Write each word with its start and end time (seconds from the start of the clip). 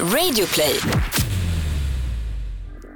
Radioplay. 0.00 0.80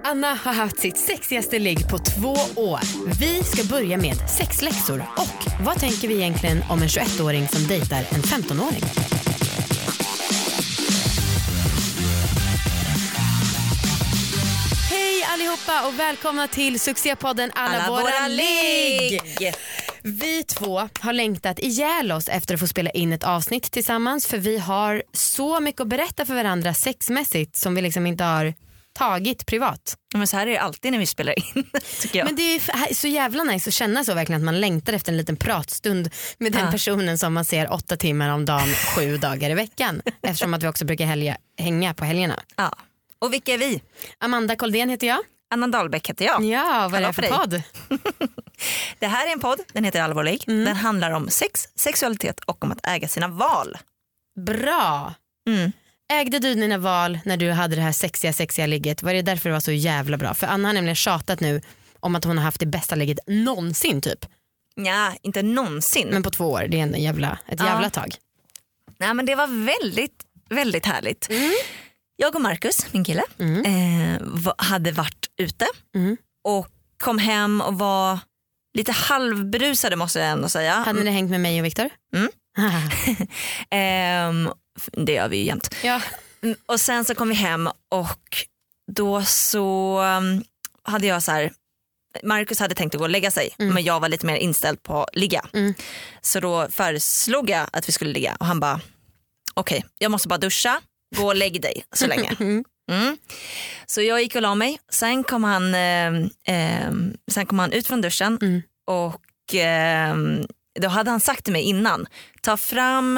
Anna 0.04 0.34
har 0.34 0.52
haft 0.52 0.78
sitt 0.78 0.98
sexigaste 0.98 1.58
ligg 1.58 1.88
på 1.88 1.98
två 1.98 2.36
år. 2.56 2.80
Vi 3.20 3.42
ska 3.44 3.64
börja 3.64 3.96
med 3.96 4.16
sexläxor 4.36 5.04
och 5.16 5.64
vad 5.66 5.80
tänker 5.80 6.08
vi 6.08 6.14
egentligen 6.14 6.64
om 6.70 6.82
en 6.82 6.88
21-åring 6.88 7.48
som 7.48 7.66
dejtar 7.66 7.98
en 7.98 8.22
15-åring? 8.22 8.82
Hej 14.90 15.24
allihopa 15.32 15.86
och 15.88 15.98
välkomna 15.98 16.48
till 16.48 16.80
succépodden 16.80 17.50
Alla, 17.54 17.78
Alla 17.78 17.90
våra, 17.90 18.02
våra 18.02 18.28
ligg. 18.28 19.10
ligg. 19.10 19.54
Vi 20.02 20.42
två 20.44 20.88
har 21.00 21.12
längtat 21.12 21.58
ihjäl 21.58 22.12
oss 22.12 22.28
efter 22.28 22.54
att 22.54 22.60
få 22.60 22.66
spela 22.66 22.90
in 22.90 23.12
ett 23.12 23.24
avsnitt 23.24 23.70
tillsammans 23.70 24.26
för 24.26 24.38
vi 24.38 24.58
har 24.58 25.02
så 25.12 25.60
mycket 25.60 25.80
att 25.80 25.88
berätta 25.88 26.26
för 26.26 26.34
varandra 26.34 26.74
sexmässigt 26.74 27.56
som 27.56 27.74
vi 27.74 27.82
liksom 27.82 28.06
inte 28.06 28.24
har 28.24 28.54
tagit 28.92 29.46
privat. 29.46 29.96
Men 30.14 30.26
så 30.26 30.36
här 30.36 30.46
är 30.46 30.50
det 30.50 30.58
alltid 30.58 30.92
när 30.92 30.98
vi 30.98 31.06
spelar 31.06 31.38
in 31.38 31.64
tycker 32.00 32.18
jag. 32.18 32.26
Men 32.26 32.36
det 32.36 32.42
är 32.56 32.94
så 32.94 33.08
jävla 33.08 33.44
nice 33.44 33.70
att 33.70 33.74
känna 33.74 34.04
så 34.04 34.14
verkligen 34.14 34.40
att 34.40 34.44
man 34.44 34.60
längtar 34.60 34.92
efter 34.92 35.12
en 35.12 35.18
liten 35.18 35.36
pratstund 35.36 36.10
med 36.38 36.52
den 36.52 36.64
Ja. 36.64 36.70
personen 36.70 37.18
som 37.18 37.34
man 37.34 37.44
ser 37.44 37.72
åtta 37.72 37.96
timmar 37.96 38.28
om 38.30 38.44
dagen 38.44 38.68
sju 38.96 39.16
dagar 39.16 39.50
i 39.50 39.54
veckan. 39.54 40.02
Eftersom 40.22 40.54
att 40.54 40.62
vi 40.62 40.68
också 40.68 40.84
brukar 40.84 41.06
helga, 41.06 41.36
hänga 41.58 41.94
på 41.94 42.04
helgerna. 42.04 42.42
ja. 42.56 42.72
Och 43.20 43.32
vilka 43.32 43.54
är 43.54 43.58
vi? 43.58 43.82
Amanda 44.18 44.56
Koldén 44.56 44.90
heter 44.90 45.06
jag. 45.06 45.18
Anna 45.50 45.66
Dahlbäck 45.68 46.08
heter 46.10 46.24
jag. 46.24 46.44
Ja, 46.44 46.88
vad 46.92 47.02
är 47.02 47.06
det 47.06 47.12
för 47.12 47.22
dig. 47.22 47.30
podd? 47.30 47.62
Det 48.98 49.06
här 49.06 49.26
är 49.28 49.32
en 49.32 49.40
podd, 49.40 49.58
den 49.72 49.84
heter 49.84 50.02
Allvarlig. 50.02 50.44
Mm. 50.46 50.64
Den 50.64 50.76
handlar 50.76 51.10
om 51.10 51.28
sex, 51.30 51.68
sexualitet 51.74 52.40
och 52.40 52.64
om 52.64 52.72
att 52.72 52.86
äga 52.86 53.08
sina 53.08 53.28
val. 53.28 53.78
Bra. 54.46 55.14
Mm. 55.48 55.72
Ägde 56.12 56.38
du 56.38 56.54
dina 56.54 56.78
val 56.78 57.18
när 57.24 57.36
du 57.36 57.50
hade 57.50 57.76
det 57.76 57.82
här 57.82 57.92
sexiga 57.92 58.32
sexiga 58.32 58.66
ligget? 58.66 59.02
Var 59.02 59.12
det 59.14 59.22
därför 59.22 59.48
det 59.48 59.52
var 59.52 59.60
så 59.60 59.72
jävla 59.72 60.16
bra? 60.16 60.34
För 60.34 60.46
Anna 60.46 60.68
har 60.68 60.72
nämligen 60.72 60.96
tjatat 60.96 61.40
nu 61.40 61.60
om 62.00 62.16
att 62.16 62.24
hon 62.24 62.38
har 62.38 62.44
haft 62.44 62.60
det 62.60 62.66
bästa 62.66 62.94
ligget 62.94 63.18
någonsin 63.26 64.00
typ. 64.00 64.26
Ja, 64.74 65.14
inte 65.22 65.42
någonsin. 65.42 66.08
Men 66.10 66.22
på 66.22 66.30
två 66.30 66.50
år, 66.50 66.66
det 66.68 66.78
är 66.78 66.82
en 66.82 67.02
jävla, 67.02 67.38
ett 67.48 67.60
Ja. 67.60 67.66
jävla 67.66 67.90
tag. 67.90 68.14
Nej, 68.98 69.14
men 69.14 69.26
det 69.26 69.34
var 69.34 69.46
väldigt, 69.66 70.24
väldigt 70.50 70.86
härligt. 70.86 71.30
Mm. 71.30 71.50
Jag 72.16 72.34
och 72.34 72.40
Marcus, 72.40 72.92
min 72.92 73.04
kille, 73.04 73.22
eh, 73.38 74.20
va- 74.20 74.54
hade 74.58 74.92
varit 74.92 75.26
ute 75.36 75.66
Mm. 75.94 76.16
och 76.44 76.68
kom 77.02 77.18
hem 77.18 77.60
och 77.60 77.78
var 77.78 78.18
lite 78.78 78.92
halvberusade 78.92 79.96
måste 79.96 80.18
jag 80.18 80.28
ändå 80.30 80.48
säga. 80.48 80.72
Hade 80.74 81.02
ni 81.02 81.10
hängt 81.10 81.30
med 81.30 81.40
mig 81.40 81.60
och 81.60 81.66
Viktor? 81.66 81.90
Mm. 82.14 82.28
Ehm, 83.70 84.50
det 84.92 85.12
gör 85.12 85.28
vi 85.28 85.36
ju 85.36 85.44
jämt. 85.44 85.74
ja. 85.84 86.00
Mm, 86.42 86.56
Och 86.66 86.80
sen 86.80 87.04
så 87.04 87.14
kom 87.14 87.28
vi 87.28 87.34
hem 87.34 87.66
och 87.88 88.46
då 88.92 89.22
så 89.22 90.00
um, 90.02 90.44
hade 90.82 91.06
jag 91.06 91.22
så 91.22 91.32
här 91.32 91.52
Marcus 92.22 92.60
hade 92.60 92.74
tänkt 92.74 92.94
att 92.94 92.98
gå 92.98 93.04
och 93.04 93.10
lägga 93.10 93.30
sig 93.30 93.50
men 93.58 93.84
jag 93.84 94.00
var 94.00 94.08
lite 94.08 94.26
mer 94.26 94.36
inställd 94.36 94.82
på 94.82 95.02
att 95.02 95.16
ligga. 95.16 95.44
Mm. 95.52 95.74
Så 96.20 96.40
då 96.40 96.68
föreslog 96.70 97.50
jag 97.50 97.66
att 97.72 97.88
vi 97.88 97.92
skulle 97.92 98.12
ligga 98.12 98.36
och 98.40 98.46
han 98.46 98.60
bara 98.60 98.80
okej 99.54 99.84
jag 99.98 100.10
måste 100.10 100.28
bara 100.28 100.38
duscha, 100.38 100.80
gå 101.16 101.26
och 101.26 101.36
lägg 101.36 101.62
dig 101.62 101.84
så 101.92 102.06
länge. 102.06 102.36
Mm. 102.40 102.64
Mm. 102.90 103.16
Så 103.86 104.02
jag 104.02 104.22
gick 104.22 104.34
och 104.34 104.42
la 104.42 104.54
mig, 104.54 104.80
sen 104.92 105.24
kom 105.24 105.44
han, 105.44 105.74
ehm, 105.74 106.30
ehm, 106.46 107.16
sen 107.30 107.46
kom 107.46 107.58
han 107.58 107.72
ut 107.72 107.86
från 107.86 108.00
duschen 108.00 108.38
Mm. 108.42 108.62
Och 108.88 109.54
ehm, 109.54 110.46
då 110.80 110.88
hade 110.88 111.10
han 111.10 111.20
sagt 111.20 111.44
till 111.44 111.52
mig 111.52 111.62
innan, 111.62 112.06
ta 112.42 112.56
fram 112.56 113.16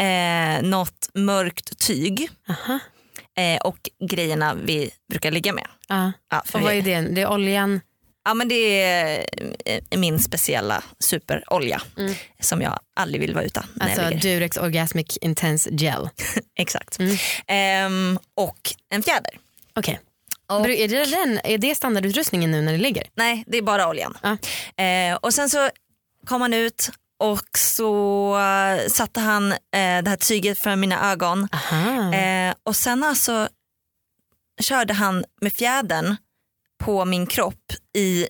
eh, 0.00 0.62
något 0.62 1.08
mörkt 1.14 1.78
tyg 1.78 2.28
Aha. 2.48 2.78
eh, 3.38 3.60
och 3.62 3.78
grejerna 4.10 4.54
vi 4.54 4.90
brukar 5.10 5.30
ligga 5.30 5.52
med. 5.52 5.66
Ja. 5.88 6.12
Ja, 6.30 6.42
för 6.46 6.58
Och 6.58 6.64
vad 6.64 6.72
är 6.74 6.82
det? 6.82 7.00
Det 7.00 7.20
är 7.22 7.30
oljan. 7.30 7.80
ja, 8.24 8.34
men 8.34 8.48
det 8.48 8.82
är 8.82 9.26
eh, 9.64 9.98
min 9.98 10.18
speciella 10.18 10.84
superolja 10.98 11.82
Mm. 11.98 12.14
som 12.40 12.62
jag 12.62 12.78
aldrig 12.96 13.20
vill 13.20 13.34
vara 13.34 13.44
utan 13.44 13.64
Alltså. 13.80 14.10
Durex 14.10 14.56
Orgasmic 14.56 15.16
Intense 15.20 15.70
Gel. 15.72 16.08
Exakt. 16.58 16.98
Mm. 16.98 17.16
Ehm, 17.46 18.18
och 18.34 18.58
en 18.88 19.02
fjäder. 19.02 19.38
Okej. 19.74 20.00
Och- 20.60 20.68
Är, 20.70 20.88
det 20.88 21.04
den, 21.04 21.40
är 21.44 21.58
det 21.58 21.74
standardutrustningen 21.74 22.50
nu 22.50 22.62
när 22.62 22.72
det 22.72 22.78
ligger? 22.78 23.06
Nej, 23.14 23.44
det 23.46 23.58
är 23.58 23.62
bara 23.62 23.88
oljan. 23.88 24.18
Ja. 24.22 24.36
Eh, 24.84 25.14
och 25.16 25.34
sen 25.34 25.50
så 25.50 25.70
kom 26.26 26.40
han 26.40 26.54
ut 26.54 26.90
och 27.18 27.58
så 27.58 28.38
eh, 28.38 28.88
satte 28.88 29.20
han 29.20 29.52
eh, 29.52 29.58
det 29.72 30.08
här 30.10 30.16
tyget 30.16 30.58
för 30.58 30.76
mina 30.76 31.12
ögon. 31.12 31.48
Eh, 32.14 32.54
och 32.64 32.76
sen 32.76 33.04
alltså 33.04 33.48
körde 34.60 34.94
han 34.94 35.24
med 35.40 35.52
fjädern 35.52 36.16
på 36.84 37.04
min 37.04 37.26
kropp 37.26 37.72
i, 37.96 38.26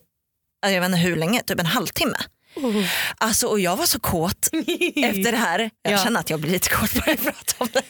jag 0.66 0.80
vet 0.80 0.84
inte 0.84 0.98
hur 0.98 1.16
länge, 1.16 1.42
typ 1.42 1.60
en 1.60 1.66
halvtimme. 1.66 2.16
Oh. 2.56 2.84
Alltså, 3.18 3.46
och 3.46 3.60
jag 3.60 3.76
var 3.76 3.86
så 3.86 4.00
kåt 4.00 4.48
efter 4.96 5.32
det 5.32 5.38
här. 5.38 5.70
Jag 5.82 5.92
Ja. 5.92 5.98
känner 6.04 6.20
att 6.20 6.30
jag 6.30 6.40
blir 6.40 6.50
lite 6.50 6.68
kåt 6.68 6.94
bara 6.94 7.04
jag 7.10 7.20
pratar 7.22 7.56
om 7.58 7.68
det. 7.72 7.82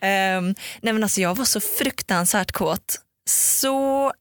Ehm, 0.06 0.54
nej 0.80 0.92
men 0.92 1.02
alltså, 1.02 1.20
jag 1.20 1.34
var 1.34 1.44
så 1.44 1.60
fruktansvärt 1.60 2.52
kåt. 2.52 3.00
Så 3.34 4.12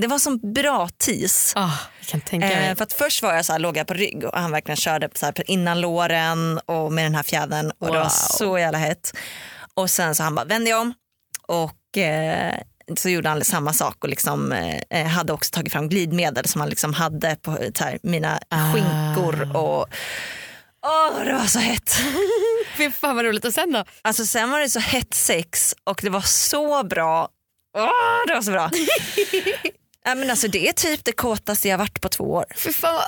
det 0.00 0.06
var 0.06 0.18
som 0.18 0.52
bra 0.54 0.88
tis. 0.98 1.52
Ah, 1.56 1.70
jag 2.00 2.06
kan 2.08 2.20
tänka 2.20 2.46
mig. 2.46 2.68
Eh, 2.68 2.74
för 2.76 2.82
att 2.84 2.92
först 2.92 3.22
var 3.22 3.34
jag 3.34 3.44
så 3.44 3.52
här, 3.52 3.58
låg 3.60 3.76
jag 3.76 3.86
på 3.86 3.94
rygg 3.94 4.24
och 4.24 4.38
han 4.38 4.50
verkligen 4.52 4.76
körde 4.76 5.08
så 5.14 5.26
här 5.26 5.50
innan 5.50 5.80
låren 5.80 6.60
och 6.66 6.92
med 6.92 7.04
den 7.04 7.14
här 7.14 7.22
fjädern 7.22 7.70
och 7.78 7.86
det 7.86 7.92
Wow. 7.92 8.02
var 8.02 8.08
så 8.08 8.58
jävla 8.58 8.78
hett. 8.78 9.12
Och 9.74 9.90
sen 9.90 10.14
så 10.14 10.22
han 10.22 10.34
bara 10.34 10.44
vände 10.44 10.70
jag 10.70 10.80
om 10.80 10.94
och 11.48 11.98
eh, 11.98 12.54
så 12.96 13.08
gjorde 13.08 13.28
han 13.28 13.44
samma 13.44 13.72
sak 13.72 13.96
och 14.04 14.08
liksom, 14.08 14.52
eh, 14.90 15.06
hade 15.06 15.32
också 15.32 15.50
tagit 15.50 15.72
fram 15.72 15.88
glidmedel 15.88 16.48
som 16.48 16.60
han 16.60 16.70
liksom 16.70 16.94
hade 16.94 17.36
på 17.36 17.50
här, 17.80 17.98
mina 18.02 18.40
Ah. 18.50 18.72
skinkor 18.72 19.56
och 19.56 19.86
Åh, 20.86 21.24
det 21.24 21.32
var 21.32 21.46
så 21.46 21.58
hett. 21.58 21.96
Fy 22.76 22.90
fan 22.90 23.16
vad 23.16 23.24
roligt. 23.24 23.44
Och 23.44 23.54
sen 23.54 23.72
då? 23.72 23.84
Alltså 24.02 24.26
sen 24.26 24.50
var 24.50 24.60
det 24.60 24.68
så 24.70 24.78
hett 24.80 25.14
sex 25.14 25.74
och 25.84 26.00
det 26.02 26.10
var 26.10 26.20
så 26.20 26.82
bra. 26.84 27.28
Åh, 27.76 28.26
det 28.26 28.34
var 28.34 28.42
så 28.42 28.50
bra. 28.50 28.70
ja, 30.04 30.14
men 30.14 30.30
alltså, 30.30 30.48
det 30.48 30.68
är 30.68 30.72
typ 30.72 31.04
det 31.04 31.12
kåtaste 31.12 31.68
jag 31.68 31.78
varit 31.78 32.00
på 32.00 32.08
två 32.08 32.24
år. 32.24 32.44
Fy 32.56 32.72
fan 32.72 33.02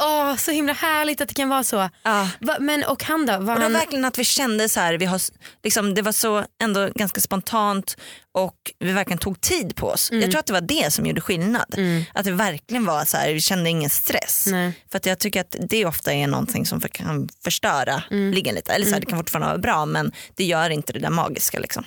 Åh, 0.00 0.36
så 0.36 0.50
himla 0.50 0.72
härligt 0.72 1.20
att 1.20 1.28
det 1.28 1.34
kan 1.34 1.48
vara 1.48 1.64
så. 1.64 1.90
Ja. 2.02 2.28
Va, 2.40 2.56
men 2.60 2.84
och 2.84 3.02
han 3.04 3.26
då? 3.26 3.38
Var 3.38 3.56
Och 3.56 3.62
han... 3.62 3.72
verkligen 3.72 4.04
att 4.04 4.18
vi 4.18 4.24
kände 4.24 4.68
så 4.68 4.80
här, 4.80 4.94
vi 4.98 5.04
har, 5.04 5.20
liksom, 5.62 5.94
det 5.94 6.02
var 6.02 6.12
så 6.12 6.44
ändå 6.62 6.88
ganska 6.94 7.20
spontant 7.20 7.96
och 8.32 8.56
vi 8.78 8.92
verkligen 8.92 9.18
tog 9.18 9.40
tid 9.40 9.76
på 9.76 9.88
oss. 9.88 10.10
Mm. 10.10 10.22
Jag 10.22 10.30
tror 10.30 10.38
att 10.40 10.46
det 10.46 10.52
var 10.52 10.60
det 10.60 10.92
som 10.92 11.06
gjorde 11.06 11.20
skillnad. 11.20 11.74
Att 12.14 12.24
det 12.24 12.32
verkligen 12.32 12.84
var 12.84 13.04
så 13.04 13.16
här, 13.16 13.32
vi 13.32 13.40
kände 13.40 13.70
ingen 13.70 13.90
stress. 13.90 14.46
Nej. 14.50 14.72
För 14.90 14.96
att 14.96 15.06
jag 15.06 15.18
tycker 15.18 15.40
att 15.40 15.56
det 15.68 15.86
ofta 15.86 16.12
är 16.12 16.26
någonting 16.26 16.66
som 16.66 16.80
för, 16.80 16.88
kan 16.88 17.28
förstöra 17.44 18.02
Mm. 18.10 18.32
liggen 18.32 18.54
lite. 18.54 18.72
Eller 18.72 18.86
så 18.86 18.92
här, 18.92 19.00
det 19.00 19.06
kan 19.06 19.18
fortfarande 19.18 19.48
vara 19.48 19.58
bra 19.58 19.86
men 19.86 20.12
det 20.34 20.44
gör 20.44 20.70
inte 20.70 20.92
det 20.92 20.98
där 20.98 21.10
magiska. 21.10 21.58
Liksom. 21.58 21.84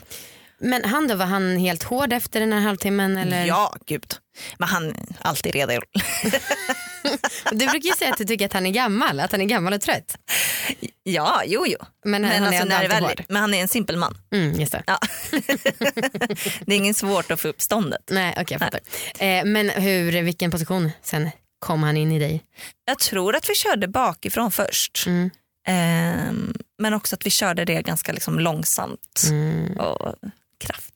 Men 0.60 0.86
han 0.86 1.08
då, 1.08 1.16
var 1.16 1.26
han 1.26 1.58
helt 1.58 1.84
hård 1.84 2.14
efter 2.14 2.40
den 2.40 2.54
här 2.54 2.60
halvtimmen? 2.60 3.18
Eller? 3.18 3.46
Ja, 3.46 3.76
gud. 3.86 4.14
Men 4.58 4.70
han 4.70 4.90
är 4.90 4.96
alltid 5.22 5.54
redo. 5.54 5.82
Du 7.52 7.68
brukar 7.68 7.90
ju 7.90 7.96
säga 7.96 8.12
att 8.12 8.18
du 8.18 8.26
tycker 8.26 8.46
att 8.46 8.54
han 8.54 8.66
är 8.66 8.72
gammal, 8.72 9.20
att 9.20 9.32
han 9.32 9.42
är 9.42 9.46
gammal 9.46 9.74
och 9.74 9.82
trött. 9.82 10.18
ja, 11.04 11.42
jo 11.46 11.66
jo. 11.68 11.78
Men, 12.06 12.24
han 12.24 12.34
är 12.34 12.48
alltså, 12.48 12.62
ändå 12.62 12.76
när 12.76 12.88
väl, 12.88 13.26
men 13.30 13.42
han 13.42 13.54
är 13.54 13.62
en 13.62 13.68
simpel 13.68 13.98
man. 13.98 14.18
Mm, 14.32 14.60
just 14.60 14.72
det. 14.72 14.84
Ja. 14.88 15.00
det 16.66 16.74
är 16.74 16.78
inget 16.78 16.98
svårt 16.98 17.32
att 17.32 17.40
få 17.42 17.48
upp 17.48 17.62
ståndet. 17.62 18.02
Nej, 18.12 18.32
okej 18.32 18.46
jag 18.50 18.60
fattar. 18.60 18.80
Eh, 19.20 19.46
men 19.46 19.70
hur, 19.70 20.22
vilken 20.22 20.52
position 20.52 20.92
sen 21.02 21.30
kom 21.60 21.84
han 21.84 21.98
in 21.98 22.12
i 22.12 22.20
dig? 22.20 22.44
Jag 22.86 23.00
tror 23.00 23.36
att 23.36 23.50
vi 23.50 23.56
körde 23.56 23.88
bakifrån 23.88 24.52
först. 24.52 25.04
Mm. 25.08 25.30
Ehm, 25.68 26.54
men 26.78 26.94
också 26.94 27.16
att 27.16 27.26
vi 27.26 27.30
körde 27.30 27.66
det 27.66 27.82
ganska 27.82 28.12
liksom 28.12 28.40
långsamt 28.40 29.24
Mm. 29.30 29.78
och 29.78 30.16
men, 30.22 30.32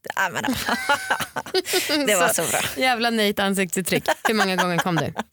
det 2.07 2.15
var 2.15 2.33
så 2.33 2.41
bra. 2.51 2.59
Jävla 2.83 3.09
nöjt 3.09 3.39
ansiktsuttryck. 3.39 4.03
Hur 4.23 4.33
många 4.33 4.55
gånger 4.55 4.77
kom 4.77 4.95
du? 4.95 5.05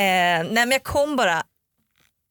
Eh, 0.00 0.04
nej 0.44 0.50
men 0.52 0.70
jag 0.70 0.82
kom 0.82 1.16
bara, 1.16 1.34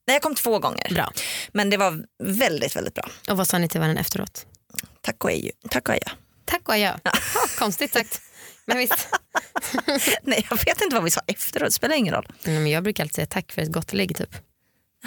nej 0.07 0.15
jag 0.15 0.21
kom 0.21 0.35
två 0.35 0.59
gånger. 0.59 0.93
Bra. 0.93 1.11
Men 1.53 1.69
det 1.69 1.77
var 1.77 2.05
väldigt 2.23 2.75
väldigt 2.75 2.93
bra. 2.93 3.09
Och 3.29 3.37
vad 3.37 3.47
sa 3.47 3.57
ni 3.57 3.69
till 3.69 3.79
varandra 3.79 4.01
efteråt? 4.01 4.45
Tack 5.01 5.23
och 5.23 5.29
adjö. 5.31 5.51
Tack 5.69 5.89
och 5.89 5.95
adjö. 5.95 6.09
Tack 6.45 6.67
och 6.69 6.73
adjö. 6.73 6.97
Ja, 7.03 7.11
konstigt 7.59 7.93
sagt. 7.93 8.21
Men 8.65 8.77
visst. 8.77 9.07
Nej 10.23 10.47
jag 10.49 10.57
vet 10.65 10.81
inte 10.81 10.95
vad 10.95 11.03
vi 11.03 11.11
sa 11.11 11.21
efteråt, 11.27 11.67
det 11.67 11.71
spelar 11.71 11.95
ingen 11.95 12.13
roll. 12.13 12.27
Mm, 12.45 12.63
men 12.63 12.71
jag 12.71 12.83
brukar 12.83 13.03
alltid 13.03 13.15
säga 13.15 13.25
tack 13.27 13.51
för 13.51 13.61
ett 13.61 13.71
gott 13.71 13.93
ligg 13.93 14.17
typ. 14.17 14.35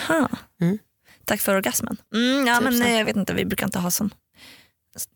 Aha. 0.08 0.28
Mm. 0.60 0.78
Tack 1.24 1.40
för 1.40 1.54
orgasmen. 1.54 1.96
Mm, 2.14 2.46
ja, 2.46 2.54
Typ 2.54 2.64
men 2.64 2.72
så. 2.72 2.78
nej, 2.78 2.98
jag 2.98 3.04
vet 3.04 3.16
inte, 3.16 3.34
vi 3.34 3.44
brukar 3.44 3.66
inte 3.66 3.78
ha 3.78 3.90
sån 3.90 4.14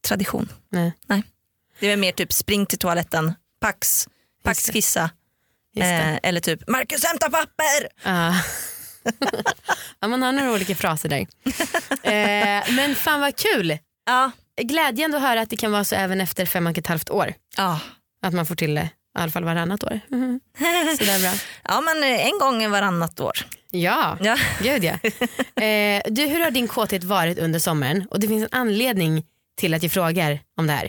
tradition. 0.08 0.52
Nej, 0.69 0.92
Det 1.81 1.87
är 1.93 1.96
mer 1.96 2.12
typ 2.12 2.32
spring 2.32 2.67
till 2.67 2.78
toaletten, 2.78 3.34
pax, 3.61 4.08
pax 4.44 4.70
kissa. 4.70 5.11
Eh, 5.76 6.17
eller 6.23 6.40
typ 6.40 6.69
Marcus 6.69 7.05
hämta 7.05 7.31
papper. 7.31 7.88
Ja. 8.05 8.34
ja, 10.00 10.08
man 10.08 10.23
har 10.23 10.32
några 10.32 10.52
olika 10.52 10.75
fraser 10.75 11.08
där. 11.08 11.19
eh, 12.02 12.75
men 12.76 12.94
fan 12.94 13.20
vad 13.20 13.37
kul. 13.37 13.78
Ja, 14.06 14.31
glädjande 14.62 15.17
att 15.17 15.23
höra 15.23 15.40
att 15.40 15.50
det 15.50 15.56
kan 15.56 15.73
vara 15.73 15.84
så 15.84 15.94
även 15.94 16.20
efter 16.20 16.46
fem 16.46 16.67
och 16.67 16.78
ett 16.78 16.87
halvt 16.87 17.11
år. 17.11 17.34
Ja. 17.56 17.81
Att 18.23 18.34
man 18.34 18.46
får 18.46 18.55
till 18.55 18.75
det 18.75 18.90
i 19.19 19.19
alla 19.19 19.31
fall 19.31 19.44
varannat 19.44 19.84
år. 19.84 20.00
Mhm. 20.08 20.40
Så 20.99 21.05
där 21.05 21.20
bra. 21.20 21.32
ja 21.64 21.81
men 21.81 22.02
eh, 22.02 22.26
en 22.26 22.38
gång 22.38 22.70
varannat 22.70 23.20
år. 23.20 23.32
Ja, 23.70 24.19
Ja. 24.20 24.37
gud 24.62 24.84
ja. 24.84 24.93
Eh, 25.62 26.02
du, 26.06 26.26
hur 26.26 26.40
har 26.40 26.50
din 26.50 26.69
kåthet 26.69 27.05
varit 27.05 27.38
under 27.38 27.58
sommaren? 27.58 28.06
Och 28.11 28.20
det 28.20 28.28
finns 28.28 28.43
en 28.52 28.58
anledning 28.61 29.25
till 29.56 29.75
att 29.75 29.82
jag 29.82 29.93
frågar 29.93 30.40
om 30.56 30.67
det 30.67 30.73
här. 30.73 30.88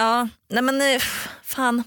Ja, 0.00 0.28
nej 0.48 0.62
men 0.62 0.80
eh, 0.80 1.00
fan. 1.42 1.84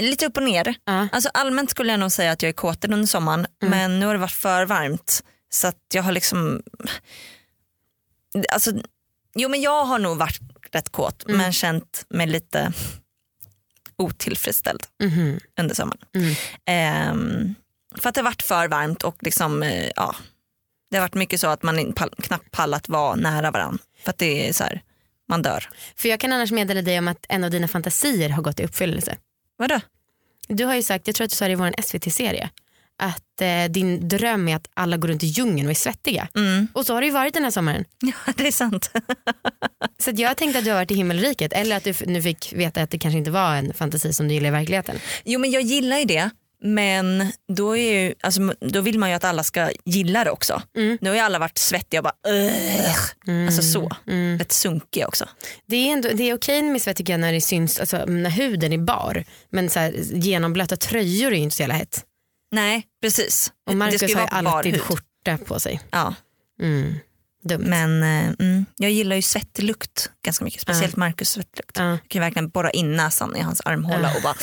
Lite 0.00 0.26
upp 0.26 0.36
och 0.36 0.42
ner. 0.42 0.74
Ja. 0.84 1.08
Alltså 1.12 1.28
allmänt 1.34 1.70
skulle 1.70 1.90
jag 1.92 2.00
nog 2.00 2.12
säga 2.12 2.32
att 2.32 2.42
jag 2.42 2.48
är 2.48 2.52
kåt 2.52 2.84
under 2.84 3.06
sommaren 3.06 3.46
men 3.60 4.00
nu 4.00 4.06
har 4.06 4.14
det 4.14 4.20
varit 4.20 4.32
för 4.32 4.66
varmt 4.66 5.24
så 5.50 5.66
att 5.66 5.78
jag 5.94 6.02
har 6.02 6.12
liksom 6.12 6.62
alltså, 8.52 8.72
Jo 9.34 9.48
men 9.48 9.60
jag 9.62 9.84
har 9.84 9.98
nog 9.98 10.18
varit 10.18 10.40
rätt 10.72 10.92
kåt 10.92 11.24
men 11.28 11.52
känt 11.52 12.04
mig 12.08 12.26
lite 12.26 12.72
otillfredsställd 13.96 14.82
Mhm. 15.02 15.40
under 15.60 15.74
sommaren. 15.74 16.00
Mm. 16.14 16.34
Ehm, 16.66 17.54
för 17.98 18.08
att 18.08 18.14
det 18.14 18.20
har 18.20 18.24
varit 18.30 18.42
för 18.42 18.68
varmt 18.68 19.02
och 19.02 19.16
liksom, 19.22 19.62
eh, 19.62 19.90
ja, 19.96 20.16
det 20.90 20.96
har 20.96 21.02
varit 21.02 21.14
mycket 21.14 21.40
så 21.40 21.46
att 21.48 21.62
man 21.62 21.92
knappt 22.22 22.50
pallat 22.50 22.88
vara 22.88 23.14
nära 23.16 23.50
varandra. 23.50 23.78
För 24.04 24.10
att 24.10 24.18
det 24.18 24.48
är 24.48 24.52
så 24.52 24.64
här, 24.64 24.82
man 25.28 25.42
dör. 25.42 25.68
För 25.96 26.08
jag 26.08 26.20
kan 26.20 26.32
annars 26.32 26.52
meddela 26.52 26.82
dig 26.82 26.98
om 26.98 27.08
att 27.08 27.26
en 27.28 27.44
av 27.44 27.50
dina 27.50 27.68
fantasier 27.68 28.28
har 28.28 28.42
gått 28.42 28.60
i 28.60 28.64
uppfyllelse. 28.64 29.16
Vadå? 29.56 29.80
Du 30.48 30.64
har 30.64 30.74
ju 30.74 30.82
sagt, 30.82 31.06
jag 31.06 31.16
tror 31.16 31.24
att 31.24 31.30
du 31.30 31.36
sa 31.36 31.44
det 31.46 31.52
i 31.52 31.54
vår 31.54 31.82
SVT-serie, 31.82 32.50
att 32.98 33.40
eh, 33.40 33.64
din 33.70 34.08
dröm 34.08 34.48
är 34.48 34.56
att 34.56 34.68
alla 34.74 34.96
går 34.96 35.08
runt 35.08 35.22
i 35.22 35.26
djungeln 35.26 35.66
och 35.66 35.70
är 35.70 35.74
svettiga. 35.74 36.28
Mm. 36.36 36.68
Och 36.72 36.86
så 36.86 36.94
har 36.94 37.00
det 37.00 37.06
ju 37.06 37.12
varit 37.12 37.34
den 37.34 37.44
här 37.44 37.50
sommaren. 37.50 37.84
Ja 38.00 38.32
det 38.36 38.46
är 38.46 38.52
sant. 38.52 38.90
Så 39.98 40.10
jag 40.14 40.36
tänkte 40.36 40.58
att 40.58 40.64
du 40.64 40.70
har 40.70 40.78
varit 40.78 40.90
i 40.90 40.94
himmelriket 40.94 41.52
eller 41.52 41.76
att 41.76 41.84
du 41.84 41.94
nu 42.06 42.22
fick 42.22 42.52
veta 42.52 42.82
att 42.82 42.90
det 42.90 42.98
kanske 42.98 43.18
inte 43.18 43.30
var 43.30 43.54
en 43.54 43.74
fantasi 43.74 44.12
som 44.12 44.28
du 44.28 44.34
gillar 44.34 44.48
i 44.48 44.52
verkligheten. 44.52 44.98
Jo 45.24 45.40
men 45.40 45.50
jag 45.50 45.62
gillar 45.62 45.98
ju 45.98 46.04
det 46.04 46.30
men 46.66 47.32
då, 47.52 47.76
är 47.76 48.00
ju, 48.00 48.14
alltså, 48.20 48.54
då 48.60 48.80
vill 48.80 48.98
man 48.98 49.08
ju 49.08 49.14
att 49.16 49.24
alla 49.24 49.42
ska 49.42 49.70
gilla 49.84 50.24
det 50.24 50.30
också. 50.30 50.62
Mm. 50.76 50.98
Nu 51.00 51.10
har 51.10 51.16
ju 51.16 51.22
alla 51.22 51.38
varit 51.38 51.58
svettiga 51.58 52.00
och 52.00 52.04
bara 52.04 52.14
Ugh. 52.28 53.46
Alltså 53.46 53.62
så. 53.62 53.96
Mm. 54.06 54.38
Rätt 54.38 54.52
sunkiga 54.52 55.08
också. 55.08 55.28
Det 55.66 55.76
är, 55.76 55.92
ändå, 55.92 56.08
det 56.08 56.30
är 56.30 56.34
okej 56.34 56.62
med 56.62 56.82
svett 56.82 56.96
tycker 56.96 57.12
jag 57.12 57.20
när 57.20 57.32
det 57.32 57.40
syns, 57.40 57.80
alltså, 57.80 58.04
när 58.04 58.30
huden 58.30 58.72
är 58.72 58.78
bar. 58.78 59.24
Men 59.50 59.70
så 59.70 59.78
här, 59.78 59.92
genomblöta 60.12 60.76
tröjor 60.76 61.32
är 61.32 61.36
ju 61.36 61.42
inte 61.42 61.56
så 61.56 61.62
jävla 61.62 61.74
hett. 61.74 62.04
Nej 62.52 62.86
precis. 63.02 63.52
Och 63.66 63.76
Marcus 63.76 64.00
ska 64.00 64.08
ju 64.08 64.14
har 64.14 64.42
ju 64.42 64.48
alltid 64.48 64.80
skjorta 64.80 65.38
på 65.38 65.60
sig. 65.60 65.80
Ja. 65.90 66.14
Mm. 66.60 66.94
Dumt. 67.44 67.64
Men 67.66 68.02
eh, 68.02 68.34
mm, 68.38 68.66
jag 68.76 68.90
gillar 68.90 69.16
ju 69.16 69.22
svettlukt 69.22 70.10
ganska 70.24 70.44
mycket. 70.44 70.60
Speciellt 70.60 70.96
Marcus 70.96 71.30
svettlukt. 71.30 71.78
Ja. 71.78 71.90
Jag 71.90 72.08
kan 72.08 72.20
verkligen 72.22 72.48
borra 72.48 72.70
in 72.70 72.96
näsan 72.96 73.36
i 73.36 73.40
hans 73.40 73.60
armhåla 73.60 74.12
och 74.16 74.22
bara 74.22 74.34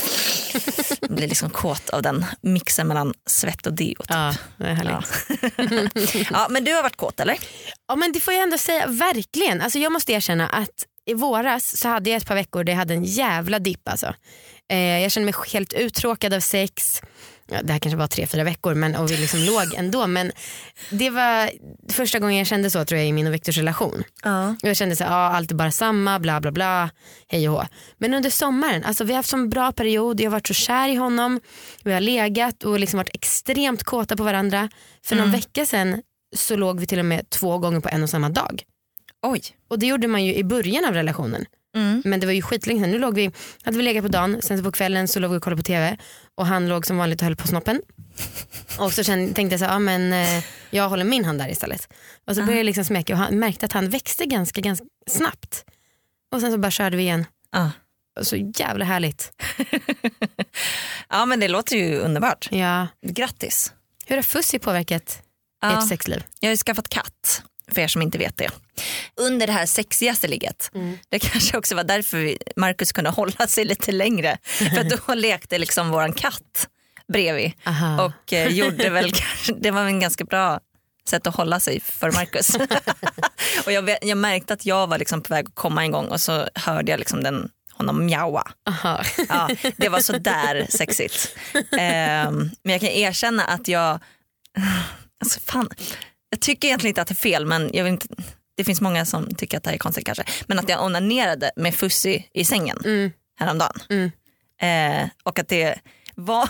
bli 1.14 1.26
liksom 1.26 1.50
kåt 1.50 1.90
av 1.90 2.02
den 2.02 2.24
mixen 2.40 2.86
mellan 2.86 3.14
svett 3.26 3.66
och 3.66 3.72
deo. 3.72 3.94
typ. 3.94 4.06
Ja, 4.08 4.34
det 4.56 4.64
är 4.64 4.74
härligt. 4.74 5.26
Ja. 6.12 6.20
ja, 6.30 6.46
men 6.50 6.64
du 6.64 6.74
har 6.74 6.82
varit 6.82 6.96
kåt 6.96 7.20
eller? 7.20 7.38
Ja 7.88 7.96
men 7.96 8.12
det 8.12 8.20
får 8.20 8.34
jag 8.34 8.42
ändå 8.42 8.58
säga, 8.58 8.86
verkligen. 8.86 9.60
Alltså, 9.60 9.78
jag 9.78 9.92
måste 9.92 10.12
erkänna 10.12 10.48
att 10.48 10.86
i 11.06 11.14
våras 11.14 11.76
så 11.76 11.88
hade 11.88 12.10
jag 12.10 12.16
ett 12.16 12.26
par 12.26 12.34
veckor 12.34 12.64
där 12.64 12.72
jag 12.72 12.78
hade 12.78 12.94
en 12.94 13.04
jävla 13.04 13.58
dipp 13.58 13.88
alltså. 13.88 14.14
Eh, 14.72 14.78
jag 14.78 15.12
kände 15.12 15.24
mig 15.24 15.34
helt 15.52 15.72
uttråkad 15.72 16.34
av 16.34 16.40
sex. 16.40 17.02
Ja, 17.50 17.62
det 17.62 17.72
här 17.72 17.80
kanske 17.80 17.96
var 17.96 18.06
tre, 18.06 18.26
fyra 18.26 18.44
veckor 18.44 18.74
men, 18.74 18.96
och 18.96 19.10
vi 19.10 19.16
liksom 19.16 19.40
låg 19.44 19.74
ändå. 19.74 20.06
Men 20.06 20.32
det 20.90 21.10
var 21.10 21.50
första 21.92 22.18
gången 22.18 22.36
jag 22.36 22.46
kände 22.46 22.70
så 22.70 22.84
tror 22.84 22.98
jag 22.98 23.08
i 23.08 23.12
min 23.12 23.26
och 23.26 23.34
Viktors 23.34 23.56
relation. 23.56 24.04
Ja. 24.22 24.56
Jag 24.62 24.76
kände 24.76 24.96
så 24.96 25.04
ja, 25.04 25.08
allt 25.08 25.50
är 25.50 25.54
bara 25.54 25.70
samma, 25.70 26.18
bla 26.18 26.40
bla 26.40 26.52
bla, 26.52 26.90
hej 27.28 27.48
och 27.48 27.54
hå. 27.54 27.66
Men 27.98 28.14
under 28.14 28.30
sommaren, 28.30 28.84
alltså 28.84 29.04
vi 29.04 29.12
har 29.12 29.16
haft 29.16 29.28
så 29.28 29.36
en 29.36 29.50
bra 29.50 29.72
period, 29.72 30.20
jag 30.20 30.26
har 30.26 30.32
varit 30.32 30.46
så 30.46 30.54
kär 30.54 30.88
i 30.88 30.94
honom, 30.94 31.40
vi 31.84 31.92
har 31.92 32.00
legat 32.00 32.62
och 32.62 32.80
liksom 32.80 32.98
varit 32.98 33.14
extremt 33.14 33.84
kåta 33.84 34.16
på 34.16 34.22
varandra. 34.22 34.68
För 35.04 35.16
någon 35.16 35.30
vecka 35.30 35.66
sedan 35.66 36.02
så 36.36 36.56
låg 36.56 36.80
vi 36.80 36.86
till 36.86 36.98
och 36.98 37.04
med 37.04 37.30
två 37.30 37.58
gånger 37.58 37.80
på 37.80 37.88
en 37.88 38.02
och 38.02 38.10
samma 38.10 38.28
dag. 38.28 38.62
Oj. 39.22 39.42
Och 39.68 39.78
det 39.78 39.86
gjorde 39.86 40.08
man 40.08 40.24
ju 40.24 40.34
i 40.34 40.44
början 40.44 40.84
av 40.84 40.94
relationen. 40.94 41.44
Mm. 41.76 42.02
Men 42.04 42.20
det 42.20 42.26
var 42.26 42.32
ju 42.32 42.42
skitlänge 42.42 42.80
sedan. 42.80 42.90
Nu 42.90 42.98
låg 42.98 43.14
vi, 43.14 43.30
hade 43.62 43.76
vi 43.76 43.82
legat 43.82 44.04
på 44.04 44.08
dagen, 44.08 44.42
sen 44.42 44.64
på 44.64 44.72
kvällen 44.72 45.08
så 45.08 45.20
låg 45.20 45.30
vi 45.30 45.38
och 45.38 45.42
kollade 45.42 45.62
på 45.62 45.66
TV 45.66 45.96
och 46.36 46.46
han 46.46 46.68
låg 46.68 46.86
som 46.86 46.96
vanligt 46.96 47.20
och 47.20 47.24
höll 47.24 47.36
på 47.36 47.46
snoppen. 47.48 47.82
Och 48.78 48.92
så 48.92 49.02
kände, 49.04 49.34
tänkte 49.34 49.52
jag 49.52 49.60
så 49.60 49.64
här, 49.66 49.72
ja, 49.72 49.78
men 49.78 50.12
eh, 50.12 50.44
jag 50.70 50.88
håller 50.88 51.04
min 51.04 51.24
hand 51.24 51.38
där 51.38 51.48
istället. 51.48 51.88
Och 52.26 52.34
så 52.36 52.40
började 52.40 52.56
jag 52.58 52.64
liksom 52.66 52.84
smeka 52.84 53.12
och 53.12 53.18
han 53.18 53.38
märkte 53.38 53.66
att 53.66 53.72
han 53.72 53.88
växte 53.90 54.26
ganska, 54.26 54.60
ganska 54.60 54.86
snabbt. 55.10 55.64
Och 56.32 56.40
sen 56.40 56.52
så 56.52 56.58
bara 56.58 56.70
körde 56.70 56.96
vi 56.96 57.02
igen. 57.02 57.26
Och 58.20 58.26
Så 58.26 58.36
jävla 58.36 58.84
härligt. 58.84 59.32
ja 61.08 61.26
men 61.26 61.40
det 61.40 61.48
låter 61.48 61.76
ju 61.76 61.98
underbart. 61.98 62.48
Ja. 62.50 62.86
Grattis. 63.06 63.72
Hur 64.06 64.16
har 64.16 64.22
Fussi 64.22 64.58
påverkat 64.58 65.22
Ja. 65.62 65.78
ert 65.78 65.88
sexliv? 65.88 66.24
Jag 66.40 66.48
har 66.48 66.52
ju 66.52 66.56
skaffat 66.56 66.88
katt 66.88 67.42
för 67.70 67.80
er 67.80 67.88
som 67.88 68.02
inte 68.02 68.18
vet 68.18 68.36
det. 68.36 68.50
Under 69.16 69.46
det 69.46 69.52
här 69.52 69.66
sexigaste 69.66 70.28
ligget. 70.28 70.70
Det 71.08 71.18
kanske 71.18 71.58
också 71.58 71.74
var 71.74 71.84
därför 71.84 72.36
Marcus 72.56 72.92
kunde 72.92 73.10
hålla 73.10 73.46
sig 73.46 73.64
lite 73.64 73.92
längre. 73.92 74.38
För 74.42 74.96
då 75.08 75.14
lekte 75.14 75.58
liksom 75.58 75.90
våran 75.90 76.12
katt 76.12 76.68
bredvid. 77.12 77.52
Aha. 77.66 78.04
Och 78.04 78.32
eh, 78.32 78.48
gjorde 78.48 78.90
väl 78.90 79.12
kanske, 79.14 79.52
det 79.52 79.70
var 79.70 79.84
en 79.84 80.00
ganska 80.00 80.24
bra 80.24 80.60
sätt 81.08 81.26
att 81.26 81.36
hålla 81.36 81.60
sig 81.60 81.80
för 81.80 82.12
Marcus. 82.12 82.54
och 83.66 83.72
jag, 83.72 83.96
jag 84.02 84.18
märkte 84.18 84.52
att 84.54 84.66
jag 84.66 84.86
var 84.86 84.98
liksom 84.98 85.22
på 85.22 85.34
väg 85.34 85.46
att 85.48 85.54
komma 85.54 85.82
en 85.82 85.90
gång 85.90 86.06
och 86.06 86.20
så 86.20 86.48
hörde 86.54 86.90
jag 86.90 86.98
liksom 86.98 87.22
den, 87.22 87.48
honom 87.72 88.06
mjaua. 88.06 88.44
Ja, 89.28 89.48
det 89.76 89.88
var 89.88 90.00
så 90.00 90.18
där 90.18 90.66
sexigt. 90.68 91.36
Ehm, 91.78 92.50
men 92.62 92.72
jag 92.72 92.80
kan 92.80 92.90
erkänna 92.90 93.44
att 93.44 93.68
jag, 93.68 93.98
alltså 95.24 95.40
fan, 95.40 95.68
jag 96.32 96.40
tycker 96.40 96.68
egentligen 96.68 96.90
inte 96.90 97.02
att 97.02 97.08
det 97.08 97.12
är 97.12 97.16
fel 97.16 97.46
men 97.46 97.70
jag 97.72 97.84
vill 97.84 97.92
inte, 97.92 98.06
det 98.56 98.64
finns 98.64 98.80
många 98.80 99.04
som 99.04 99.34
tycker 99.34 99.56
att 99.56 99.62
det 99.64 99.70
här 99.70 99.74
är 99.74 99.78
konstigt 99.78 100.06
kanske. 100.06 100.24
Men 100.46 100.58
att 100.58 100.68
jag 100.68 100.84
onanerade 100.84 101.50
med 101.56 101.74
Fussi 101.74 102.28
i 102.34 102.44
sängen 102.44 102.78
Mm. 102.84 103.10
häromdagen. 103.38 103.78
Mm. 103.90 104.10
Eh, 105.02 105.08
och 105.22 105.38
att 105.38 105.48
det 105.48 105.78
var 106.14 106.48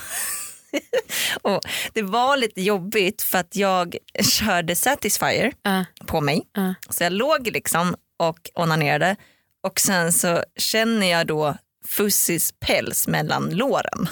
och 1.43 1.61
det 1.93 2.03
var 2.03 2.37
lite 2.37 2.63
jobbigt 2.63 3.23
för 3.23 3.39
att 3.39 3.57
jag 3.57 3.97
körde 4.33 4.77
Satisfyer 4.77 5.53
Ja. 5.63 5.85
på 6.07 6.21
mig. 6.21 6.43
Ja. 6.53 6.75
Så 6.91 7.05
jag 7.05 7.13
låg 7.13 7.47
liksom 7.47 7.97
och 8.19 8.51
onanerade 8.55 9.17
och 9.63 9.81
sen 9.81 10.13
så 10.13 10.45
känner 10.57 11.07
jag 11.11 11.27
då 11.27 11.57
Fussis 11.89 12.55
päls 12.61 13.09
mellan 13.09 13.51
låren. 13.51 14.09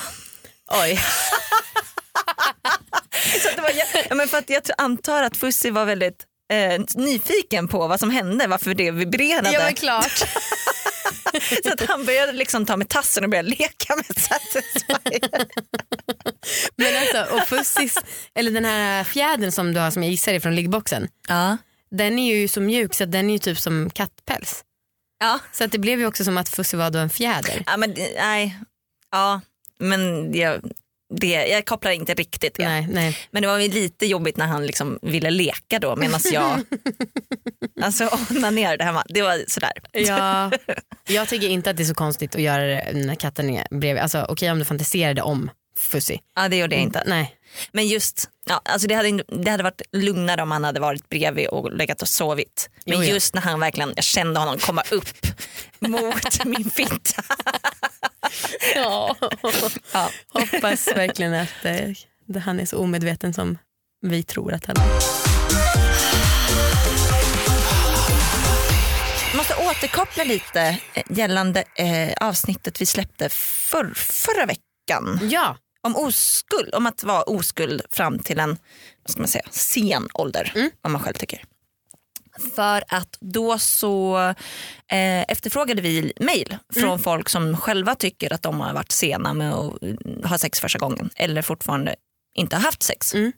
Oj. 0.83 1.01
Så 3.31 3.57
det 3.57 3.63
var, 3.63 3.71
ja, 4.09 4.15
men 4.15 4.29
för 4.29 4.39
att 4.39 4.51
jag 4.51 4.63
antar 4.79 5.23
att 5.23 5.37
Fussi 5.37 5.71
var 5.71 5.85
väldigt 5.85 6.25
eh, 6.53 6.81
nyfiken 6.95 7.69
på 7.69 7.87
vad 7.89 8.01
som 8.01 8.11
hände, 8.11 8.47
varför 8.47 8.75
det 8.75 8.91
vibrerade. 8.91 9.53
Ja 9.53 9.61
men 9.61 9.75
klart. 9.75 10.23
Så 11.63 11.73
att 11.73 11.89
han 11.89 12.05
började 12.05 12.33
liksom 12.33 12.67
ta 12.67 12.77
med 12.77 12.89
tassen 12.89 13.25
och 13.25 13.31
började 13.31 13.49
leka 13.49 13.97
med 13.97 14.07
Satisfyer. 14.07 15.47
Men 16.77 16.97
alltså, 16.97 17.35
och 17.35 17.49
Fussis, 17.49 17.99
eller 18.35 18.51
den 18.51 18.65
här 18.65 19.05
fjädern 19.05 19.53
som 19.53 19.75
du 19.75 19.81
har 19.81 19.91
som 19.91 20.03
jag 20.03 20.11
gissar 20.11 20.33
är 20.33 20.41
från 20.41 20.55
liggboxen. 20.55 21.09
Ja. 21.29 21.57
Den 21.91 22.19
är 22.19 22.37
ju 22.37 22.49
så 22.49 22.61
mjuk 22.61 22.95
så 22.95 23.05
den 23.05 23.29
är 23.31 23.33
ju 23.33 23.39
typ 23.39 23.59
som 23.59 23.91
kattpäls. 23.91 24.65
Ja. 25.21 25.39
Så 25.53 25.65
att 25.65 25.73
det 25.73 25.79
blev 25.79 25.99
ju 25.99 26.07
också 26.07 26.25
som 26.25 26.39
att 26.39 26.49
Fussi 26.49 26.77
var 26.77 26.91
då 26.91 26.99
en 26.99 27.11
fjäder. 27.11 27.63
Ja 27.67 27.77
men 27.77 27.95
nej, 28.17 28.59
ja 29.11 29.41
men 29.79 30.35
jag, 30.35 30.61
det, 31.11 31.47
jag 31.47 31.65
kopplar 31.65 31.91
inte 31.91 32.15
riktigt 32.15 32.55
det. 32.55 32.69
Nej, 32.69 32.87
nej. 32.91 33.17
Men 33.31 33.43
det 33.43 33.49
var 33.49 33.59
lite 33.59 34.07
jobbigt 34.07 34.37
när 34.37 34.47
han 34.47 34.67
liksom 34.67 34.99
ville 35.03 35.31
leka 35.31 35.79
då 35.79 35.97
medan 35.97 36.21
jag 36.33 36.61
alltså, 37.83 38.09
onanerade 38.31 38.85
hemma. 38.85 39.05
Det 39.09 39.23
var 39.23 39.45
sådär. 39.49 39.73
Ja, 39.93 40.51
jag 41.09 41.29
tycker 41.29 41.49
inte 41.49 41.71
att 41.71 41.77
det 41.77 41.83
är 41.83 41.85
så 41.85 41.95
konstigt 41.95 42.35
att 42.35 42.43
göra 42.43 42.67
det 42.67 42.93
när 42.95 43.15
katten 43.15 43.51
är 43.51 43.67
bredvid. 43.71 44.03
Alltså, 44.03 44.27
Okej 44.29 44.51
om 44.51 44.59
du 44.59 44.65
fantiserade 44.65 45.23
om 45.23 45.51
Fussi. 45.77 46.21
Ja 46.35 46.49
det 46.49 46.57
gjorde 46.57 46.75
jag 46.75 46.83
inte. 46.83 47.03
Nej. 47.07 47.37
Men 47.73 47.89
just, 47.89 48.29
ja, 48.47 48.61
alltså 48.65 48.89
det, 48.89 48.95
hade, 48.95 49.25
det 49.29 49.51
hade 49.51 49.63
varit 49.63 49.83
lugnare 49.93 50.43
om 50.43 50.51
han 50.51 50.65
hade 50.65 50.81
varit 50.81 51.09
bredvid 51.09 51.49
och 51.49 51.73
legat 51.73 52.03
och 52.03 52.09
sovit. 52.09 52.71
Men 52.85 52.97
Jo, 52.97 53.05
ja. 53.05 53.13
just 53.13 53.35
när 53.35 53.43
han 53.43 53.61
verkligen, 53.61 53.93
jag 53.97 54.05
kände 54.05 54.41
honom 54.41 54.59
komma 54.59 54.83
upp 54.91 55.27
mot 55.79 56.45
min 56.45 56.71
fitta. 56.71 57.23
Ja. 58.75 59.17
Ja. 59.93 60.11
Hoppas 60.29 60.89
verkligen 60.89 61.35
att 61.35 61.65
eh, 61.65 62.41
han 62.45 62.61
är 62.61 62.67
så 62.67 62.79
omedveten 62.79 63.35
som 63.35 63.59
vi 64.01 64.23
tror 64.23 64.53
att 64.53 64.67
han 64.67 64.77
är. 64.77 65.01
Jag 69.31 69.37
måste 69.37 69.55
återkoppla 69.55 70.25
lite 70.25 70.61
eh, 70.95 71.03
gällande 71.11 71.65
eh, 71.75 72.13
avsnittet 72.29 72.81
vi 72.81 72.87
släppte 72.87 73.29
för, 73.29 73.95
förra 73.95 74.47
veckan. 74.47 75.29
Ja, 75.31 75.57
Om 75.83 75.97
oskuld, 75.97 76.75
om 76.75 76.87
att 76.87 77.05
vara 77.05 77.23
oskuld 77.23 77.83
fram 77.93 78.19
till 78.19 78.39
en 78.39 78.49
vad 79.03 79.11
ska 79.11 79.21
man 79.21 79.29
säga, 79.29 79.45
sen 79.51 80.09
ålder. 80.15 80.53
Mm. 80.55 80.71
Vad 80.83 80.91
man 80.93 81.03
själv 81.03 81.15
tycker. 81.15 81.43
För 82.55 82.85
att 82.89 83.17
då 83.21 83.59
så 83.59 84.19
eh, 84.93 85.23
efterfrågade 85.29 85.83
vi 85.83 86.13
mail 86.21 86.57
från 86.75 86.85
Mm. 86.85 86.99
folk 86.99 87.29
som 87.29 87.57
själva 87.57 87.95
tycker 87.95 88.33
att 88.33 88.43
de 88.43 88.61
har 88.61 88.73
varit 88.75 88.93
sena 88.93 89.35
med 89.35 89.53
att 89.55 89.73
ha 90.25 90.39
sex 90.39 90.61
första 90.61 90.79
gången 90.79 91.11
eller 91.17 91.43
fortfarande 91.43 91.95
inte 92.35 92.57
har 92.57 92.63
haft 92.63 92.83
sex. 92.83 93.15
Mm. 93.15 93.33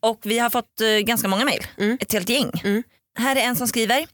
Och 0.00 0.20
vi 0.22 0.38
har 0.38 0.50
fått 0.50 0.80
eh, 0.80 0.88
ganska 0.88 1.28
många 1.28 1.44
mail, 1.44 1.66
Mm. 1.78 1.98
ett 2.00 2.12
helt 2.12 2.28
gäng. 2.28 2.50
Mm. 2.64 2.82
Här 3.18 3.36
är 3.36 3.40
en 3.40 3.56
som 3.56 3.68
skriver. 3.68 4.06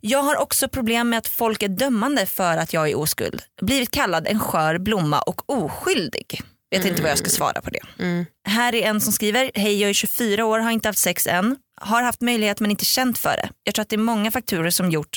Jag 0.00 0.22
har 0.22 0.36
också 0.36 0.68
problem 0.68 1.08
med 1.10 1.18
att 1.18 1.28
folk 1.28 1.62
är 1.62 1.68
dömande 1.68 2.26
för 2.26 2.56
att 2.56 2.72
jag 2.72 2.90
är 2.90 2.98
oskuld. 2.98 3.42
Blivit 3.60 3.90
kallad 3.90 4.26
en 4.26 4.40
skör 4.40 4.78
blomma 4.78 5.20
och 5.22 5.50
oskyldig. 5.50 6.40
Vet 6.72 6.84
inte 6.84 7.02
vad 7.02 7.10
jag 7.10 7.18
ska 7.18 7.30
svara 7.30 7.60
på 7.60 7.70
det. 7.70 7.80
Mm. 7.98 8.26
Här 8.48 8.74
är 8.74 8.82
en 8.82 9.00
som 9.00 9.12
skriver, 9.12 9.50
hej 9.54 9.80
jag 9.80 9.90
är 9.90 9.94
24 9.94 10.44
år, 10.44 10.58
har 10.58 10.70
inte 10.70 10.88
haft 10.88 10.98
sex 10.98 11.26
än. 11.26 11.56
Har 11.80 12.02
haft 12.02 12.20
möjlighet 12.20 12.60
men 12.60 12.70
inte 12.70 12.84
känt 12.84 13.18
för 13.18 13.36
det. 13.36 13.48
Jag 13.64 13.74
tror 13.74 13.82
att 13.82 13.88
det 13.88 13.96
är 13.96 13.98
många 13.98 14.30
faktorer 14.30 14.70
som, 14.70 14.90
gjort, 14.90 15.16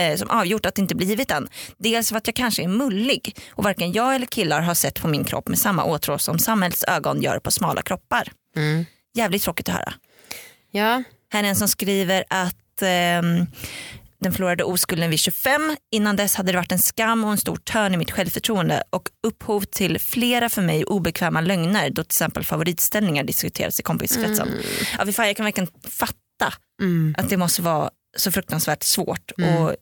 eh, 0.00 0.16
som 0.16 0.30
avgjort 0.30 0.66
att 0.66 0.74
det 0.74 0.82
inte 0.82 0.94
blivit 0.94 1.30
än. 1.30 1.48
Dels 1.78 2.08
för 2.08 2.16
att 2.16 2.26
jag 2.26 2.36
kanske 2.36 2.62
är 2.62 2.68
mullig 2.68 3.36
och 3.50 3.64
varken 3.64 3.92
jag 3.92 4.14
eller 4.14 4.26
killar 4.26 4.60
har 4.60 4.74
sett 4.74 5.00
på 5.02 5.08
min 5.08 5.24
kropp 5.24 5.48
med 5.48 5.58
samma 5.58 5.84
åtrå 5.84 6.18
som 6.18 6.38
samhällets 6.38 6.84
ögon 6.84 7.22
gör 7.22 7.38
på 7.38 7.50
smala 7.50 7.82
kroppar. 7.82 8.32
Mm. 8.56 8.84
Jävligt 9.14 9.42
tråkigt 9.42 9.68
att 9.68 9.74
höra. 9.74 9.94
Ja. 10.70 11.02
Här 11.32 11.44
är 11.44 11.48
en 11.48 11.56
som 11.56 11.68
skriver 11.68 12.24
att 12.28 12.82
ehm, 12.82 13.46
den 14.24 14.32
förlorade 14.32 14.64
oskulden 14.64 15.10
vid 15.10 15.18
25. 15.18 15.76
Innan 15.90 16.16
dess 16.16 16.34
hade 16.34 16.52
det 16.52 16.58
varit 16.58 16.72
en 16.72 16.78
skam 16.78 17.24
och 17.24 17.30
en 17.30 17.38
stor 17.38 17.56
törn 17.56 17.94
i 17.94 17.96
mitt 17.96 18.10
självförtroende 18.10 18.82
och 18.90 19.08
upphov 19.26 19.60
till 19.60 19.98
flera 19.98 20.48
för 20.48 20.62
mig 20.62 20.84
obekväma 20.84 21.40
lögner 21.40 21.90
då 21.90 22.02
till 22.02 22.08
exempel 22.08 22.44
favoritställningar 22.44 23.24
diskuterades 23.24 23.80
i 23.80 23.82
kompiskretsen. 23.82 24.48
Ja, 24.98 25.06
fy 25.06 25.12
fan, 25.12 25.26
jag 25.26 25.36
kan 25.36 25.44
verkligen 25.44 25.68
fatta 25.88 26.18
Mm. 26.82 27.14
att 27.18 27.28
det 27.28 27.36
måste 27.36 27.62
vara 27.62 27.90
så 28.16 28.32
fruktansvärt 28.32 28.82
svårt. 28.82 29.32
Mm. 29.38 29.62
Och, 29.62 29.76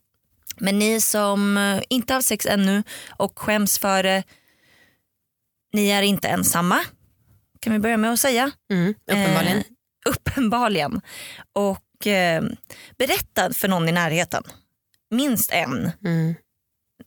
men 0.58 0.78
ni 0.78 1.00
som 1.00 1.56
eh, 1.56 1.82
inte 1.88 2.14
har 2.14 2.20
sex 2.20 2.46
ännu 2.46 2.82
och 3.10 3.38
skäms 3.38 3.78
för 3.78 4.02
det, 4.02 4.22
ni 5.72 5.88
är 5.88 6.02
inte 6.02 6.28
ensamma. 6.28 6.80
Kan 7.60 7.72
vi 7.72 7.78
börja 7.78 7.96
med 7.96 8.12
att 8.12 8.20
säga. 8.20 8.50
Mm. 8.72 8.94
Uppenbarligen. 9.10 9.58
Eh, 9.58 9.64
uppenbarligen. 10.10 11.00
Och 11.52 11.78
eh, 12.06 12.42
berätta 12.98 13.52
för 13.52 13.68
någon 13.68 13.88
i 13.88 13.92
närheten. 13.92 14.42
Minst 15.10 15.50
en. 15.52 15.90
Mm. 16.04 16.34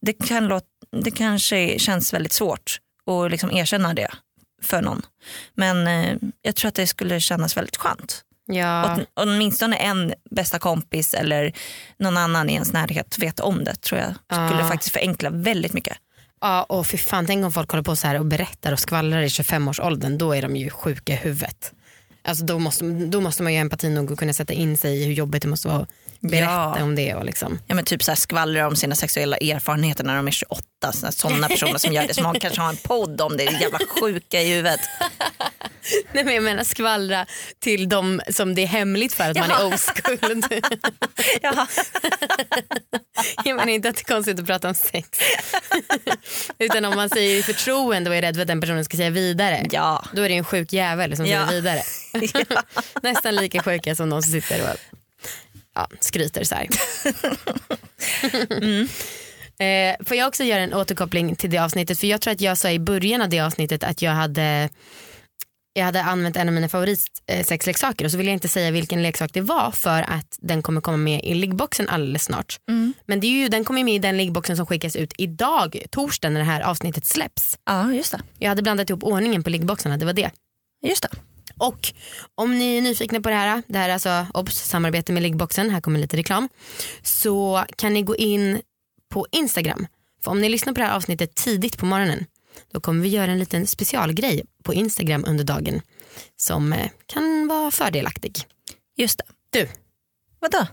Det, 0.02 0.14
kan 0.14 0.48
låta, 0.48 0.66
det 1.04 1.12
kanske 1.12 1.80
känns 1.80 2.14
väldigt 2.14 2.34
svårt 2.34 2.78
att 3.06 3.32
liksom 3.32 3.52
erkänna 3.52 3.94
det 3.94 4.10
för 4.62 4.82
någon. 4.82 5.02
Men 5.54 5.88
eh, 5.88 6.18
jag 6.42 6.56
tror 6.56 6.70
att 6.70 6.76
det 6.76 6.88
skulle 6.88 7.20
kännas 7.20 7.58
väldigt 7.58 7.78
skönt. 7.78 8.22
Ja. 8.48 8.94
Åt, 8.96 9.08
åtminstone 9.14 9.76
en 9.76 10.14
bästa 10.32 10.60
kompis 10.60 11.14
eller 11.14 11.54
någon 12.00 12.18
annan 12.18 12.50
i 12.50 12.54
ens 12.54 12.74
närhet 12.74 13.20
vet 13.20 13.40
om 13.40 13.64
det 13.64 13.76
tror 13.76 14.02
jag 14.02 14.14
skulle 14.50 14.62
Ja. 14.62 14.70
faktiskt 14.70 14.94
förenkla 14.94 15.30
väldigt 15.30 15.74
mycket. 15.74 15.98
Ja, 16.42 16.64
och 16.64 16.88
fy 16.88 16.98
fan, 16.98 17.26
tänk 17.26 17.46
om 17.46 17.52
folk 17.52 17.72
håller 17.72 17.84
på 17.84 17.96
så 17.96 18.08
här 18.08 18.20
och 18.20 18.26
berättar 18.26 18.72
och 18.74 18.80
skvallrar 18.80 19.22
i 19.22 19.28
25-årsåldern. 19.28 20.18
Då 20.18 20.34
är 20.36 20.42
de 20.42 20.56
ju 20.56 20.70
sjuka 20.70 21.14
i 21.14 21.16
huvudet. 21.16 21.74
Alltså 22.26 22.46
då, 22.46 22.60
måste, 22.60 22.86
då 22.86 23.22
måste 23.22 23.44
man 23.44 23.54
ju 23.54 23.60
ha 23.60 23.62
empati 23.62 23.90
nog 23.90 24.12
och 24.12 24.20
kunna 24.20 24.34
sätta 24.34 24.54
in 24.54 24.78
sig 24.78 25.02
i 25.02 25.06
hur 25.06 25.14
jobbigt 25.14 25.42
det 25.42 25.48
måste 25.48 25.68
vara. 25.68 25.82
att 25.82 25.90
berätta 26.28 26.52
Ja. 26.78 26.84
om 26.84 26.96
det. 26.96 27.14
Och 27.16 27.26
liksom. 27.26 27.60
Ja, 27.68 27.76
men 27.76 27.86
typ 27.86 28.04
så 28.04 28.12
här 28.12 28.16
skvallrar 28.16 28.68
om 28.68 28.76
sina 28.76 28.96
sexuella 28.96 29.38
erfarenheter 29.38 30.04
när 30.04 30.16
de 30.16 30.28
är 30.28 30.32
28. 30.32 30.64
Sådana 31.12 31.48
personer 31.48 31.78
som 31.78 31.94
gör 31.94 32.08
det. 32.08 32.14
Som 32.14 32.34
kanske 32.40 32.62
har 32.62 32.70
en 32.70 32.78
podd 32.78 33.22
om 33.22 33.38
det. 33.38 33.44
jävla 33.44 33.80
sjuka 34.00 34.42
i 34.42 34.50
huvudet. 34.50 34.80
Nej, 36.14 36.24
men 36.24 36.34
jag 36.36 36.44
menar 36.44 36.64
skvallra 36.64 37.26
till 37.60 37.90
de 37.90 38.22
som 38.30 38.56
det 38.56 38.62
är 38.64 38.68
hemligt 38.68 39.14
för 39.14 39.24
att 39.32 39.38
man 39.40 39.52
är 39.52 39.74
oskuld. 39.74 40.46
Jaha. 41.42 41.68
jag 43.44 43.56
menar 43.56 43.68
inte 43.74 43.90
att 43.90 43.96
det 43.96 44.02
är 44.02 44.14
konstigt 44.14 44.40
att 44.40 44.46
prata 44.46 44.68
om 44.70 44.76
sex. 44.76 45.10
Utan 46.60 46.86
om 46.86 46.96
man 46.96 47.10
säger 47.10 47.44
förtroende 47.44 48.10
och 48.10 48.16
är 48.16 48.22
rädd 48.22 48.36
för 48.36 48.42
att 48.42 48.48
den 48.48 48.62
personen 48.62 48.86
ska 48.86 48.98
säga 48.98 49.10
vidare. 49.10 49.66
Ja. 49.72 50.06
Då 50.14 50.22
är 50.22 50.30
det 50.30 50.36
en 50.36 50.44
sjuk 50.46 50.74
jävel 50.74 51.16
som 51.18 51.26
Ja. 51.26 51.48
säger 51.48 51.62
vidare. 51.62 51.82
ja. 52.50 52.62
Nästan 53.04 53.36
lika 53.36 53.64
sjuka 53.64 53.96
som 53.96 54.10
de 54.10 54.22
som 54.24 54.32
sitter 54.32 54.62
och 54.62 54.68
ja, 55.76 55.88
skryter 56.00 56.44
så 56.44 56.56
här. 56.56 56.68
Eh, 59.60 59.96
får 60.06 60.18
jag 60.18 60.28
också 60.28 60.44
göra 60.44 60.60
en 60.62 60.74
återkoppling 60.74 61.36
till 61.36 61.50
det 61.50 61.58
avsnittet? 61.58 62.00
För 62.00 62.08
jag 62.08 62.22
tror 62.22 62.34
att 62.34 62.42
jag 62.42 62.58
sa 62.58 62.72
i 62.72 62.80
början 62.80 63.22
av 63.22 63.30
det 63.30 63.40
avsnittet 63.40 63.84
att 63.84 64.02
jag 64.02 64.12
hade 64.12 64.70
jag 65.74 65.86
hade 65.86 66.04
använt 66.04 66.36
en 66.38 66.48
av 66.48 66.54
mina 66.54 66.70
favoritsexleksaker 66.70 68.06
och 68.06 68.12
så 68.12 68.18
vill 68.18 68.28
jag 68.28 68.34
inte 68.34 68.48
säga 68.48 68.72
vilken 68.72 69.04
leksak 69.04 69.34
det 69.34 69.42
var 69.42 69.72
för 69.72 70.02
att 70.02 70.38
den 70.42 70.62
kommer 70.62 70.82
komma 70.82 70.98
med 70.98 71.24
i 71.24 71.34
liggboxen 71.34 71.90
alldeles 71.90 72.24
snart. 72.24 72.58
Men 73.06 73.20
det 73.20 73.28
är 73.28 73.32
ju, 73.32 73.50
den 73.50 73.64
kommer 73.64 73.84
med 73.84 73.96
i 73.96 74.00
den 74.00 74.18
liggboxen 74.18 74.58
som 74.58 74.66
skickas 74.66 74.96
ut 74.96 75.14
idag, 75.18 75.82
torsdag 75.90 76.30
när 76.30 76.40
det 76.40 76.46
här 76.46 76.62
avsnittet 76.62 77.06
släpps. 77.06 77.58
ja, 77.66 77.94
just 77.94 78.12
det. 78.12 78.22
Jag 78.40 78.50
hade 78.50 78.62
blandat 78.62 78.90
ihop 78.90 79.04
ordningen 79.04 79.44
på 79.44 79.50
liggboxarna, 79.50 79.98
det 79.98 80.06
var 80.06 80.14
det. 80.14 80.32
Just 80.86 81.02
det. 81.02 81.10
Och 81.58 81.94
om 82.36 82.58
ni 82.60 82.78
är 82.78 82.82
nyfikna 82.82 83.22
på 83.22 83.30
det 83.30 83.36
här, 83.36 83.64
det 83.68 83.78
här 83.78 83.90
är 83.90 83.94
alltså 83.94 84.28
OBS 84.34 84.56
samarbete 84.68 85.14
med 85.14 85.24
liggboxen, 85.24 85.70
här 85.70 85.82
kommer 85.82 86.00
lite 86.00 86.18
reklam. 86.18 86.50
Så 87.04 87.66
kan 87.76 87.94
ni 87.94 88.02
gå 88.02 88.16
in 88.16 88.62
på 89.10 89.28
Instagram. 89.32 89.88
För 90.24 90.32
om 90.32 90.42
ni 90.42 90.50
lyssnar 90.50 90.74
på 90.74 90.80
det 90.80 90.86
här 90.86 90.96
avsnittet 90.96 91.36
tidigt 91.36 91.78
på 91.78 91.86
morgonen 91.86 92.26
då 92.72 92.80
kommer 92.80 93.04
vi 93.04 93.10
göra 93.10 93.32
en 93.32 93.40
liten 93.40 93.68
specialgrej 93.68 94.44
på 94.64 94.74
Instagram 94.74 95.26
under 95.28 95.44
dagen 95.44 95.82
som 96.38 96.74
eh, 96.74 96.90
kan 97.06 97.48
vara 97.48 97.72
fördelaktig. 97.72 98.38
Just 98.98 99.18
det. 99.18 99.60
Du, 99.60 99.70
Vadå? 100.40 100.68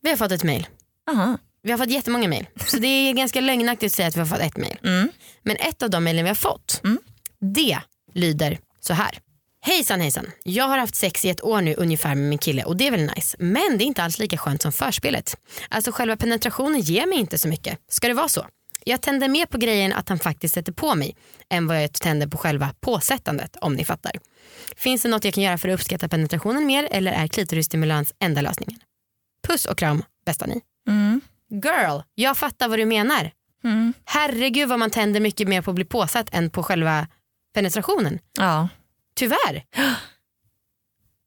vi 0.00 0.10
har 0.10 0.16
fått 0.16 0.32
ett 0.32 0.44
mail. 0.44 0.66
Aha. 1.10 1.38
Vi 1.62 1.70
har 1.70 1.78
fått 1.78 1.90
jättemånga 1.90 2.28
mail. 2.28 2.46
Så 2.66 2.78
det 2.78 2.86
är 2.88 3.12
ganska 3.12 3.40
lögnaktigt 3.40 3.92
att 3.92 3.96
säga 3.96 4.08
att 4.08 4.16
vi 4.16 4.20
har 4.20 4.26
fått 4.26 4.38
ett 4.38 4.56
mail. 4.56 4.78
Mm. 4.82 5.08
Men 5.42 5.56
ett 5.56 5.82
av 5.82 5.90
de 5.90 6.04
mejlen 6.04 6.24
vi 6.24 6.28
har 6.28 6.34
fått, 6.34 6.80
Mm. 6.84 6.98
det 7.40 7.78
lyder 8.14 8.58
så 8.80 8.92
här. 8.94 9.18
Hejsan 9.60 10.00
hejsan, 10.00 10.26
jag 10.44 10.64
har 10.64 10.78
haft 10.78 10.94
sex 10.94 11.24
i 11.24 11.28
ett 11.28 11.44
år 11.44 11.60
nu 11.60 11.74
ungefär 11.74 12.14
med 12.14 12.28
min 12.28 12.38
kille 12.38 12.64
och 12.64 12.76
det 12.76 12.86
är 12.86 12.90
väl 12.90 13.10
nice. 13.16 13.36
Men 13.38 13.78
det 13.78 13.84
är 13.84 13.86
inte 13.86 14.02
alls 14.02 14.18
lika 14.18 14.36
skönt 14.36 14.62
som 14.62 14.72
förspelet. 14.72 15.36
Alltså 15.68 15.92
själva 15.92 16.16
penetrationen 16.16 16.80
ger 16.80 17.06
mig 17.06 17.18
inte 17.18 17.38
så 17.38 17.48
mycket. 17.48 17.78
Ska 17.88 18.08
det 18.08 18.14
vara 18.14 18.28
så? 18.28 18.46
Jag 18.84 19.02
tänder 19.02 19.28
mer 19.28 19.46
på 19.46 19.58
grejen 19.58 19.92
att 19.92 20.08
han 20.08 20.18
faktiskt 20.18 20.54
sätter 20.54 20.72
på 20.72 20.94
mig 20.94 21.16
än 21.50 21.66
vad 21.66 21.82
jag 21.82 21.92
tänder 21.92 22.26
på 22.26 22.38
själva 22.38 22.74
påsättandet 22.80 23.56
om 23.56 23.74
ni 23.74 23.84
fattar. 23.84 24.12
Finns 24.76 25.02
det 25.02 25.08
något 25.08 25.24
jag 25.24 25.34
kan 25.34 25.44
göra 25.44 25.58
för 25.58 25.68
att 25.68 25.74
uppskatta 25.74 26.08
penetrationen 26.08 26.66
mer 26.66 26.88
eller 26.90 27.12
är 27.12 27.26
klitorisstimulans 27.26 28.14
enda 28.18 28.40
lösningen? 28.40 28.80
Puss 29.46 29.66
och 29.66 29.78
kram, 29.78 30.02
bästa 30.26 30.46
ni. 30.46 30.60
Mm. 30.88 31.20
Girl, 31.50 32.00
jag 32.14 32.36
fattar 32.36 32.68
vad 32.68 32.78
du 32.78 32.86
menar. 32.86 33.30
Mm. 33.64 33.92
Herregud 34.04 34.68
vad 34.68 34.78
man 34.78 34.90
tänder 34.90 35.20
mycket 35.20 35.48
mer 35.48 35.62
på 35.62 35.70
att 35.70 35.74
bli 35.74 35.84
påsatt 35.84 36.34
än 36.34 36.50
på 36.50 36.62
själva 36.62 37.06
penetrationen. 37.54 38.18
Ja. 38.38 38.68
Tyvärr. 39.18 39.64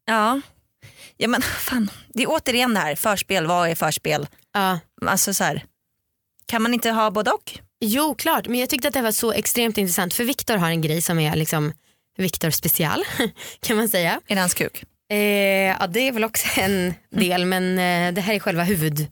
Ja. 0.06 0.42
ja 1.18 1.28
men 1.28 1.42
fan. 1.42 1.92
Det 2.08 2.24
är 2.24 2.28
återigen 2.30 2.74
det 2.74 2.80
här, 2.80 2.96
förspel, 2.96 3.48
vad 3.48 3.70
är 3.70 3.76
förspel? 3.76 4.28
Ja. 4.54 4.80
Alltså 5.06 5.34
så 5.34 5.44
här. 5.44 5.66
Kan 6.46 6.62
man 6.62 6.74
inte 6.74 6.92
ha 6.92 7.12
både 7.12 7.32
och? 7.32 7.60
Jo 7.80 8.16
klart, 8.16 8.48
men 8.48 8.60
jag 8.60 8.70
tyckte 8.70 8.88
att 8.88 8.94
det 8.94 9.02
var 9.02 9.12
så 9.12 9.32
extremt 9.32 9.78
intressant 9.78 10.14
för 10.14 10.24
Viktor 10.24 10.58
har 10.58 10.70
en 10.70 10.82
grej 10.82 11.02
som 11.02 11.20
är 11.20 11.36
liksom 11.36 11.74
Viktor 12.18 12.50
special 12.50 13.04
kan 13.60 13.78
man 13.78 13.90
säga. 13.90 14.22
Är 14.28 14.36
det 14.36 14.42
hans 14.42 14.54
kuk? 14.54 14.84
Eh, 15.10 15.18
ja, 15.18 15.88
det 15.88 16.00
är 16.00 16.12
väl 16.12 16.24
också 16.24 16.62
en 16.62 16.94
del 17.10 17.46
men 17.46 17.80
eh, 17.80 18.14
det 18.14 18.22
här 18.22 18.34
är 18.34 18.40
själva 18.40 18.64
huvud. 18.64 19.08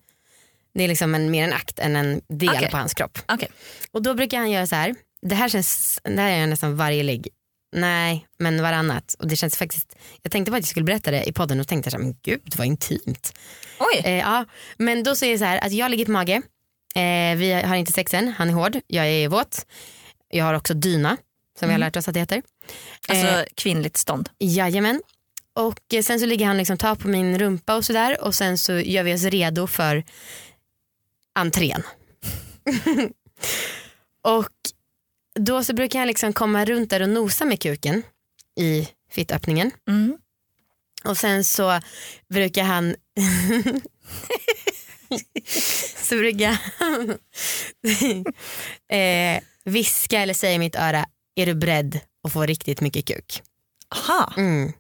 Det 0.74 0.84
är 0.84 0.88
liksom 0.88 1.16
en, 1.16 1.32
mer 1.32 1.44
en 1.44 1.54
akt 1.54 1.80
än 1.80 1.96
en 1.96 2.22
del 2.28 2.50
Okej. 2.50 2.70
på 2.72 2.78
hans 2.78 2.94
kropp. 2.94 3.20
Okej. 3.28 3.50
Och 3.92 4.02
då 4.02 4.14
brukar 4.14 4.38
han 4.38 4.52
göra 4.52 4.68
så 4.68 4.76
här. 4.76 4.96
Det 5.22 5.36
här, 5.36 5.50
känns, 5.50 6.00
det 6.04 6.22
här 6.22 6.30
gör 6.30 6.38
jag 6.38 6.50
nästan 6.50 6.76
varje 6.76 7.04
ligg. 7.04 7.28
Nej, 7.72 8.28
men 8.40 8.62
varannat. 8.62 9.16
Och 9.20 9.28
det 9.28 9.36
känns 9.36 9.58
faktiskt, 9.58 9.96
jag 10.22 10.32
tänkte 10.32 10.52
på 10.52 10.56
att 10.56 10.64
jag 10.64 10.70
skulle 10.70 10.86
berätta 10.86 11.12
det 11.12 11.24
i 11.24 11.34
podden 11.34 11.60
och 11.60 11.68
tänkte 11.68 11.92
så 11.92 11.98
här, 11.98 12.04
men 12.04 12.16
gud 12.22 12.54
vad 12.58 12.68
intimt. 12.68 13.34
Oj. 13.80 14.02
Eh, 14.04 14.18
ja, 14.18 14.46
men 14.78 15.04
då 15.04 15.16
så 15.16 15.26
är 15.26 15.32
det 15.32 15.38
så 15.38 15.46
här 15.46 15.66
att 15.66 15.72
jag 15.72 15.92
ligger 15.92 16.06
på 16.06 16.12
mage. 16.12 16.42
Eh, 16.96 17.38
vi 17.38 17.62
har 17.66 17.76
inte 17.76 17.92
sex 17.92 18.14
än, 18.14 18.28
han 18.38 18.50
är 18.50 18.54
hård, 18.54 18.80
jag 18.88 19.08
är 19.08 19.28
våt. 19.28 19.66
Jag 20.30 20.46
har 20.46 20.54
också 20.54 20.74
dyna 20.74 21.18
som 21.60 21.68
vi 21.68 21.74
har 21.74 21.80
lärt 21.80 21.96
oss 21.96 22.08
att 22.08 22.14
det 22.14 22.20
heter. 22.20 22.42
Alltså 23.08 23.28
Eh, 23.28 23.44
kvinnligt 23.56 23.98
stånd. 23.98 24.30
Jajamän. 24.40 25.02
Och 25.56 25.94
eh, 25.94 26.02
sen 26.02 26.20
så 26.20 26.26
ligger 26.26 26.46
han 26.46 26.58
liksom 26.58 26.78
tar 26.78 26.96
på 26.96 27.08
min 27.08 27.40
rumpa 27.40 27.76
och 27.76 27.86
sådär 27.86 28.24
och 28.24 28.36
sen 28.36 28.58
så 28.58 28.74
gör 28.74 29.04
vi 29.04 29.14
oss 29.14 29.24
redo 29.24 29.68
för 29.68 30.04
entrén. 31.36 31.84
och 34.24 34.50
då 35.46 35.64
så 35.64 35.74
brukar 35.74 36.00
han 36.00 36.08
liksom 36.08 36.34
komma 36.34 36.66
runt 36.66 36.90
där 36.90 37.02
och 37.02 37.10
nosa 37.10 37.46
med 37.46 37.62
kuken 37.62 38.04
i 38.60 38.88
fittöppningen. 39.12 39.72
Mm. 39.90 40.18
Och 41.06 41.18
sen 41.18 41.44
så 41.44 41.80
brukar 42.30 42.64
han 42.64 42.96
så 45.98 46.16
brukar 46.16 46.58
han 46.80 47.10
eh, 49.00 49.44
viska 49.64 50.20
eller 50.20 50.34
säga 50.34 50.54
i 50.54 50.60
mitt 50.60 50.76
öra, 50.76 51.06
är 51.36 51.46
du 51.46 51.54
beredd 51.54 52.00
att 52.24 52.34
få 52.34 52.46
riktigt 52.46 52.82
mycket 52.82 53.06
kuk? 53.06 53.42
Aha. 53.96 54.34
Mm. 54.38 54.74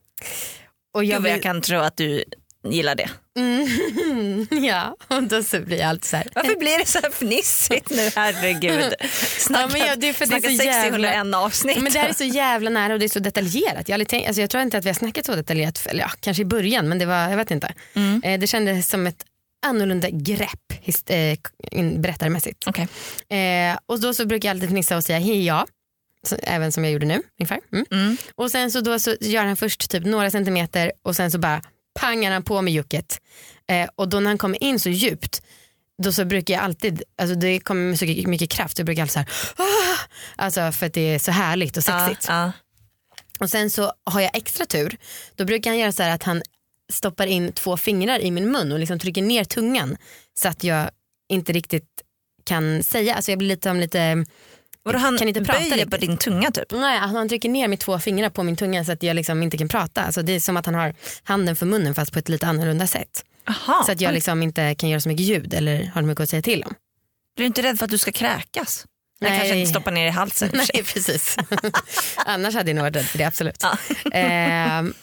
Och 0.94 1.04
Jag, 1.04 1.26
jag 1.26 1.32
jag 1.32 1.44
kan 1.44 1.62
tro 1.62 1.80
att 1.80 1.98
du 1.98 2.24
gillar 2.64 2.96
det. 2.96 3.10
Mm, 3.40 4.48
ja, 4.66 4.96
och 5.08 5.24
då 5.24 5.44
så 5.44 5.60
blir 5.62 5.78
jag 5.80 5.90
alltid 5.90 6.06
så 6.06 6.16
här. 6.16 6.28
Varför 6.36 6.56
blir 6.56 6.80
det 6.80 6.86
så 6.86 7.00
här 7.04 7.10
fnissigt 7.12 7.90
nu? 7.90 8.10
Herregud. 8.16 8.94
Snackat, 9.38 9.72
men 9.72 9.82
ja, 9.82 9.96
det 9.96 10.10
är 10.10 10.14
för 10.14 10.26
det 10.26 10.36
är 10.36 10.58
så 10.58 10.64
jävla- 10.64 11.14
101 11.14 11.36
avsnitt. 11.36 11.82
Men 11.82 11.94
det 11.94 12.00
här 12.00 12.10
är 12.10 12.14
så 12.14 12.24
jävla 12.24 12.70
nära 12.70 12.94
och 12.94 13.00
det 13.00 13.06
är 13.06 13.10
så 13.10 13.20
detaljerat. 13.20 13.90
Jag, 13.90 13.96
aldrig 13.96 14.08
tänkt, 14.08 14.28
alltså 14.28 14.42
jag 14.42 14.50
tror 14.50 14.64
inte 14.64 14.78
att 14.78 14.86
vi 14.86 14.90
har 14.90 14.94
snackat 14.96 15.26
så 15.26 15.36
detaljerat, 15.36 15.88
eller 15.90 16.00
ja, 16.02 16.12
kanske 16.20 16.42
i 16.42 16.46
början 16.46 16.90
men 16.90 17.00
det 17.00 17.06
var, 17.06 17.30
jag 17.30 17.38
vet 17.38 17.52
inte. 17.52 17.74
Mm. 17.94 18.22
Eh, 18.24 18.40
det 18.40 18.48
kändes 18.48 18.88
som 18.90 19.08
ett 19.08 19.26
annorlunda 19.66 20.10
grepp 20.12 20.74
his, 20.82 21.04
eh, 21.04 21.38
berättarmässigt. 21.98 22.68
Okej. 22.68 22.88
Eh, 23.40 23.78
och 23.86 24.00
då 24.00 24.14
så 24.14 24.26
brukar 24.26 24.50
jag 24.50 24.56
alltid 24.56 24.70
fnissa 24.70 24.98
och 24.98 25.04
säga 25.04 25.20
hej 25.20 25.46
ja. 25.46 25.68
Så, 26.24 26.36
även 26.44 26.72
som 26.72 26.84
jag 26.84 26.94
gjorde 26.94 27.06
nu 27.06 27.22
ungefär. 27.40 27.60
Mm. 27.74 27.86
Mm. 27.92 28.18
Och 28.36 28.52
sen 28.52 28.72
så, 28.72 28.82
då 28.82 29.00
så 29.00 29.16
gör 29.22 29.44
han 29.46 29.56
först 29.58 29.90
typ 29.92 30.06
några 30.06 30.32
centimeter 30.32 30.92
och 31.04 31.16
sen 31.16 31.32
så 31.32 31.38
bara 31.40 31.62
pangar 32.00 32.32
han 32.32 32.44
på 32.44 32.62
med 32.62 32.74
jucket. 32.74 33.22
Eh, 33.68 33.90
och 33.96 34.10
då 34.10 34.20
när 34.20 34.28
han 34.28 34.38
kommer 34.38 34.64
in 34.64 34.80
så 34.80 34.90
djupt 34.90 35.42
då 36.04 36.12
så 36.12 36.26
brukar 36.26 36.54
jag 36.54 36.64
alltid, 36.64 37.04
alltså 37.22 37.36
det 37.36 37.60
kommer 37.60 37.90
med 37.90 38.00
så 38.00 38.06
mycket 38.06 38.50
kraft, 38.50 38.78
jag 38.78 38.86
brukar 38.86 39.02
alltid 39.02 39.14
så 39.14 39.20
här, 39.20 39.30
ah! 39.58 39.98
alltså 40.36 40.72
för 40.72 40.86
att 40.86 40.94
det 40.94 41.02
är 41.16 41.20
så 41.20 41.32
härligt 41.32 41.78
och 41.78 41.84
sexigt. 41.84 42.26
Ja, 42.28 42.44
ja. 42.44 42.52
Och 43.40 43.50
sen 43.50 43.70
så 43.70 43.94
har 44.04 44.22
jag 44.22 44.38
extra 44.38 44.66
tur, 44.66 44.98
då 45.36 45.46
brukar 45.46 45.72
han 45.72 45.80
göra 45.80 45.92
så 45.92 46.04
här 46.04 46.16
att 46.16 46.24
han 46.24 46.42
stoppar 46.94 47.28
in 47.28 47.52
två 47.52 47.78
fingrar 47.78 48.20
i 48.20 48.32
min 48.32 48.52
mun 48.52 48.72
och 48.72 48.80
liksom 48.80 49.00
trycker 49.00 49.22
ner 49.22 49.44
tungan 49.44 49.98
så 50.40 50.48
att 50.48 50.64
jag 50.64 50.90
inte 51.30 51.54
riktigt 51.54 52.02
kan 52.46 52.84
säga, 52.84 53.16
alltså 53.16 53.32
jag 53.32 53.38
blir 53.38 53.48
lite 53.48 53.72
om 53.72 53.80
lite 53.80 54.26
Vadå, 54.84 55.00
han 55.00 55.18
kan 55.18 55.28
inte 55.28 55.44
prata 55.44 55.60
böjer 55.60 55.72
riktigt. 55.72 55.92
på 55.92 55.98
din 55.98 56.18
tunga 56.18 56.52
typ? 56.52 56.72
Nej, 56.72 57.00
alltså 57.00 57.18
han 57.18 57.30
trycker 57.30 57.50
ner 57.50 57.68
med 57.68 57.80
två 57.80 58.00
fingrar 58.00 58.30
på 58.30 58.44
min 58.44 58.56
tunga 58.56 58.86
så 58.86 58.92
att 58.92 59.04
jag 59.04 59.16
liksom 59.16 59.44
inte 59.44 59.58
kan 59.58 59.68
prata. 59.68 60.02
Alltså 60.02 60.22
det 60.22 60.32
är 60.32 60.40
som 60.40 60.58
att 60.58 60.66
han 60.66 60.76
har 60.76 60.94
handen 61.24 61.56
för 61.56 61.66
munnen 61.66 61.96
fast 61.96 62.14
på 62.14 62.20
ett 62.20 62.30
lite 62.30 62.48
annorlunda 62.48 62.88
sätt. 62.88 63.26
Aha. 63.48 63.84
Så 63.86 63.92
att 63.92 64.02
jag 64.02 64.14
liksom 64.14 64.44
inte 64.44 64.76
kan 64.76 64.90
göra 64.90 65.02
så 65.02 65.10
mycket 65.10 65.26
ljud 65.26 65.54
eller 65.54 65.86
har 65.86 66.02
mycket 66.02 66.24
att 66.24 66.30
säga 66.30 66.42
till 66.42 66.64
om. 66.64 66.74
Du 67.36 67.44
är 67.44 67.48
inte 67.48 67.62
rädd 67.62 67.78
för 67.78 67.86
att 67.86 67.92
du 67.92 67.98
ska 67.98 68.12
kräkas? 68.12 68.86
Nej. 69.22 69.32
Nej. 69.32 69.40
kanske 69.40 69.58
inte 69.58 69.70
stoppa 69.70 69.92
ner 69.92 70.08
i 70.08 70.10
halsen. 70.10 70.50
Nej 70.54 70.84
precis. 70.84 71.38
Annars 72.26 72.56
hade 72.56 72.70
jag 72.70 72.76
nog 72.76 72.84
varit 72.84 72.96
rädd 72.96 73.06
för 73.06 73.18
det 73.18 73.24
absolut. 73.24 73.64
Ja. 73.64 73.78
Ehm, 74.14 74.94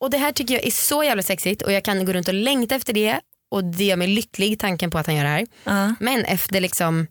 och 0.00 0.10
det 0.10 0.18
här 0.18 0.32
tycker 0.32 0.54
jag 0.54 0.66
är 0.66 0.70
så 0.70 1.04
jävla 1.04 1.22
sexigt 1.22 1.62
och 1.62 1.72
jag 1.72 1.84
kan 1.84 2.04
gå 2.04 2.12
runt 2.12 2.28
och 2.28 2.34
längta 2.34 2.74
efter 2.74 2.92
det 2.92 3.20
och 3.50 3.64
det 3.64 3.84
gör 3.84 3.96
mig 3.96 4.08
lycklig 4.08 4.60
tanken 4.60 4.90
på 4.90 4.98
att 4.98 5.06
han 5.06 5.16
gör 5.16 5.24
det 5.24 5.30
här. 5.30 5.46
Ja. 5.64 5.94
Men 6.00 6.24
efter 6.24 6.60
liksom 6.60 7.06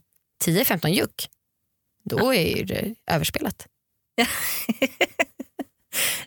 10-15 0.46 0.88
juck 0.88 1.30
då 2.06 2.34
är 2.34 2.58
ju 2.58 2.64
det 2.64 2.96
överspelat. 3.12 3.68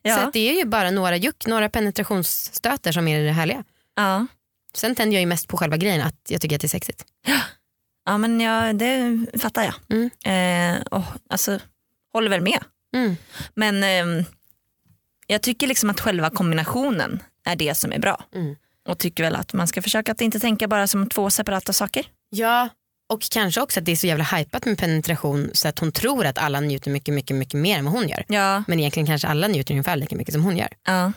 Så 0.02 0.08
Ja. 0.08 0.18
att 0.18 0.32
det 0.32 0.50
är 0.50 0.54
ju 0.54 0.64
bara 0.64 0.90
några 0.90 1.16
juck, 1.16 1.46
några 1.46 1.68
penetrationsstöter 1.68 2.92
som 2.92 3.08
är 3.08 3.24
det 3.24 3.30
härliga. 3.32 3.64
Ja. 3.96 4.26
Sen 4.74 4.94
tänder 4.94 5.14
jag 5.14 5.20
ju 5.20 5.26
mest 5.26 5.48
på 5.48 5.56
själva 5.56 5.76
grejen 5.76 6.06
att 6.06 6.20
jag 6.28 6.40
tycker 6.40 6.56
att 6.56 6.60
det 6.60 6.66
är 6.66 6.68
sexigt. 6.68 7.04
ja 8.04 8.18
men 8.18 8.40
ja, 8.40 8.72
det 8.72 9.26
fattar 9.40 9.62
jag. 9.64 9.74
Mm. 9.98 10.10
Eh, 10.24 10.82
och, 10.86 11.02
alltså, 11.30 11.58
håller 12.12 12.30
väl 12.30 12.40
med. 12.40 12.64
Mm. 12.96 13.16
Men 13.54 13.82
ehm, 13.84 14.24
jag 15.26 15.42
tycker 15.42 15.66
liksom 15.66 15.90
att 15.90 16.00
själva 16.00 16.30
kombinationen 16.30 17.22
är 17.44 17.56
det 17.56 17.74
som 17.74 17.92
är 17.92 17.98
bra. 17.98 18.24
Mm. 18.34 18.56
Och 18.88 18.98
tycker 18.98 19.22
väl 19.24 19.36
att 19.36 19.52
man 19.52 19.68
ska 19.68 19.82
försöka 19.82 20.12
att 20.12 20.20
inte 20.20 20.40
tänka 20.40 20.68
bara 20.68 20.86
som 20.86 21.08
två 21.08 21.30
separata 21.30 21.72
saker. 21.72 22.06
Ja, 22.30 22.68
och 23.08 23.22
kanske 23.30 23.60
också 23.60 23.80
att 23.80 23.86
det 23.86 23.92
är 23.92 23.96
så 23.96 24.06
jävla 24.06 24.24
hypat 24.24 24.66
med 24.66 24.78
penetration 24.78 25.50
så 25.52 25.68
att 25.68 25.78
hon 25.78 25.92
tror 25.92 26.26
att 26.26 26.38
alla 26.38 26.60
njuter 26.60 26.90
mycket, 26.90 27.14
mycket, 27.14 27.36
mycket 27.36 27.60
mer 27.60 27.78
än 27.78 27.84
vad 27.84 27.94
hon 27.94 28.08
gör. 28.08 28.24
Ja. 28.28 28.64
Men 28.66 28.80
egentligen 28.80 29.06
kanske 29.06 29.28
alla 29.28 29.48
njuter 29.48 29.74
ungefär 29.74 29.96
lika 29.96 30.16
mycket 30.16 30.34
som 30.34 30.44
hon 30.44 30.56
gör. 30.56 30.68
ja. 30.86 31.12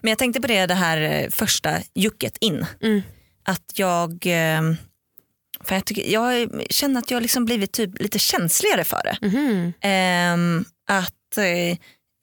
Men 0.00 0.08
jag 0.08 0.18
tänkte 0.18 0.40
på 0.40 0.46
det, 0.46 0.66
det 0.66 0.74
här 0.74 1.00
eh, 1.00 1.28
första 1.30 1.78
jucket 1.94 2.36
in. 2.40 2.66
Mm. 2.82 3.02
Att 3.44 3.72
jag, 3.74 4.22
ehm, 4.26 4.76
för 5.60 5.74
jag, 5.74 5.84
tycker, 5.84 6.12
jag 6.12 6.50
känner 6.70 6.98
att 7.00 7.10
jag 7.10 7.22
liksom 7.22 7.44
blivit 7.44 7.72
typ 7.72 8.00
lite 8.00 8.18
känsligare 8.18 8.84
för 8.84 9.00
det. 9.04 9.18
Ehm, 9.80 10.64
att 10.88 11.38
eh, 11.38 11.78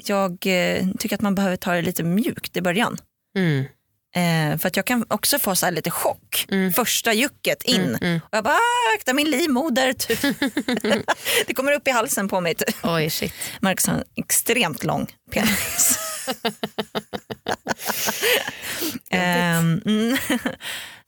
jag 0.06 0.32
eh, 0.32 0.88
tycker 1.00 1.16
att 1.16 1.22
man 1.22 1.36
behöver 1.36 1.56
ta 1.56 1.74
det 1.74 1.82
lite 1.82 2.04
mjukt 2.04 2.58
i 2.58 2.62
början. 2.62 2.98
Mm. 3.38 3.66
Eh, 4.16 4.58
för 4.58 4.68
att 4.68 4.76
jag 4.76 4.86
kan 4.86 5.06
också 5.08 5.40
få 5.40 5.56
så 5.56 5.66
här 5.66 5.74
lite 5.74 5.92
chock. 5.92 6.46
Mm. 6.52 6.74
Första 6.74 7.14
jucket 7.14 7.64
in. 7.64 7.82
Mm, 7.82 7.96
mm. 8.02 8.20
Och 8.24 8.30
jag 8.38 8.44
bara 8.44 8.54
"Ah, 8.54 8.96
akta 8.98 9.14
min 9.14 9.30
livmoder. 9.30 9.94
Typ. 9.94 10.20
det 11.48 11.54
kommer 11.54 11.72
upp 11.72 11.88
i 11.88 11.92
halsen 11.92 12.28
på 12.28 12.42
mig. 12.42 12.56
Typ. 12.56 12.76
Oj 12.84 13.10
shit. 13.10 13.34
Marcus 13.62 13.88
har 13.88 13.94
en 13.96 14.04
extremt 14.16 14.84
lång 14.84 15.08
penis. 15.32 16.00
Mm. 19.10 19.82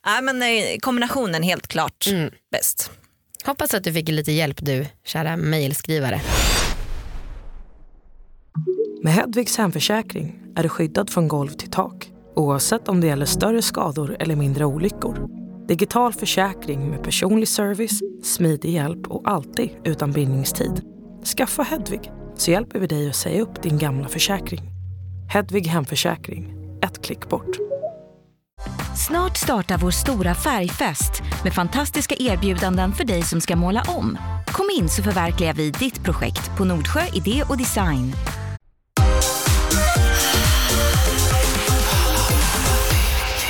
Nej, 0.05 0.21
men 0.21 0.41
eh, 0.43 0.77
kombinationen 0.79 1.43
helt 1.43 1.67
klart 1.67 2.07
Mm. 2.07 2.31
bäst. 2.51 2.91
Hoppas 3.45 3.73
att 3.73 3.83
du 3.83 3.93
fick 3.93 4.09
lite 4.09 4.31
hjälp 4.31 4.57
du 4.61 4.85
kära 5.05 5.37
mejlskrivare. 5.37 6.21
Med 9.03 9.13
Hedvigs 9.13 9.57
hemförsäkring 9.57 10.39
är 10.55 10.63
du 10.63 10.69
skyddad 10.69 11.09
från 11.09 11.27
golv 11.27 11.49
till 11.49 11.71
tak 11.71 12.09
oavsett 12.37 12.87
om 12.87 13.01
det 13.01 13.07
gäller 13.07 13.25
större 13.25 13.61
skador 13.61 14.17
eller 14.19 14.35
mindre 14.35 14.65
olyckor. 14.65 15.27
Digital 15.67 16.13
försäkring 16.13 16.89
med 16.89 17.03
personlig 17.03 17.47
service, 17.47 17.99
smidig 18.23 18.73
hjälp 18.73 19.07
och 19.07 19.29
alltid 19.29 19.69
utan 19.83 20.11
bindningstid. 20.11 20.81
Skaffa 21.37 21.63
Hedvig 21.63 22.11
så 22.35 22.51
hjälper 22.51 22.79
vi 22.79 22.87
dig 22.87 23.09
att 23.09 23.15
säga 23.15 23.41
upp 23.41 23.63
din 23.63 23.77
gamla 23.77 24.07
försäkring. 24.07 24.61
Hedvig 25.29 25.67
hemförsäkring, 25.67 26.55
ett 26.81 27.01
klick 27.01 27.29
bort. 27.29 27.57
Snart 29.07 29.37
startar 29.37 29.77
vår 29.77 29.91
stora 29.91 30.35
färgfest 30.35 31.21
med 31.43 31.53
fantastiska 31.53 32.15
erbjudanden 32.19 32.91
för 32.91 33.03
dig 33.03 33.21
som 33.21 33.41
ska 33.41 33.55
måla 33.55 33.83
om. 33.87 34.17
Kom 34.47 34.69
in 34.79 34.89
så 34.89 35.03
förverkligar 35.03 35.53
vi 35.53 35.71
ditt 35.71 36.03
projekt 36.03 36.57
på 36.57 36.65
Nordsjö 36.65 37.01
Idé 37.13 37.43
och 37.49 37.57
Design. 37.57 38.13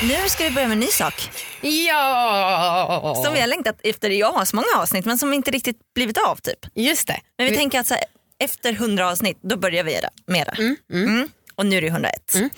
Nu 0.02 0.28
ska 0.28 0.44
vi 0.44 0.50
börja 0.50 0.68
med 0.68 0.74
en 0.74 0.80
ny 0.80 0.86
sak 0.86 1.30
Ja! 1.60 3.22
som 3.24 3.34
vi 3.34 3.40
har 3.40 3.46
längtat 3.46 3.80
efter 3.84 4.10
i 4.10 4.22
asmånga 4.22 4.66
avsnitt 4.76 5.04
men 5.04 5.18
som 5.18 5.32
inte 5.32 5.50
riktigt 5.50 5.76
blivit 5.94 6.18
av. 6.18 6.36
typ. 6.36 6.58
Just 6.74 7.06
det. 7.06 7.20
Men 7.38 7.50
vi, 7.50 7.56
tänker 7.56 7.80
att 7.80 7.86
så 7.86 7.94
här, 7.94 8.04
efter 8.38 8.72
100 8.72 9.10
avsnitt 9.10 9.38
då 9.42 9.56
börjar 9.56 9.84
vi 9.84 9.94
göra 9.94 10.08
mera. 10.26 10.50
Mm, 10.52 10.76
mm. 10.92 11.08
Mm. 11.08 11.28
Och 11.54 11.66
nu 11.66 11.76
är 11.76 11.80
det 11.80 11.86
101. 11.88 12.34
Mm. 12.34 12.50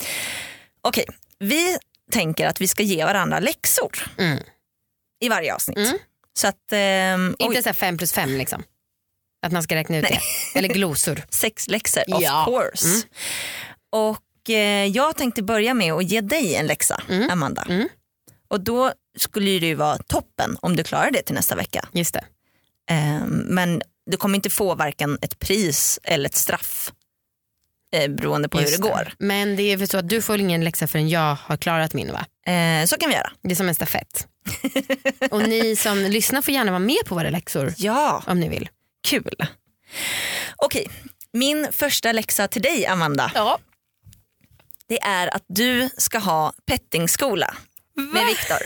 Okej, 0.83 1.05
vi 1.39 1.79
tänker 2.13 2.47
att 2.47 2.61
vi 2.61 2.69
ska 2.69 2.83
ge 2.83 3.05
varandra 3.05 3.39
läxor 3.41 4.13
Mm. 4.19 4.39
i 5.21 5.29
varje 5.29 5.55
avsnitt. 5.55 5.79
Mm. 5.79 5.99
Så 6.39 6.47
att, 6.49 6.73
ehm, 6.73 7.37
Inte 7.39 7.63
så 7.63 7.73
fem 7.75 7.99
plus 7.99 8.13
fem 8.13 8.37
liksom. 8.39 8.63
Att 9.47 9.53
man 9.53 9.63
ska 9.63 9.75
räkna 9.75 9.97
ut 9.99 10.05
det. 10.09 10.21
Eller 10.59 10.69
glosor. 10.69 11.23
sex 11.31 11.69
läxor 11.69 12.15
of 12.15 12.23
Ja. 12.23 12.45
course. 12.45 12.87
Mm. 12.87 13.03
Och 14.43 14.51
eh, 14.51 14.87
jag 14.87 15.17
tänkte 15.17 15.43
börja 15.43 15.75
med 15.75 15.93
att 15.93 16.05
ge 16.11 16.21
dig 16.21 16.55
en 16.55 16.67
läxa 16.67 17.03
Mm. 17.09 17.31
Amanda. 17.31 17.67
Mm. 17.69 17.89
Och 18.49 18.61
då 18.61 18.93
skulle 19.19 19.51
ju 19.51 19.59
det 19.61 19.75
vara 19.75 19.99
toppen 19.99 20.57
om 20.61 20.77
du 20.77 20.85
klarar 20.85 21.11
det 21.11 21.23
till 21.23 21.35
nästa 21.35 21.55
vecka. 21.57 21.89
Just 21.93 22.15
det. 22.15 22.25
Ehm, 22.91 23.29
men 23.49 23.83
du 24.11 24.17
kommer 24.17 24.37
inte 24.37 24.51
få 24.51 24.75
varken 24.75 25.19
ett 25.23 25.39
pris 25.39 26.01
eller 26.03 26.29
ett 26.29 26.35
straff 26.37 26.93
eh, 27.97 28.09
beroende 28.11 28.49
på 28.49 28.61
Just 28.61 28.73
hur 28.73 28.83
det 28.83 28.89
går. 28.89 29.13
Men 29.19 29.57
det 29.57 29.63
är 29.63 29.77
väl 29.77 29.89
så 29.89 29.99
att 29.99 30.09
du 30.09 30.23
får 30.23 30.39
ingen 30.41 30.65
läxa 30.65 30.87
förrän 30.87 31.09
jag 31.09 31.35
har 31.35 31.57
klarat 31.57 31.95
min 31.95 32.13
va? 32.13 32.53
Eh, 32.53 32.87
så 32.87 32.97
kan 32.97 33.09
vi 33.09 33.15
göra. 33.17 33.31
Det 33.43 33.51
är 33.51 33.57
som 33.57 33.69
en 33.69 33.75
stafett. 33.75 34.27
Och 35.31 35.49
ni 35.49 35.77
som 35.77 35.99
lyssnar 35.99 36.43
får 36.43 36.55
gärna 36.55 36.71
vara 36.71 36.79
med 36.79 36.99
på 37.07 37.15
våra 37.15 37.31
läxor 37.31 37.75
Ja, 37.77 38.23
om 38.27 38.41
ni 38.41 38.49
vill. 38.49 38.69
kul. 39.09 39.35
Okej, 40.57 40.91
min 41.33 41.69
första 41.73 42.13
läxa 42.13 42.49
till 42.49 42.63
dig 42.63 42.87
Amanda. 42.87 43.33
Ja. 43.35 43.59
Det 44.91 44.99
är 45.03 45.35
att 45.37 45.45
du 45.49 45.89
ska 45.97 46.19
ha 46.19 46.53
pettingskola 46.67 47.55
med 47.97 48.27
Viktor. 48.27 48.59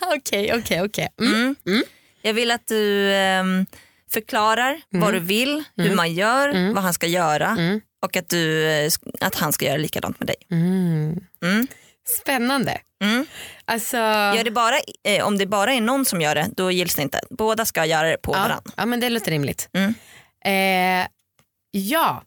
Okej, 0.16 0.54
okej, 0.54 0.82
okej. 0.82 1.08
Mm. 1.20 1.32
Mm. 1.34 1.56
Mm. 1.66 1.82
Jag 2.22 2.34
vill 2.34 2.50
att 2.50 2.66
du 2.66 3.12
ehm, 3.14 3.66
förklarar 4.12 4.80
vad 4.90 5.14
du 5.14 5.18
vill, 5.20 5.64
hur 5.76 5.94
man 5.94 6.14
gör, 6.14 6.74
vad 6.74 6.82
han 6.84 6.94
ska 6.94 7.06
göra 7.06 7.56
och 8.02 8.16
att, 8.16 8.28
du, 8.28 8.66
eh, 8.70 8.86
sk- 8.86 9.14
att 9.20 9.34
han 9.34 9.52
ska 9.52 9.64
göra 9.64 9.76
likadant 9.76 10.20
med 10.20 10.26
dig. 10.26 10.36
Mm. 10.50 11.66
Spännande. 12.20 12.80
Mm. 13.04 13.26
Alltså, 13.64 13.96
Gör 13.96 14.44
det 14.44 14.50
bara, 14.50 14.76
eh, 15.04 15.26
om 15.26 15.38
det 15.38 15.46
bara 15.46 15.74
är 15.74 15.80
någon 15.80 16.04
som 16.04 16.20
gör 16.20 16.34
det, 16.34 16.48
då 16.56 16.70
gills 16.70 16.94
det 16.94 17.02
inte. 17.02 17.20
Båda 17.30 17.64
ska 17.64 17.84
göra 17.86 18.08
det 18.10 18.16
på 18.16 18.32
ja, 18.34 18.38
varandra. 18.38 18.72
ja 18.76 18.86
men 18.86 19.00
det 19.00 19.10
låter 19.10 19.30
rimligt. 19.30 19.68
Mm. 19.72 19.94
Eh, 20.44 21.08
ja, 21.70 22.24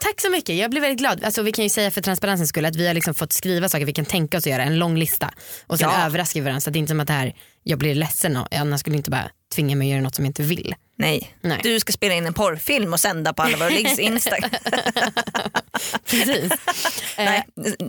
tack 0.00 0.20
så 0.20 0.30
mycket. 0.30 0.56
Jag 0.56 0.70
blir 0.70 0.80
väldigt 0.80 0.98
glad. 0.98 1.24
Alltså, 1.24 1.42
vi 1.42 1.52
kan 1.52 1.64
ju 1.64 1.68
säga 1.68 1.90
för 1.90 2.00
transparensens 2.00 2.48
skull 2.48 2.64
att 2.64 2.76
vi 2.76 2.86
har 2.86 2.94
liksom 2.94 3.14
fått 3.14 3.32
skriva 3.32 3.68
saker 3.68 3.84
vi 3.86 3.92
kan 3.92 4.04
tänka 4.04 4.36
oss 4.38 4.44
att 4.46 4.50
göra, 4.50 4.62
en 4.62 4.78
lång 4.78 4.96
lista. 4.98 5.30
Och 5.66 5.78
sen 5.78 5.90
Ja. 5.92 6.06
överraskar 6.06 6.40
vi 6.40 6.44
varandra 6.44 6.60
så 6.60 6.70
det 6.70 6.76
är 6.76 6.80
inte 6.80 6.90
som 6.90 7.00
att 7.00 7.06
det 7.06 7.12
här, 7.12 7.34
jag 7.62 7.78
blir 7.78 7.94
ledsen 7.94 8.36
och 8.36 8.54
annars 8.54 8.80
skulle 8.80 8.96
inte 8.96 9.10
bara 9.10 9.30
tvinga 9.54 9.76
mig 9.76 9.86
att 9.88 9.90
göra 9.92 10.02
något 10.02 10.14
som 10.14 10.24
jag 10.24 10.30
inte 10.30 10.42
vill. 10.42 10.74
Nej. 10.98 11.34
Nej. 11.40 11.60
Du 11.62 11.80
ska 11.80 11.92
spela 11.92 12.14
in 12.14 12.26
en 12.26 12.34
porrfilm 12.34 12.92
och 12.92 13.00
sända 13.00 13.32
på 13.32 13.42
alla 13.42 13.56
våra 13.56 13.68
liggs 13.68 13.98
Insta. 13.98 14.36
Precis. 16.10 16.52
Nej. 17.18 17.44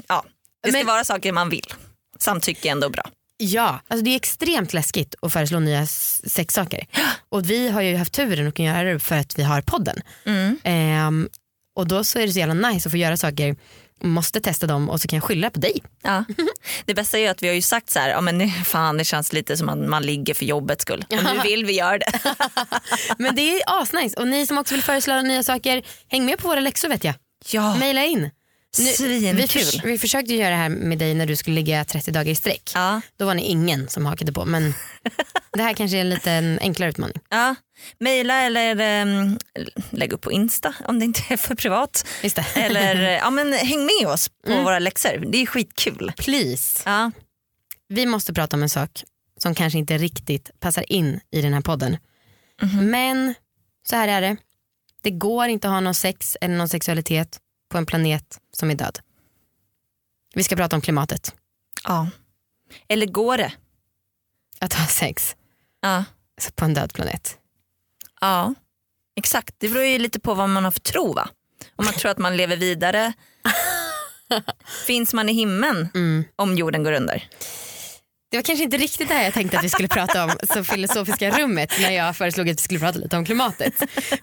Ja, 0.07 0.25
det 0.63 0.69
ska 0.69 0.77
men- 0.77 0.87
vara 0.87 1.03
saker 1.03 1.31
man 1.31 1.49
vill. 1.49 1.73
Samtycke 2.19 2.67
är 2.67 2.71
ändå 2.71 2.89
bra. 2.89 3.03
Ja, 3.43 3.79
alltså 3.87 4.03
det 4.03 4.09
är 4.11 4.15
extremt 4.15 4.73
läskigt 4.73 5.15
att 5.21 5.33
föreslå 5.33 5.59
nya 5.59 5.85
sexsaker. 5.85 6.85
Och 7.29 7.49
vi 7.49 7.69
har 7.69 7.81
ju 7.81 7.95
haft 7.95 8.13
turen 8.13 8.47
att 8.47 8.55
kunna 8.55 8.69
göra 8.69 8.93
det 8.93 8.99
för 8.99 9.17
att 9.17 9.39
vi 9.39 9.43
har 9.43 9.61
podden. 9.61 10.01
Mm. 10.25 10.57
Ehm, 10.63 11.29
och 11.75 11.87
då 11.87 12.03
så 12.03 12.19
är 12.19 12.27
det 12.27 12.33
så 12.33 12.39
jävla 12.39 12.69
nice 12.69 12.87
att 12.87 12.91
få 12.91 12.97
göra 12.97 13.17
saker, 13.17 13.55
måste 14.01 14.41
testa 14.41 14.67
dem 14.67 14.89
och 14.89 15.01
så 15.01 15.07
kan 15.07 15.17
jag 15.17 15.23
skylla 15.23 15.49
på 15.49 15.59
dig. 15.59 15.83
Ja. 16.03 16.23
Det 16.85 16.93
bästa 16.93 17.17
är 17.17 17.21
ju 17.21 17.27
att 17.27 17.43
vi 17.43 17.47
har 17.47 17.55
ju 17.55 17.61
sagt 17.61 17.89
så 17.89 17.99
här, 17.99 18.09
ja, 18.09 18.21
men 18.21 18.51
fan, 18.65 18.97
det 18.97 19.05
känns 19.05 19.33
lite 19.33 19.57
som 19.57 19.69
att 19.69 19.77
man 19.77 20.03
ligger 20.03 20.33
för 20.33 20.45
jobbets 20.45 20.81
skull. 20.81 21.05
Och 21.09 21.23
nu 21.23 21.41
vill 21.43 21.65
vi 21.65 21.73
göra 21.73 21.97
det. 21.97 22.35
Men 23.17 23.35
det 23.35 23.41
är 23.41 23.81
asnice 23.81 24.19
och 24.19 24.27
ni 24.27 24.47
som 24.47 24.57
också 24.57 24.73
vill 24.73 24.83
föreslå 24.83 25.21
nya 25.21 25.43
saker, 25.43 25.83
häng 26.07 26.25
med 26.25 26.37
på 26.37 26.47
våra 26.47 26.59
läxor 26.59 26.89
vet 26.89 27.03
jag. 27.03 27.13
Ja, 27.51 27.75
Maila 27.75 28.05
in. 28.05 28.29
Nu- 28.77 28.83
vi, 28.85 28.93
svinkul. 28.95 29.47
förs- 29.47 29.83
vi 29.83 29.97
försökte 29.99 30.33
göra 30.33 30.49
det 30.49 30.55
här 30.55 30.69
med 30.69 30.97
dig 30.97 31.13
när 31.13 31.25
du 31.25 31.35
skulle 31.35 31.55
ligga 31.55 31.85
30 31.85 32.11
dagar 32.11 32.31
i 32.31 32.35
sträck. 32.35 32.71
Ja. 32.75 33.01
Då 33.17 33.25
var 33.25 33.33
ni 33.33 33.41
ingen 33.43 33.87
som 33.89 34.05
hakade 34.05 34.33
på 34.33 34.45
men 34.45 34.73
det 35.53 35.61
här 35.63 35.73
kanske 35.73 35.97
är 35.97 36.01
en 36.01 36.09
lite 36.09 36.31
en 36.31 36.59
enklare 36.61 36.89
utmaning. 36.89 37.17
Ja. 37.29 37.55
Maila 37.99 38.41
eller 38.41 39.01
um, 39.01 39.39
lägg 39.89 40.13
upp 40.13 40.21
på 40.21 40.31
Insta 40.31 40.73
om 40.85 40.99
det 40.99 41.05
inte 41.05 41.21
är 41.29 41.37
för 41.37 41.55
privat. 41.55 42.05
Just 42.23 42.35
det. 42.35 42.45
Eller 42.55 42.95
ja, 43.01 43.29
men 43.29 43.53
häng 43.53 43.85
med 43.99 44.07
oss 44.07 44.29
på 44.45 44.51
Mm. 44.51 44.63
våra 44.63 44.79
läxor, 44.79 45.25
det 45.31 45.37
är 45.37 45.45
skitkul. 45.45 46.13
Please. 46.17 46.81
Ja. 46.85 47.11
Vi 47.89 48.05
måste 48.05 48.33
prata 48.33 48.55
om 48.57 48.63
en 48.63 48.69
sak 48.69 49.03
som 49.39 49.55
kanske 49.55 49.79
inte 49.79 49.97
riktigt 49.97 50.51
passar 50.59 50.91
in 50.91 51.19
i 51.31 51.41
den 51.41 51.53
här 51.53 51.61
podden. 51.61 51.97
Mhm. 52.61 52.91
Men 52.91 53.33
så 53.89 53.95
här 53.95 54.07
är 54.07 54.21
det. 54.21 54.37
Det 55.03 55.11
går 55.11 55.47
inte 55.47 55.67
att 55.67 55.73
ha 55.73 55.79
någon 55.79 55.93
sex 55.93 56.37
eller 56.41 56.55
någon 56.55 56.69
sexualitet 56.69 57.39
på 57.71 57.77
en 57.77 57.85
planet 57.85 58.39
som 58.53 58.71
är 58.71 58.75
död. 58.75 58.99
Vi 60.33 60.43
ska 60.43 60.55
prata 60.55 60.75
om 60.75 60.81
klimatet. 60.81 61.35
ja. 61.83 62.09
Eller 62.87 63.05
går 63.05 63.37
det? 63.37 63.53
Att 64.59 64.73
ha 64.73 64.85
sex 64.87 65.35
Ja. 65.81 66.03
på 66.55 66.65
en 66.65 66.73
död 66.73 66.93
planet. 66.93 67.37
ja, 68.21 68.53
exakt. 69.15 69.55
Det 69.57 69.69
beror 69.69 69.83
ju 69.85 69.97
lite 69.99 70.19
på 70.19 70.33
vad 70.33 70.49
man 70.49 70.63
har 70.63 70.71
för 70.71 70.79
tro 70.79 71.13
va? 71.13 71.29
Om 71.75 71.85
man 71.85 71.93
tror 71.93 72.11
att 72.11 72.17
man 72.17 72.37
lever 72.37 72.57
vidare. 72.57 73.13
Finns 74.87 75.13
man 75.13 75.29
i 75.29 75.33
himlen 75.33 75.89
Mm. 75.93 76.23
om 76.35 76.55
jorden 76.55 76.83
går 76.83 76.91
under? 76.91 77.29
Det 78.31 78.37
var 78.37 78.41
kanske 78.41 78.63
inte 78.63 78.77
riktigt 78.77 79.07
det 79.07 79.13
här 79.13 79.23
jag 79.23 79.33
tänkte 79.33 79.57
att 79.57 79.63
vi 79.63 79.69
skulle 79.69 79.87
prata 79.87 80.23
om, 80.23 80.31
så 80.53 80.63
filosofiska 80.63 81.29
rummet, 81.39 81.73
när 81.81 81.91
jag 81.91 82.17
föreslog 82.17 82.49
att 82.49 82.57
vi 82.57 82.61
skulle 82.63 82.79
prata 82.79 82.99
lite 82.99 83.17
om 83.17 83.25
klimatet. 83.25 83.73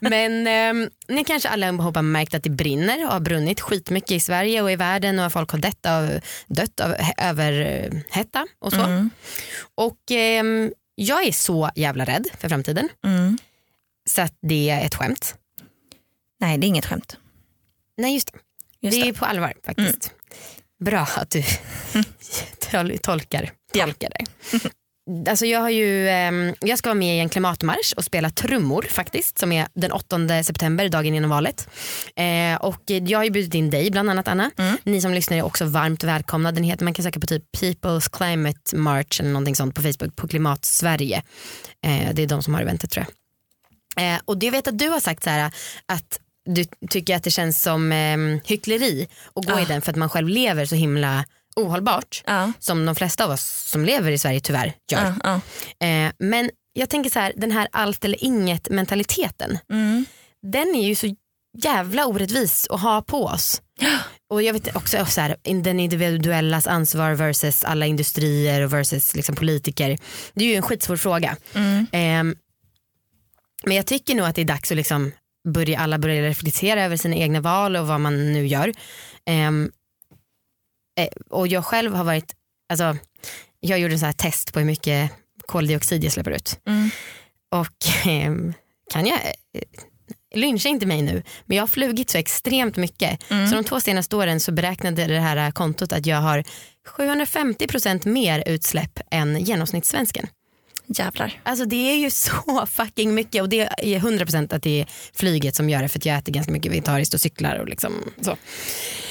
Men 0.00 0.46
eh, 0.46 0.88
ni 1.08 1.24
kanske 1.24 1.48
allihopa 1.48 1.98
har 1.98 2.02
märkt 2.02 2.34
att 2.34 2.42
det 2.42 2.50
brinner 2.50 3.04
och 3.06 3.12
har 3.12 3.20
brunnit 3.20 3.60
skitmycket 3.60 4.10
i 4.10 4.20
Sverige 4.20 4.62
och 4.62 4.72
i 4.72 4.76
världen 4.76 5.18
och 5.18 5.32
folk 5.32 5.50
har 5.50 5.58
dött 5.58 5.86
av, 5.86 6.20
dött 6.46 6.80
av 6.80 6.94
he- 6.94 7.12
överhetta 7.30 8.46
och 8.58 8.72
så. 8.72 8.80
Mm. 8.82 9.10
Och 9.74 9.98
ehm, 10.10 10.72
jag 10.94 11.26
är 11.26 11.32
så 11.32 11.70
jävla 11.76 12.04
rädd 12.04 12.26
för 12.38 12.48
framtiden 12.48 12.88
Mm. 13.04 13.38
så 14.10 14.22
att 14.22 14.34
det 14.42 14.70
är 14.70 14.86
ett 14.86 14.94
skämt. 14.94 15.34
Nej 16.40 16.58
det 16.58 16.66
är 16.66 16.68
inget 16.68 16.86
skämt. 16.86 17.16
Nej 17.96 18.14
just 18.14 18.32
det, 18.32 18.38
Just 18.80 18.96
det 18.96 19.02
det. 19.02 19.08
är 19.08 19.12
på 19.12 19.24
allvar 19.24 19.54
faktiskt. 19.66 20.10
Bra 20.80 21.00
att 21.16 21.30
du 21.30 21.42
tol- 22.70 22.98
tolkar, 22.98 23.50
Tolkar 23.72 24.10
det. 24.10 24.24
Alltså 25.28 25.46
jag, 25.46 25.60
har 25.60 25.70
ju, 25.70 26.08
ehm, 26.08 26.54
jag 26.60 26.78
ska 26.78 26.88
vara 26.88 26.98
med 26.98 27.16
i 27.16 27.20
en 27.20 27.28
klimatmarsch 27.28 27.94
och 27.96 28.04
spela 28.04 28.30
trummor 28.30 28.86
faktiskt 28.90 29.38
som 29.38 29.52
är 29.52 29.68
den 29.74 29.92
8 29.92 30.44
september, 30.44 30.88
dagen 30.88 31.14
innan 31.14 31.30
valet. 31.30 31.68
Eh, 32.16 32.54
och 32.60 32.82
jag 32.86 33.18
har 33.18 33.24
ju 33.24 33.30
bjudit 33.30 33.54
in 33.54 33.70
dig 33.70 33.90
bland 33.90 34.10
annat 34.10 34.28
Anna. 34.28 34.50
Ni 34.84 35.00
som 35.00 35.12
lyssnar 35.12 35.36
är 35.36 35.42
också 35.42 35.64
varmt 35.64 36.04
välkomna. 36.04 36.52
Den 36.52 36.64
heter, 36.64 36.84
man 36.84 36.94
kan 36.94 37.02
söka 37.02 37.20
på 37.20 37.26
typ 37.26 37.44
People's 37.58 38.10
Climate 38.16 38.76
March 38.76 39.20
eller 39.20 39.30
någonting 39.30 39.56
sånt 39.56 39.74
på 39.74 39.82
Facebook 39.82 40.16
på 40.16 40.28
Klimat 40.28 40.64
Sverige. 40.64 41.22
Eh, 41.86 42.14
det 42.14 42.22
är 42.22 42.26
de 42.26 42.42
som 42.42 42.54
har 42.54 42.62
eventet 42.62 42.90
tror 42.90 43.06
jag. 43.06 44.14
Eh, 44.14 44.20
och 44.24 44.38
det 44.38 44.46
jag 44.46 44.52
vet 44.52 44.68
att 44.68 44.78
du 44.78 44.88
har 44.88 45.00
sagt 45.00 45.24
så 45.24 45.30
här 45.30 45.52
att 45.86 46.20
du 46.44 46.64
tycker 46.90 47.16
att 47.16 47.22
det 47.22 47.30
känns 47.30 47.62
som 47.62 47.92
eh, 47.92 48.18
hyckleri 48.44 49.08
att 49.34 49.46
gå 49.46 49.60
i 49.60 49.64
den 49.64 49.82
för 49.82 49.90
att 49.90 49.96
man 49.96 50.08
själv 50.08 50.28
lever 50.28 50.64
så 50.64 50.74
himla 50.74 51.24
ohållbart. 51.58 52.22
Ja. 52.26 52.52
Som 52.58 52.86
de 52.86 52.94
flesta 52.94 53.24
av 53.24 53.30
oss 53.30 53.42
som 53.42 53.84
lever 53.84 54.12
i 54.12 54.18
Sverige 54.18 54.40
tyvärr 54.40 54.72
gör. 54.90 55.14
Ja. 55.24 55.40
Eh, 55.86 56.12
men 56.18 56.50
jag 56.72 56.88
tänker 56.88 57.10
så 57.10 57.18
här, 57.18 57.32
den 57.36 57.50
här 57.50 57.68
allt 57.72 58.04
eller 58.04 58.24
inget 58.24 58.68
mentaliteten. 58.70 59.58
Mm. 59.72 60.06
Den 60.42 60.74
är 60.74 60.88
ju 60.88 60.94
så 60.94 61.14
jävla 61.58 62.06
orättvis 62.06 62.66
att 62.70 62.80
ha 62.80 63.02
på 63.02 63.24
oss. 63.24 63.62
Och 64.30 64.42
jag 64.42 64.52
vet 64.52 64.76
också 64.76 65.06
så 65.06 65.20
här, 65.20 65.36
den 65.62 65.80
individuellas 65.80 66.66
ansvar 66.66 67.12
versus 67.12 67.64
alla 67.64 67.86
industrier 67.86 68.62
och 68.62 68.72
versus 68.72 69.14
liksom 69.14 69.34
politiker. 69.34 69.98
Det 70.34 70.44
är 70.44 70.48
ju 70.48 70.54
en 70.54 70.62
skitsvår 70.62 70.96
fråga. 70.96 71.36
Mm. 71.54 71.86
Ehm, 71.92 72.36
men 73.64 73.76
jag 73.76 73.86
tycker 73.86 74.14
nog 74.14 74.26
att 74.26 74.34
det 74.34 74.42
är 74.42 74.44
dags 74.44 74.70
att 74.70 74.76
liksom 74.76 75.12
börja, 75.48 75.78
alla 75.78 75.98
börja 75.98 76.22
reflektera 76.22 76.84
över 76.84 76.96
sina 76.96 77.16
egna 77.16 77.40
val 77.40 77.76
och 77.76 77.86
vad 77.86 78.00
man 78.00 78.32
nu 78.32 78.46
gör. 78.46 78.68
Eh, 79.26 79.50
och 81.30 81.48
jag 81.48 81.64
själv 81.64 81.94
har 81.94 82.04
varit, 82.04 82.34
alltså, 82.68 82.96
jag 83.60 83.78
gjorde 83.78 83.94
en 83.94 84.00
så 84.00 84.06
här 84.06 84.12
test 84.12 84.52
på 84.52 84.58
hur 84.58 84.66
mycket 84.66 85.10
koldioxid 85.46 86.04
jag 86.04 86.12
släpper 86.12 86.30
ut. 86.30 86.60
Mm. 86.66 86.90
Och 87.50 88.06
ehm, 88.06 88.52
kan 88.92 89.06
jag, 89.06 89.18
eh, 89.54 89.62
lyncha 90.34 90.68
inte 90.68 90.86
mig 90.86 91.02
nu, 91.02 91.22
men 91.46 91.56
jag 91.56 91.62
har 91.62 91.68
flugit 91.68 92.10
så 92.10 92.18
extremt 92.18 92.76
mycket. 92.76 93.22
Så 93.28 93.54
de 93.54 93.64
två 93.64 93.80
senaste 93.80 94.16
åren 94.16 94.40
så 94.40 94.52
beräknade 94.52 95.06
det 95.06 95.20
här 95.20 95.50
kontot 95.50 95.92
att 95.92 96.06
jag 96.06 96.16
har 96.16 96.44
750% 96.96 98.08
mer 98.08 98.42
utsläpp 98.46 99.00
än 99.10 99.40
genomsnittssvensken. 99.44 100.26
Jävlar. 100.86 101.40
Alltså 101.42 101.64
det 101.64 101.90
är 101.90 101.96
ju 101.96 102.10
så 102.10 102.66
fucking 102.66 103.14
mycket 103.14 103.42
och 103.42 103.48
det 103.48 103.60
är 103.60 103.98
100% 103.98 104.54
att 104.54 104.62
det 104.62 104.80
är 104.80 104.86
flyget 105.14 105.56
som 105.56 105.70
gör 105.70 105.82
det 105.82 105.88
för 105.88 105.98
att 105.98 106.06
jag 106.06 106.18
äter 106.18 106.32
ganska 106.32 106.52
mycket 106.52 106.72
vegetariskt 106.72 107.14
och 107.14 107.20
cyklar 107.20 107.56
och 107.56 107.68
liksom 107.68 107.92
så. 108.20 108.36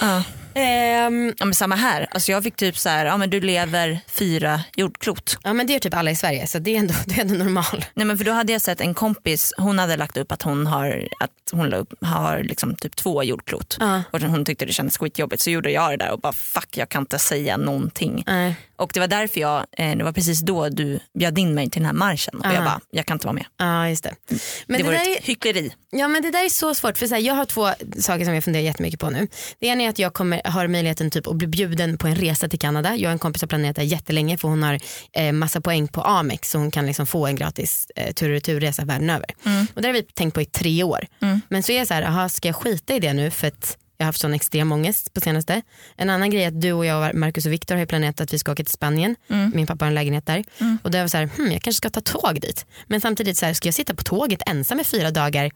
Ja. 0.02 0.23
Ehm, 0.58 1.34
Ja, 1.38 1.46
men 1.46 1.54
samma 1.54 1.76
här. 1.76 2.08
Alltså, 2.12 2.32
jag 2.32 2.43
fick 2.43 2.56
typ 2.56 2.78
så 2.78 2.89
här, 2.89 3.06
ja, 3.06 3.17
men 3.17 3.30
du 3.30 3.39
lever 3.41 4.00
fyra 4.08 4.62
jordklot. 4.76 5.38
ja 5.43 5.54
men 5.54 5.67
det 5.67 5.74
gör 5.74 5.80
typ 5.80 5.93
alla 5.93 6.12
i 6.12 6.15
Sverige 6.15 6.48
så 6.48 6.60
det 6.60 6.76
är 6.76 6.80
ändå, 6.80 6.93
det 7.06 7.15
är 7.15 7.22
ändå 7.22 7.36
normal. 7.36 7.86
Nej, 7.93 8.06
men 8.06 8.17
för 8.17 8.26
då 8.26 8.32
hade 8.32 8.52
jag 8.52 8.62
sett 8.62 8.82
en 8.82 8.93
kompis, 8.93 9.54
hon 9.58 9.80
hade 9.80 9.98
lagt 9.98 10.17
upp 10.17 10.32
att 10.32 10.41
hon 10.41 10.67
har, 10.67 11.08
att 11.20 11.32
hon 11.52 11.74
upp, 11.74 11.93
har 12.02 12.43
liksom 12.43 12.76
typ 12.76 12.96
två 12.96 13.24
jordklot. 13.24 13.78
Ja. 13.80 14.04
Och 14.12 14.22
hon 14.22 14.46
tyckte 14.46 14.65
det 14.65 14.74
kändes 14.74 14.98
skitjobbigt 14.98 15.41
så 15.41 15.50
gjorde 15.50 15.72
jag 15.72 15.91
det 15.91 15.98
där 16.06 16.12
och 16.12 16.20
bara 16.20 16.34
fuck 16.34 16.78
jag 16.78 16.89
kan 16.89 17.02
inte 17.02 17.20
säga 17.20 17.58
någonting. 17.58 18.24
Nej. 18.28 18.56
Och 18.76 18.91
det 18.93 19.00
var 19.00 19.08
därför 19.08 19.39
jag, 19.39 19.65
eh, 19.72 19.96
det 19.98 20.04
var 20.04 20.12
precis 20.12 20.41
då 20.41 20.70
du 20.70 21.00
bjöd 21.20 21.38
in 21.38 21.54
mig 21.54 21.70
till 21.70 21.82
den 21.82 21.86
här 21.86 21.93
marschen 21.93 22.39
och 22.39 22.46
jag 22.46 22.56
Aha. 22.56 22.63
bara, 22.65 22.80
jag 22.91 23.06
kan 23.06 23.15
inte 23.15 23.28
vara 23.28 23.34
med. 23.34 23.46
Ja 23.58 23.89
just 23.89 24.04
det. 24.04 24.15
Men 24.30 24.78
det, 24.78 24.78
det, 24.78 24.84
var 24.84 24.93
ett 24.93 25.08
är, 25.08 25.24
hyckleri. 25.28 25.72
ja, 25.89 26.08
men 26.08 26.22
det 26.22 26.32
där 26.32 26.46
är 26.46 26.50
så 26.50 26.76
svårt 26.76 26.98
för 26.98 27.08
så 27.08 27.13
här, 27.15 27.22
jag 27.22 27.34
har 27.34 27.46
två 27.46 27.70
saker 28.00 28.26
som 28.26 28.34
jag 28.34 28.43
funderar 28.43 28.63
jättemycket 28.63 29.00
på 29.00 29.10
nu. 29.10 29.28
Det 29.60 29.67
ena 29.67 29.84
är 29.84 29.89
att 29.89 30.00
jag 30.00 30.13
kommer, 30.13 30.41
har 30.47 30.67
möjligheten 30.67 31.12
typ 31.12 31.27
att 31.27 31.36
bli 31.36 31.47
bjuden 31.47 31.97
på 31.97 32.07
en 32.07 32.15
resa 32.15 32.49
till 32.49 32.60
Kanada. 32.60 32.95
Jag 32.95 33.10
och 33.10 33.12
en 33.12 33.19
kompis 33.19 33.41
har 33.41 33.47
planerat 33.47 33.75
det 33.75 33.83
jättelänge 33.83 34.38
för 34.38 34.47
hon 34.47 34.63
har 34.63 34.79
eh, 35.13 35.31
massa 35.31 35.62
poäng 35.62 35.88
på 35.88 36.01
Amex 36.01 36.51
så 36.51 36.57
hon 36.57 36.71
kan 36.71 36.86
liksom 36.86 37.07
få 37.07 37.27
en 37.27 37.36
gratis 37.36 37.88
eh, 37.95 38.13
tur 38.13 38.27
och 38.27 38.33
returresa 38.33 38.86
världen 38.86 39.10
över. 39.10 39.25
Och 39.73 39.81
det 39.81 39.88
har 39.88 39.93
vi 39.93 40.03
tänkt 40.03 40.33
på 40.33 40.41
i 40.41 40.45
tre 40.45 40.83
år. 40.83 41.07
Men 41.49 41.63
så 41.63 41.71
är 41.71 41.77
jag 41.77 41.88
så 41.88 41.93
här, 41.93 42.03
aha, 42.03 42.29
ska 42.29 42.47
jag 42.47 42.55
skita 42.55 42.95
i 42.95 42.99
det 42.99 43.13
nu 43.13 43.31
för 43.31 43.47
att 43.47 43.77
jag 43.97 44.05
har 44.05 44.07
haft 44.07 44.19
sån 44.19 44.33
extrem 44.33 44.71
ångest 44.71 45.13
på 45.13 45.21
senaste. 45.21 45.62
En 45.95 46.10
annan 46.10 46.29
grej 46.29 46.43
är 46.43 46.47
att 46.47 46.62
du 46.62 46.73
och 46.73 46.86
jag, 46.86 47.15
Marcus 47.15 47.45
och 47.45 47.51
Viktor 47.51 47.75
har 47.75 47.86
planerat 47.86 48.21
att 48.21 48.33
vi 48.33 48.39
ska 48.39 48.51
åka 48.51 48.63
till 48.63 48.73
Spanien. 48.73 49.15
Min 49.53 49.67
pappa 49.67 49.86
har 49.86 49.88
en 49.88 49.95
lägenhet 49.95 50.25
där. 50.25 50.43
Och 50.83 50.91
då 50.91 50.97
var 50.97 51.07
så 51.07 51.17
här, 51.17 51.29
hmm, 51.38 51.51
jag 51.51 51.62
kanske 51.62 51.77
ska 51.77 51.89
ta 51.89 52.01
tåg 52.01 52.41
dit. 52.41 52.65
Men 52.88 53.01
samtidigt 53.01 53.38
så 53.38 53.45
här, 53.45 53.53
ska 53.53 53.67
jag 53.67 53.73
sitta 53.75 53.95
på 53.95 54.03
tåget 54.03 54.41
ensam 54.45 54.79
i 54.79 54.83
fyra 54.83 55.12
dagar? 55.12 55.51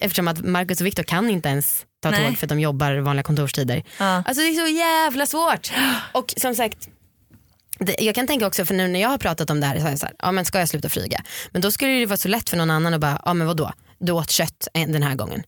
Eftersom 0.00 0.28
att 0.28 0.44
Marcus 0.44 0.80
och 0.80 0.86
Viktor 0.86 1.02
kan 1.02 1.30
inte 1.30 1.48
ens 1.48 1.86
ta 2.00 2.10
Nej. 2.10 2.26
tåg 2.26 2.38
för 2.38 2.46
att 2.46 2.48
de 2.48 2.60
jobbar 2.60 2.96
vanliga 2.96 3.22
kontorstider. 3.22 3.82
Ja. 3.98 4.04
Alltså 4.26 4.42
det 4.42 4.48
är 4.48 4.52
så 4.52 4.66
jävla 4.66 5.26
svårt. 5.26 5.72
Och 6.12 6.34
som 6.36 6.54
sagt 6.54 6.88
det, 7.78 7.96
jag 8.00 8.14
kan 8.14 8.26
tänka 8.26 8.46
också 8.46 8.64
för 8.66 8.74
nu 8.74 8.88
när 8.88 9.00
jag 9.00 9.08
har 9.08 9.18
pratat 9.18 9.50
om 9.50 9.60
det 9.60 9.66
här, 9.66 9.80
så 9.80 9.86
är 9.86 9.90
jag 9.90 9.98
så 9.98 10.06
här 10.06 10.14
ja, 10.18 10.32
men 10.32 10.44
ska 10.44 10.58
jag 10.58 10.68
sluta 10.68 10.88
flyga? 10.88 11.22
Men 11.50 11.62
då 11.62 11.70
skulle 11.70 11.92
det 11.92 12.06
vara 12.06 12.16
så 12.16 12.28
lätt 12.28 12.50
för 12.50 12.56
någon 12.56 12.70
annan 12.70 12.94
att 12.94 13.00
bara, 13.00 13.22
ja 13.24 13.34
men 13.34 13.46
vadå, 13.46 13.72
du 13.98 14.12
åt 14.12 14.30
kött 14.30 14.68
en- 14.74 14.92
den 14.92 15.02
här 15.02 15.14
gången. 15.14 15.42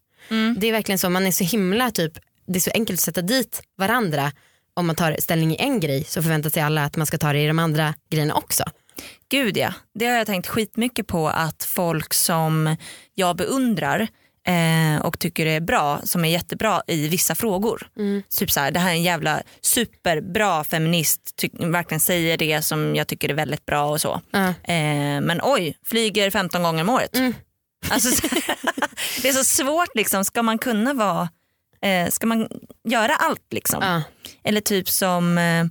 Det 0.58 0.66
är 0.68 0.72
verkligen 0.72 0.98
så, 0.98 1.10
man 1.10 1.26
är 1.26 1.30
så 1.32 1.44
himla 1.44 1.90
typ, 1.90 2.12
det 2.46 2.58
är 2.58 2.60
så 2.60 2.70
enkelt 2.74 2.96
att 2.98 3.02
sätta 3.04 3.22
dit 3.22 3.62
varandra 3.78 4.32
om 4.74 4.86
man 4.86 4.96
tar 4.96 5.16
ställning 5.18 5.52
i 5.52 5.56
en 5.58 5.80
grej 5.80 6.04
så 6.04 6.22
förväntar 6.22 6.50
sig 6.50 6.62
alla 6.62 6.84
att 6.84 6.96
man 6.96 7.06
ska 7.06 7.18
ta 7.18 7.32
det 7.32 7.38
i 7.40 7.46
de 7.46 7.58
andra 7.58 7.94
grejerna 8.10 8.34
också. 8.34 8.64
Gud 9.30 9.56
ja, 9.56 9.74
det 9.94 10.06
har 10.06 10.16
jag 10.16 10.26
tänkt 10.26 10.46
skitmycket 10.48 11.06
på 11.06 11.28
att 11.28 11.64
folk 11.64 12.14
som 12.14 12.76
jag 13.14 13.36
beundrar 13.36 14.08
eh, 14.48 15.02
och 15.06 15.18
tycker 15.18 15.46
är 15.46 15.60
bra, 15.60 16.00
som 16.04 16.24
är 16.24 16.28
jättebra 16.28 16.82
i 16.86 17.08
vissa 17.08 17.34
frågor. 17.34 17.88
Typ 18.38 18.50
så 18.50 18.60
här, 18.60 18.70
det 18.70 18.80
här 18.80 18.90
är 18.90 18.94
en 18.94 19.02
jävla 19.02 19.42
superbra 19.60 20.64
feminist, 20.64 21.20
ty- 21.36 21.48
verkligen 21.58 22.00
säger 22.00 22.36
det 22.36 22.62
som 22.62 22.96
jag 22.96 23.06
tycker 23.06 23.28
är 23.28 23.34
väldigt 23.34 23.66
bra 23.66 23.84
och 23.90 24.00
så. 24.00 24.20
Ja. 24.30 24.48
Eh, 24.48 25.20
men 25.20 25.40
oj, 25.42 25.76
flyger 25.86 26.30
15 26.30 26.62
gånger 26.62 26.82
om 26.82 26.88
året. 26.90 27.10
Alltså, 27.90 28.10
så- 28.10 28.28
det 29.22 29.28
är 29.28 29.32
så 29.32 29.44
svårt 29.44 29.94
liksom, 29.94 30.24
ska 30.24 30.42
man 30.42 30.58
kunna 30.58 30.94
vara, 30.94 31.28
eh, 31.82 32.08
ska 32.10 32.26
man 32.26 32.48
göra 32.88 33.14
allt 33.16 33.46
liksom? 33.52 33.82
Eller 34.44 34.60
typ 34.60 34.88
som, 34.88 35.38
eh, 35.38 35.64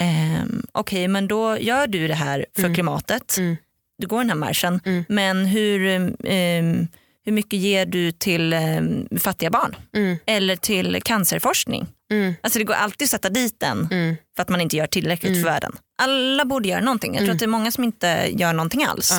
ehm, 0.00 0.66
okej 0.72 1.08
men 1.08 1.28
då 1.28 1.58
gör 1.58 1.86
du 1.86 2.08
det 2.08 2.14
här 2.14 2.46
för 2.56 2.62
klimatet. 2.74 3.36
Mm. 3.38 3.56
Du 3.98 4.06
går 4.06 4.18
den 4.18 4.28
här 4.30 4.36
marschen. 4.36 4.80
Mm. 4.84 5.04
Men 5.08 5.46
hur, 5.46 5.86
ehm, 6.24 6.88
hur 7.26 7.32
mycket 7.32 7.58
ger 7.58 7.86
du 7.86 8.12
till 8.12 8.52
ehm, 8.52 9.08
fattiga 9.18 9.50
barn? 9.50 9.76
Mm. 9.96 10.16
Eller 10.26 10.56
till 10.56 11.02
cancerforskning? 11.02 11.86
Mm. 12.10 12.34
Alltså 12.40 12.58
det 12.58 12.64
går 12.64 12.74
alltid 12.74 13.04
att 13.06 13.10
sätta 13.10 13.28
dit 13.28 13.60
den 13.60 13.88
Mm. 13.90 14.16
för 14.36 14.42
att 14.42 14.48
man 14.48 14.60
inte 14.60 14.76
gör 14.76 14.86
tillräckligt 14.86 15.36
för 15.42 15.44
världen. 15.50 15.72
Alla 16.02 16.44
borde 16.44 16.68
göra 16.68 16.80
någonting. 16.80 17.14
Jag 17.14 17.24
tror 17.24 17.32
att 17.32 17.38
det 17.38 17.44
är 17.44 17.48
många 17.48 17.70
som 17.70 17.84
inte 17.84 18.28
gör 18.30 18.52
någonting 18.52 18.84
alls. 18.84 19.14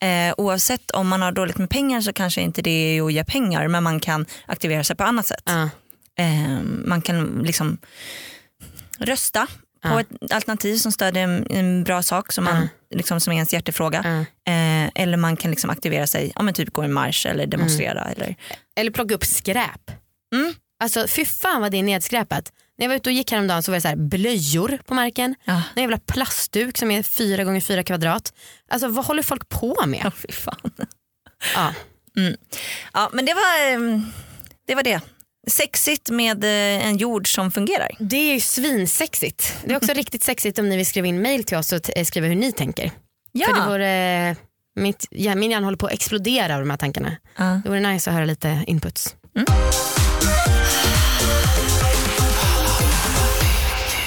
Ja. 0.00 0.06
Eh, 0.08 0.34
oavsett 0.36 0.90
om 0.90 1.08
man 1.08 1.22
har 1.22 1.32
dåligt 1.32 1.58
med 1.58 1.70
pengar 1.70 2.00
så 2.00 2.12
kanske 2.12 2.40
inte 2.40 2.62
det 2.62 2.70
är 2.70 3.02
att 3.06 3.12
ge 3.12 3.24
pengar 3.24 3.68
men 3.68 3.82
man 3.82 4.00
kan 4.00 4.26
aktivera 4.46 4.84
sig 4.84 4.96
på 4.96 5.04
annat 5.04 5.26
sätt. 5.26 5.42
Ja. 5.44 5.62
Eh, 6.18 6.60
man 6.84 7.02
kan 7.02 7.42
liksom 7.44 7.78
rösta 8.98 9.46
på 9.82 9.98
ett 9.98 10.32
alternativ 10.32 10.76
som 10.76 10.92
stödjer 10.92 11.24
en, 11.24 11.46
en 11.50 11.84
bra 11.84 12.02
sak 12.02 12.32
som, 12.32 12.44
man, 12.44 12.68
liksom, 12.94 13.20
som 13.20 13.32
är 13.32 13.34
ens 13.36 13.52
hjärtefråga. 13.52 13.98
Eh, 14.48 14.90
eller 14.94 15.16
man 15.16 15.36
kan 15.36 15.50
liksom 15.50 15.70
aktivera 15.70 16.06
sig, 16.06 16.32
ja, 16.36 16.42
men 16.42 16.54
typ 16.54 16.72
gå 16.72 16.82
en 16.82 16.92
marsch 16.92 17.26
eller 17.26 17.46
demonstrera. 17.46 18.04
Eller, 18.04 18.36
Eller 18.76 18.90
plocka 18.90 19.14
upp 19.14 19.24
skräp. 19.24 19.90
Mm. 20.34 20.54
Alltså 20.82 21.06
fy 21.08 21.24
fan 21.24 21.60
vad 21.60 21.70
det 21.72 21.78
är 21.78 21.82
nedskräpat. 21.82 22.52
När 22.78 22.84
jag 22.84 22.88
var 22.88 22.96
ute 22.96 23.08
och 23.08 23.12
gick 23.12 23.30
häromdagen 23.32 23.62
så 23.62 23.70
var 23.70 23.76
det 23.76 23.80
så 23.80 23.88
här 23.88 23.96
blöjor 23.96 24.78
på 24.86 24.94
marken. 24.94 25.34
ja. 25.44 25.62
En 25.74 25.82
jävla 25.82 25.98
plastduk 25.98 26.78
som 26.78 26.90
är 26.90 27.02
fyra 27.02 27.44
gånger 27.44 27.60
fyra 27.60 27.82
kvadrat. 27.82 28.32
Alltså 28.68 28.88
vad 28.88 29.04
håller 29.04 29.22
folk 29.22 29.48
på 29.48 29.86
med? 29.86 30.00
Ja, 30.04 30.10
fy 30.10 30.32
fan. 30.32 30.70
Ja. 31.54 31.74
Ja, 32.92 33.10
men 33.12 33.24
det 33.26 33.34
var, 33.34 33.72
eh, 33.72 34.00
det 34.66 34.74
var 34.74 34.82
det. 34.82 35.00
Sexigt 35.50 36.10
med 36.10 36.44
eh, 36.44 36.86
en 36.86 36.96
jord 36.96 37.34
som 37.34 37.52
fungerar. 37.52 37.88
Det 37.98 38.16
är 38.16 38.34
ju 38.34 38.40
svinsexigt. 38.40 39.56
Det 39.64 39.72
är 39.72 39.76
också 39.76 39.92
riktigt 39.94 40.22
sexigt 40.22 40.58
om 40.58 40.68
ni 40.68 40.76
vill 40.76 40.86
skriva 40.86 41.06
in 41.06 41.22
mail 41.22 41.44
till 41.44 41.56
oss 41.56 41.72
och 41.72 41.96
eh, 41.96 42.04
skriva 42.04 42.26
hur 42.26 42.34
ni 42.34 42.52
tänker. 42.52 42.90
För 43.46 43.54
det 43.54 43.66
vore, 43.70 44.36
mitt, 44.76 45.06
ja, 45.10 45.34
min 45.34 45.50
hjärna 45.50 45.66
håller 45.66 45.78
på 45.78 45.86
att 45.86 45.92
explodera 45.92 46.54
av 46.54 46.60
de 46.60 46.70
här 46.70 46.76
tankarna. 46.76 47.16
Ja. 47.36 47.60
Det 47.64 47.68
vore 47.68 47.80
nice 47.80 48.10
att 48.10 48.14
höra 48.14 48.24
lite 48.24 48.64
inputs. 48.66 49.16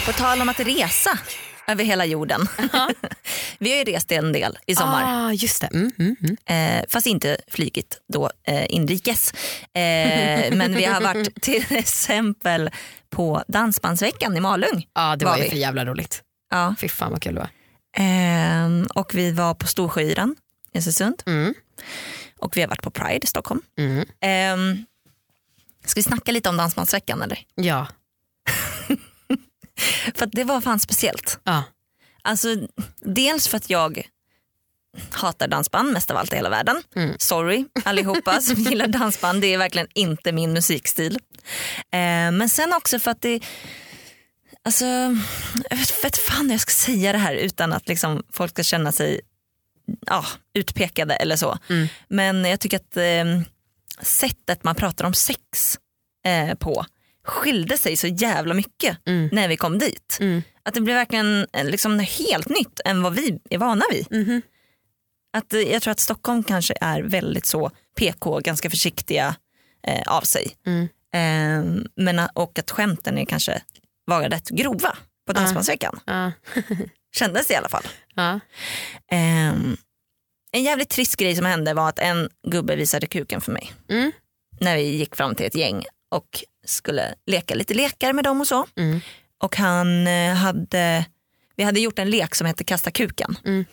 På 0.06 0.12
tal 0.12 0.42
om 0.42 0.50
att 0.50 0.60
resa 0.60 1.20
över 1.68 1.84
hela 1.84 2.06
jorden. 2.06 2.48
Vi 3.60 3.72
har 3.72 3.78
ju 3.78 3.84
rest 3.84 4.12
en 4.12 4.34
del 4.34 4.58
i 4.66 4.76
sommar. 4.76 5.04
Ah, 5.06 5.32
just 5.32 5.62
det. 5.62 5.68
Mm, 5.68 5.92
mm, 6.00 6.16
mm. 6.22 6.80
Eh, 6.80 6.86
fast 6.90 7.08
inte 7.08 7.38
flygit 7.48 8.02
då 8.14 8.30
eh, 8.48 8.66
inrikes. 8.70 9.34
Eh, 9.74 10.56
men 10.56 10.76
vi 10.76 10.86
har 10.86 11.02
varit 11.02 11.42
till 11.42 11.66
exempel 11.70 12.70
på 13.10 13.44
Dansbandsveckan 13.48 14.38
i 14.38 14.40
Malung. 14.40 14.88
Ja, 14.94 15.16
det 15.16 15.26
Var 15.26 15.32
var, 15.32 15.44
ju 15.44 15.50
för 15.50 15.58
jävla 15.58 15.86
roligt. 15.86 16.22
Ja. 16.50 16.76
Fy 16.80 16.90
fan 16.90 17.12
vad 17.12 17.22
kul 17.22 17.36
det 17.36 17.40
var. 17.40 17.50
Eh, 17.98 18.86
och 18.96 19.16
vi 19.16 19.32
var 19.32 19.54
på 19.54 19.68
Storsjöyran 19.68 20.36
i 20.74 20.78
Östersund. 20.78 21.24
Mm. 21.26 21.54
Och 22.40 22.58
vi 22.58 22.62
har 22.62 22.68
varit 22.68 22.82
på 22.82 22.92
Pride 22.92 23.24
i 23.24 23.28
Stockholm. 23.28 23.62
Mm. 23.78 24.00
Eh, 24.00 24.86
ska 25.86 26.00
vi 26.00 26.04
snacka 26.04 26.32
lite 26.32 26.50
om 26.50 26.58
Dansbandsveckan 26.58 27.22
eller? 27.22 27.40
Ja. 27.56 27.88
För 30.16 30.26
att 30.26 30.32
det 30.32 30.44
var 30.44 30.62
fan 30.62 30.80
speciellt. 30.80 31.40
ja. 31.44 31.64
Alltså, 32.22 32.48
dels 33.02 33.48
för 33.48 33.58
att 33.58 33.70
jag 33.70 34.10
hatar 35.12 35.48
dansband 35.48 35.94
mest 35.94 36.12
av 36.12 36.18
allt 36.18 36.34
i 36.34 36.36
hela 36.36 36.50
världen. 36.50 36.84
Mm. 36.96 37.16
Sorry 37.20 37.66
allihopa 37.86 38.42
som 38.42 38.56
gillar 38.56 38.88
dansband, 38.88 39.42
det 39.42 39.54
är 39.54 39.58
verkligen 39.58 39.88
inte 39.94 40.32
min 40.32 40.54
musikstil. 40.54 41.20
Eh, 41.92 42.32
men 42.32 42.50
sen 42.50 42.74
också 42.74 43.00
för 43.00 43.12
att 43.12 43.22
det, 43.22 43.40
alltså, 44.64 44.86
jag 45.70 45.78
vet, 45.78 46.04
vet 46.04 46.18
fan 46.18 46.46
hur 46.46 46.52
jag 46.52 46.62
ska 46.62 46.72
säga 46.72 47.12
det 47.12 47.18
här 47.18 47.36
utan 47.36 47.74
att 47.74 47.88
liksom 47.88 48.24
folk 48.32 48.52
ska 48.52 48.64
känna 48.64 48.92
sig 48.92 49.22
ja, 50.06 50.26
utpekade 50.54 51.16
eller 51.16 51.36
så. 51.36 51.58
Mm. 51.70 51.88
Men 52.08 52.46
jag 52.46 52.60
tycker 52.60 52.78
att 52.78 52.98
eh, 52.98 53.42
sättet 54.02 54.64
man 54.64 54.76
pratar 54.76 55.06
om 55.06 55.14
sex 55.14 55.80
eh, 56.26 56.54
på 56.56 56.86
skilde 57.26 57.78
sig 57.78 57.98
så 57.98 58.08
jävla 58.08 58.54
mycket 58.54 58.98
Mm. 59.06 59.30
när 59.32 59.48
vi 59.48 59.58
kom 59.58 59.80
dit. 59.80 60.18
Mm. 60.22 60.42
Att 60.64 60.74
det 60.74 60.82
blev 60.82 60.96
verkligen 60.96 61.48
eh, 61.54 61.66
liksom 61.66 62.00
helt 62.00 62.50
nytt 62.50 62.80
än 62.86 63.02
vad 63.04 63.14
vi 63.16 63.40
är 63.50 63.58
vana 63.58 63.84
vid. 63.92 64.08
Mhm. 64.12 64.42
Att, 65.38 65.54
eh, 65.54 65.60
jag 65.60 65.82
tror 65.82 65.92
att 65.92 66.00
Stockholm 66.00 66.44
kanske 66.44 66.74
är 66.82 67.02
väldigt 67.02 67.46
så 67.46 67.72
PK, 68.00 68.40
ganska 68.40 68.70
försiktiga 68.70 69.36
eh, 69.88 70.02
av 70.08 70.22
sig. 70.22 70.56
Mm. 70.66 70.84
Eh, 71.14 71.84
men, 71.96 72.30
och 72.34 72.60
att 72.60 72.72
skämten 72.72 73.18
är 73.18 73.26
kanske 73.26 73.62
var 74.06 74.30
rätt 74.30 74.50
grova 74.50 74.98
på 75.28 75.34
Dansbandsveckan. 75.34 76.00
Ja. 76.06 76.32
Kändes 77.16 77.48
det 77.48 77.54
i 77.54 77.58
alla 77.58 77.70
fall. 77.70 77.84
Ja. 78.16 78.40
Ehm, 79.12 79.78
en 80.52 80.64
jävligt 80.64 80.90
trist 80.90 81.16
grej 81.16 81.36
som 81.36 81.46
hände 81.46 81.74
var 81.74 81.90
att 81.90 82.00
en 82.00 82.30
gubbe 82.48 82.76
visade 82.76 83.08
kuken 83.08 83.42
för 83.42 83.52
mig. 83.52 83.74
Mm. 83.90 84.12
När 84.60 84.76
vi 84.76 84.82
gick 84.84 85.16
fram 85.16 85.36
till 85.36 85.46
ett 85.46 85.56
gäng 85.56 85.84
och 86.12 86.44
skulle 86.66 87.16
leka 87.26 87.56
lite 87.56 87.74
lekar 87.74 88.14
med 88.14 88.24
dem 88.24 88.42
och 88.42 88.48
så. 88.48 88.68
Mm. 88.76 89.00
Och 89.44 89.56
han 89.56 90.08
eh, 90.08 90.34
hade, 90.34 91.06
vi 91.56 91.64
hade 91.64 91.80
gjort 91.80 92.00
en 92.00 92.10
lek 92.10 92.36
som 92.36 92.48
hette 92.48 92.64
kasta 92.64 92.92
kuken. 92.92 93.38
Mm. 93.46 93.66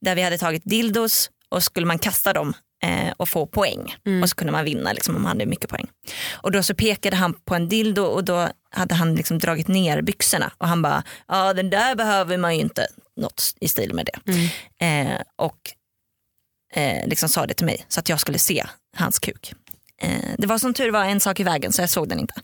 Där 0.00 0.14
vi 0.14 0.22
hade 0.22 0.38
tagit 0.38 0.62
dildos 0.64 1.30
och 1.48 1.62
skulle 1.62 1.86
man 1.86 1.98
kasta 1.98 2.32
dem 2.32 2.54
eh, 2.82 3.12
och 3.16 3.28
få 3.28 3.46
poäng. 3.46 3.94
Mm. 4.06 4.22
Och 4.22 4.28
så 4.28 4.36
kunde 4.36 4.52
man 4.52 4.64
vinna 4.64 4.92
liksom, 4.92 5.16
om 5.16 5.22
man 5.22 5.28
hade 5.28 5.46
mycket 5.46 5.70
poäng. 5.70 5.86
Och 6.32 6.52
då 6.52 6.62
så 6.62 6.74
pekade 6.74 7.16
han 7.16 7.34
på 7.34 7.54
en 7.54 7.68
dildo 7.68 8.02
och 8.02 8.24
då 8.24 8.48
hade 8.70 8.94
han 8.94 9.14
liksom 9.14 9.38
dragit 9.38 9.68
ner 9.68 10.02
byxorna. 10.02 10.52
Och 10.58 10.68
han 10.68 10.82
bara, 10.82 11.02
ja 11.28 11.52
den 11.52 11.70
där 11.70 11.94
behöver 11.94 12.36
man 12.36 12.54
ju 12.54 12.60
inte. 12.60 12.86
Något 13.16 13.54
i 13.60 13.68
stil 13.68 13.94
med 13.94 14.06
det. 14.06 14.32
Mm. 14.32 15.12
Eh, 15.12 15.20
och 15.36 15.58
eh, 16.74 17.08
liksom 17.08 17.28
sa 17.28 17.46
det 17.46 17.54
till 17.54 17.66
mig 17.66 17.84
så 17.88 18.00
att 18.00 18.08
jag 18.08 18.20
skulle 18.20 18.38
se 18.38 18.66
hans 18.96 19.18
kuk. 19.18 19.54
Eh, 20.04 20.34
det 20.38 20.46
var 20.46 20.58
som 20.58 20.74
tur 20.74 20.90
var 20.90 21.04
en 21.04 21.20
sak 21.20 21.40
i 21.40 21.44
vägen 21.44 21.72
så 21.72 21.82
jag 21.82 21.90
såg 21.90 22.08
den 22.08 22.18
inte. 22.20 22.34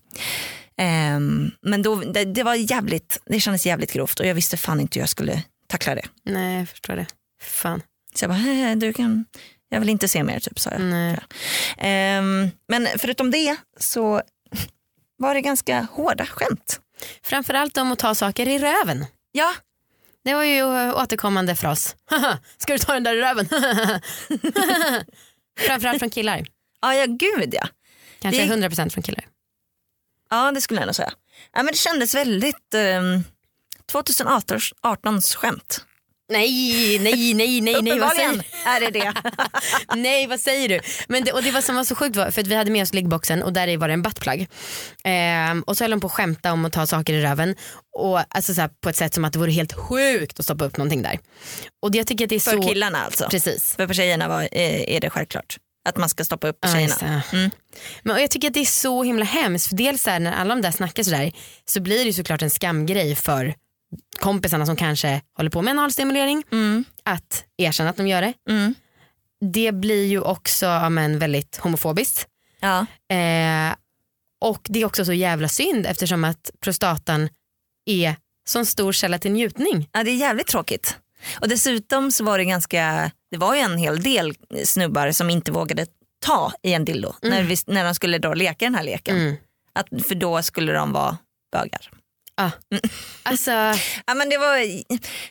Ehm, 0.76 1.50
men 1.62 1.82
då, 1.82 1.94
det, 1.96 2.24
det 2.24 2.42
var 2.42 2.54
jävligt, 2.54 3.20
det 3.26 3.40
kändes 3.40 3.66
jävligt 3.66 3.92
grovt 3.92 4.20
och 4.20 4.26
jag 4.26 4.34
visste 4.34 4.56
fan 4.56 4.80
inte 4.80 4.98
hur 4.98 5.02
jag 5.02 5.08
skulle 5.08 5.42
tackla 5.68 5.94
det. 5.94 6.04
Nej 6.24 6.58
jag 6.58 6.68
förstår 6.68 6.96
det. 6.96 7.06
Fan. 7.42 7.82
Så 8.14 8.24
jag 8.24 8.30
bara, 8.30 8.70
"Eh, 8.70 8.76
du 8.76 8.92
kan, 8.92 9.24
jag 9.68 9.80
vill 9.80 9.88
inte 9.88 10.08
se 10.08 10.22
mer 10.22 10.40
typ 10.40 10.58
sa 10.58 10.70
jag. 10.70 10.80
Nej. 10.80 11.18
Ehm, 11.78 12.50
men 12.68 12.88
förutom 12.98 13.30
det 13.30 13.56
så 13.80 14.22
var 15.18 15.34
det 15.34 15.40
ganska 15.40 15.86
hårda 15.92 16.26
skämt. 16.26 16.80
Framförallt 17.22 17.76
om 17.76 17.92
att 17.92 17.98
ta 17.98 18.14
saker 18.14 18.48
i 18.48 18.58
röven. 18.58 19.06
Ja, 19.32 19.52
Det 20.24 20.34
var 20.34 20.44
ju 20.44 20.62
återkommande 20.92 21.56
för 21.56 21.68
oss. 21.68 21.96
Ska 22.58 22.72
du 22.72 22.78
ta 22.78 22.92
den 22.94 23.02
där 23.04 23.14
i 23.16 23.20
röven? 23.20 23.48
Framförallt 25.60 25.98
från 25.98 26.10
killar. 26.10 26.46
Ja, 26.82 26.94
ja 26.94 27.06
gud 27.06 27.54
ja. 27.54 27.68
Kanske 28.20 28.46
Det- 28.46 28.68
100% 28.68 28.90
från 28.90 29.02
killar. 29.02 29.24
Ja 30.30 30.52
det 30.52 30.60
skulle 30.60 30.80
jag 30.80 30.86
nog 30.86 30.94
säga. 30.94 31.12
Ja, 31.52 31.62
men 31.62 31.66
det 31.66 31.78
kändes 31.78 32.14
väldigt 32.14 32.74
um, 32.74 33.24
2018 33.92 35.20
skämt. 35.20 35.84
Nej, 36.30 36.98
nej, 36.98 37.34
nej, 37.34 37.60
nej, 37.60 37.82
nej, 37.82 37.98
vad 37.98 38.12
säger 38.12 38.44
är 38.66 38.80
det 38.80 38.90
det. 38.90 39.14
Nej 39.96 40.26
vad 40.26 40.40
säger 40.40 40.68
du? 40.68 40.80
Men 41.08 41.24
det, 41.24 41.32
och 41.32 41.42
det 41.42 41.50
var 41.50 41.60
som 41.60 41.76
var 41.76 41.84
så 41.84 41.94
sjukt 41.94 42.16
var, 42.16 42.30
för 42.30 42.40
att 42.40 42.46
vi 42.46 42.54
hade 42.54 42.70
med 42.70 42.82
oss 42.82 42.92
liggboxen 42.94 43.42
och 43.42 43.52
där 43.52 43.76
var 43.76 43.88
det 43.88 43.94
en 43.94 44.02
buttplug. 44.02 44.48
Ehm, 45.04 45.62
och 45.62 45.76
så 45.76 45.84
höll 45.84 45.90
de 45.90 46.00
på 46.00 46.06
att 46.06 46.12
skämta 46.12 46.52
om 46.52 46.64
att 46.64 46.72
ta 46.72 46.86
saker 46.86 47.12
i 47.12 47.22
röven. 47.22 47.56
Och, 47.92 48.20
alltså, 48.28 48.54
så 48.54 48.60
här, 48.60 48.70
på 48.80 48.88
ett 48.88 48.96
sätt 48.96 49.14
som 49.14 49.24
att 49.24 49.32
det 49.32 49.38
vore 49.38 49.50
helt 49.50 49.72
sjukt 49.72 50.38
att 50.38 50.44
stoppa 50.44 50.64
upp 50.64 50.76
någonting 50.76 51.02
där. 51.02 51.18
Och 51.82 51.90
det, 51.90 51.98
jag 51.98 52.06
tycker 52.06 52.24
att 52.24 52.28
det 52.28 52.36
är 52.36 52.40
För 52.40 52.62
så... 52.62 52.68
killarna 52.68 52.98
alltså. 53.04 53.28
Precis. 53.30 53.76
För 53.76 53.86
på 53.86 53.94
tjejerna 53.94 54.28
var, 54.28 54.42
är, 54.42 54.88
är 54.90 55.00
det 55.00 55.10
självklart. 55.10 55.56
Att 55.88 55.96
man 55.96 56.08
ska 56.08 56.24
stoppa 56.24 56.48
upp 56.48 56.58
Ja, 56.60 56.72
tjejerna. 56.72 57.22
Mm. 57.32 57.50
Men, 58.02 58.16
och 58.16 58.22
jag 58.22 58.30
tycker 58.30 58.48
att 58.48 58.54
det 58.54 58.60
är 58.60 58.64
så 58.64 59.02
himla 59.02 59.24
hemskt. 59.24 59.68
För 59.68 59.76
dels 59.76 60.02
så 60.02 60.10
här, 60.10 60.20
när 60.20 60.32
alla 60.32 60.54
de 60.54 60.62
där 60.62 60.70
snackar 60.70 61.02
sådär 61.02 61.32
så 61.64 61.80
blir 61.80 62.04
det 62.04 62.12
såklart 62.12 62.42
en 62.42 62.50
skamgrej 62.50 63.16
för 63.16 63.54
kompisarna 64.20 64.66
som 64.66 64.76
kanske 64.76 65.20
håller 65.36 65.50
på 65.50 65.62
med 65.62 65.70
analstimulering 65.70 66.42
Mm. 66.52 66.84
att 67.04 67.44
erkänna 67.56 67.90
att 67.90 67.96
de 67.96 68.06
gör 68.08 68.22
det. 68.22 68.32
Mm. 68.50 68.74
Det 69.52 69.72
blir 69.72 70.06
ju 70.06 70.20
också 70.20 70.66
ja, 70.66 70.88
men, 70.88 71.18
väldigt 71.18 71.56
homofobiskt. 71.56 72.26
Ja. 72.60 72.78
Eh, 73.16 73.74
och 74.40 74.60
det 74.64 74.80
är 74.80 74.84
också 74.84 75.04
så 75.04 75.12
jävla 75.12 75.48
synd 75.48 75.86
eftersom 75.86 76.24
att 76.24 76.50
prostatan 76.60 77.28
är 77.86 78.16
sån 78.48 78.66
stor 78.66 78.92
källa 78.92 79.18
till 79.18 79.32
njutning. 79.32 79.88
ja, 79.92 80.04
det 80.04 80.10
är 80.10 80.16
jävligt 80.16 80.46
tråkigt. 80.46 80.96
Och 81.40 81.48
dessutom 81.48 82.12
så 82.12 82.24
var 82.24 82.38
det 82.38 82.44
ganska, 82.44 83.10
det 83.30 83.36
var 83.36 83.54
ju 83.54 83.60
en 83.60 83.78
hel 83.78 84.02
del 84.02 84.34
snubbar 84.64 85.12
som 85.12 85.30
inte 85.30 85.52
vågade 85.52 85.86
ta 86.24 86.52
i 86.62 86.72
en 86.72 86.84
dildo 86.84 87.14
när, 87.22 87.42
vi, 87.42 87.56
när 87.66 87.84
de 87.84 87.94
skulle 87.94 88.18
då 88.18 88.34
leka 88.34 88.64
den 88.64 88.74
här 88.74 88.82
leken. 88.84 89.16
Mm. 89.16 89.36
Att, 89.72 90.06
för 90.08 90.14
då 90.14 90.42
skulle 90.42 90.72
de 90.72 90.92
vara 90.92 91.18
bögar. 91.52 91.90
Ah. 92.34 92.50
Alltså, 93.22 93.50
Ja, 94.06 94.14
men 94.14 94.28
det, 94.28 94.38
var, 94.38 94.56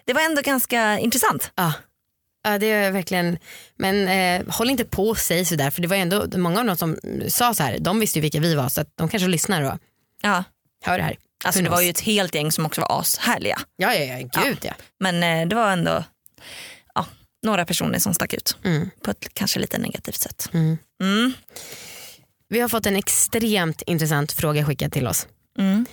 det 0.06 0.14
var 0.14 0.22
ändå 0.22 0.42
ganska 0.42 1.00
intressant. 1.00 1.52
ja. 1.56 1.74
Ja, 2.44 2.58
det 2.58 2.66
är 2.72 2.92
verkligen, 2.92 3.38
men 3.78 4.08
eh, 4.08 4.54
håll 4.56 4.70
inte 4.70 4.86
på 4.86 5.10
och 5.10 5.18
säg 5.18 5.46
sådär 5.46 5.70
för 5.70 5.82
det 5.82 5.88
var 5.88 5.96
ändå 5.96 6.28
många 6.38 6.60
av 6.60 6.66
dem 6.66 6.78
som 6.78 6.98
sa 7.28 7.54
så 7.54 7.64
här, 7.64 7.80
de 7.80 8.00
visste 8.00 8.20
ju 8.20 8.22
vilka 8.22 8.40
vi 8.40 8.56
var 8.56 8.70
så 8.70 8.82
att 8.82 8.92
de 8.96 9.10
kanske 9.10 9.28
lyssnar 9.28 9.62
och 9.62 9.80
Ja. 10.22 10.44
hör 10.86 10.98
det 10.98 11.04
här. 11.04 11.18
Alltså 11.46 11.62
det 11.62 11.70
var 11.70 11.82
ju 11.82 11.90
ett 11.90 12.00
helt 12.00 12.36
gäng 12.36 12.52
som 12.52 12.66
också 12.66 12.82
var 12.82 13.00
ashärliga. 13.00 13.60
Ja, 13.76 13.94
ja, 13.96 14.04
ja, 14.18 14.44
gud 14.44 14.58
ja. 14.62 14.74
Men 15.00 15.24
eh, 15.24 15.48
det 15.48 15.56
var 15.56 15.72
ändå 15.72 15.92
ja, 15.92 16.04
några 17.44 17.66
personer 17.66 18.00
som 18.00 18.14
stack 18.14 18.34
ut 18.34 18.58
Mm. 18.64 18.90
på 19.04 19.12
ett 19.12 19.34
kanske 19.34 19.60
lite 19.60 19.78
negativt 19.78 20.16
sätt. 20.22 20.50
Mm. 20.54 20.78
Mm. 21.04 21.34
Vi 22.50 22.60
har 22.60 22.70
fått 22.70 22.86
en 22.86 22.96
extremt 22.96 23.82
intressant 23.82 24.32
fråga 24.32 24.66
skickad 24.66 24.92
till 24.92 25.08
oss. 25.08 25.28
Mm. 25.60 25.86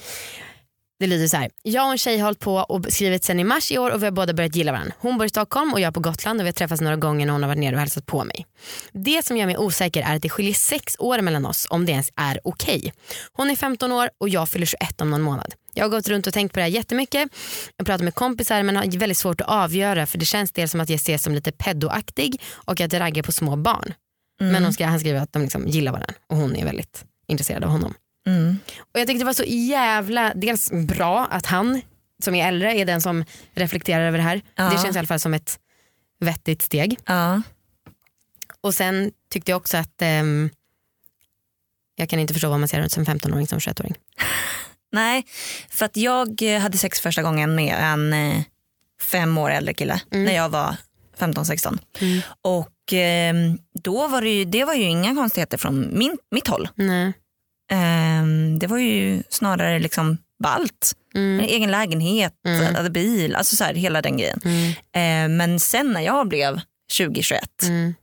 Det 0.98 1.06
lyder 1.06 1.28
så 1.28 1.36
här. 1.36 1.50
Jag 1.62 1.84
och 1.86 1.92
en 1.92 1.98
tjej 1.98 2.18
har 2.18 2.24
hållit 2.24 2.40
på 2.40 2.54
och 2.56 2.86
skrivit 2.92 3.24
sen 3.24 3.40
i 3.40 3.44
mars 3.44 3.72
i 3.72 3.78
år 3.78 3.90
och 3.90 4.00
vi 4.02 4.04
har 4.06 4.10
båda 4.12 4.32
börjat 4.34 4.56
gilla 4.56 4.72
varandra. 4.72 4.94
Hon 4.98 5.18
bor 5.18 5.26
i 5.26 5.28
Stockholm 5.28 5.72
och 5.72 5.80
jag 5.80 5.94
på 5.94 6.00
Gotland 6.00 6.40
och 6.40 6.44
vi 6.44 6.48
har 6.48 6.52
träffats 6.52 6.80
några 6.80 6.96
gånger 6.96 7.26
när 7.26 7.32
hon 7.32 7.42
har 7.42 7.48
varit 7.48 7.58
nere 7.58 7.74
och 7.74 7.80
hälsat 7.80 8.06
på 8.06 8.24
mig. 8.24 8.46
Det 8.92 9.24
som 9.24 9.36
gör 9.36 9.46
mig 9.46 9.56
osäker 9.56 10.02
är 10.02 10.16
att 10.16 10.22
det 10.22 10.28
skiljer 10.28 10.54
sex 10.54 10.96
år 10.98 11.20
mellan 11.20 11.46
oss 11.46 11.66
om 11.70 11.86
det 11.86 11.92
ens 11.92 12.10
är 12.16 12.40
okej. 12.44 12.92
Hon 13.32 13.50
är 13.50 13.56
15 13.56 13.92
år 13.92 14.10
och 14.18 14.28
jag 14.28 14.48
fyller 14.48 14.66
21 14.66 15.00
om 15.00 15.10
någon 15.10 15.22
månad. 15.22 15.54
Jag 15.76 15.84
har 15.84 15.90
gått 15.90 16.08
runt 16.08 16.26
och 16.26 16.32
tänkt 16.34 16.52
på 16.52 16.58
det 16.58 16.62
här 16.62 16.70
jättemycket. 16.70 17.28
Jag 17.76 17.86
pratar 17.86 18.04
med 18.04 18.14
kompisar 18.14 18.62
men 18.62 18.76
har 18.76 18.98
väldigt 18.98 19.18
svårt 19.18 19.40
att 19.40 19.48
avgöra 19.48 20.06
för 20.06 20.18
det 20.18 20.24
känns 20.24 20.52
dels 20.52 20.70
som 20.70 20.80
att 20.80 20.88
jag 20.88 20.96
ses 20.96 21.22
som 21.22 21.34
lite 21.34 21.52
pedoaktig 21.52 22.40
och 22.54 22.80
att 22.80 22.92
jag 22.92 23.00
raggar 23.00 23.22
på 23.22 23.32
små 23.32 23.56
barn. 23.56 23.94
Men 24.40 24.64
hon 24.64 24.72
skri- 24.72 24.84
han 24.84 25.00
skriver 25.00 25.20
att 25.20 25.32
de 25.32 25.42
liksom 25.42 25.68
gillar 25.68 25.92
varandra 25.92 26.14
och 26.26 26.36
hon 26.36 26.56
är 26.56 26.64
väldigt 26.64 27.04
intresserad 27.26 27.64
av 27.64 27.70
honom. 27.70 27.94
Mm. 28.26 28.58
Och 28.78 29.00
jag 29.00 29.06
tyckte 29.06 29.18
det 29.18 29.24
var 29.24 29.32
så 29.32 29.44
jävla 29.46 30.32
dels 30.34 30.70
bra 30.72 31.26
att 31.30 31.46
han 31.46 31.80
som 32.22 32.34
är 32.34 32.48
äldre 32.48 32.74
är 32.74 32.84
den 32.84 33.00
som 33.00 33.24
reflekterar 33.54 34.08
över 34.08 34.18
det 34.18 34.24
här. 34.24 34.40
Ja. 34.54 34.64
Det 34.70 34.82
känns 34.82 34.96
i 34.96 34.98
alla 34.98 35.08
fall 35.08 35.20
som 35.20 35.34
ett 35.34 35.58
vettigt 36.20 36.62
steg. 36.62 36.98
Ja. 37.06 37.42
Och 38.60 38.74
sen 38.74 39.10
tyckte 39.30 39.50
jag 39.50 39.56
också 39.56 39.76
att 39.76 40.02
ehm, 40.02 40.50
jag 41.96 42.08
kan 42.08 42.18
inte 42.20 42.34
förstå 42.34 42.48
vad 42.50 42.60
man 42.60 42.68
ser 42.68 42.80
ut 42.80 42.92
som 42.92 43.04
15-åring 43.04 43.46
som 43.46 43.58
21-åring. 43.58 43.94
Nej, 44.96 45.26
för 45.70 45.86
att 45.86 45.96
jag 45.96 46.42
hade 46.42 46.78
sex 46.78 47.00
första 47.00 47.22
gången 47.22 47.54
med 47.54 47.74
en 47.80 48.12
eh, 48.12 48.42
fem 49.10 49.38
år 49.38 49.50
äldre 49.50 49.74
kille 49.74 50.00
när 50.10 50.32
jag 50.34 50.48
var 50.48 50.76
15-16. 51.18 51.78
Mm. 52.00 52.20
Och 52.42 52.92
ehm, 52.92 53.58
då 53.82 54.08
var 54.08 54.22
det, 54.22 54.28
ju, 54.28 54.44
det 54.44 54.64
var 54.64 54.74
ju 54.74 54.82
inga 54.82 55.14
konstigheter 55.14 55.58
från 55.58 55.98
min, 55.98 56.18
mitt 56.30 56.48
håll. 56.48 56.68
Nej. 56.74 57.12
Ehm, 57.72 58.58
det 58.58 58.66
var 58.66 58.78
ju 58.78 59.22
snarare 59.30 59.78
liksom 59.78 60.18
ballt. 60.42 60.92
Mm. 61.14 61.40
Egen 61.40 61.70
lägenhet, 61.70 62.32
Mm. 62.46 62.74
hade 62.74 62.90
bil, 62.90 63.34
alltså 63.34 63.56
så 63.56 63.64
här, 63.64 63.74
hela 63.74 64.02
den 64.02 64.16
grejen. 64.16 64.40
Mm. 64.44 64.72
Ehm, 64.92 65.36
men 65.36 65.60
sen 65.60 65.92
när 65.92 66.00
jag 66.00 66.28
blev 66.28 66.60
20-21 66.92 67.38
Mm. 67.62 67.94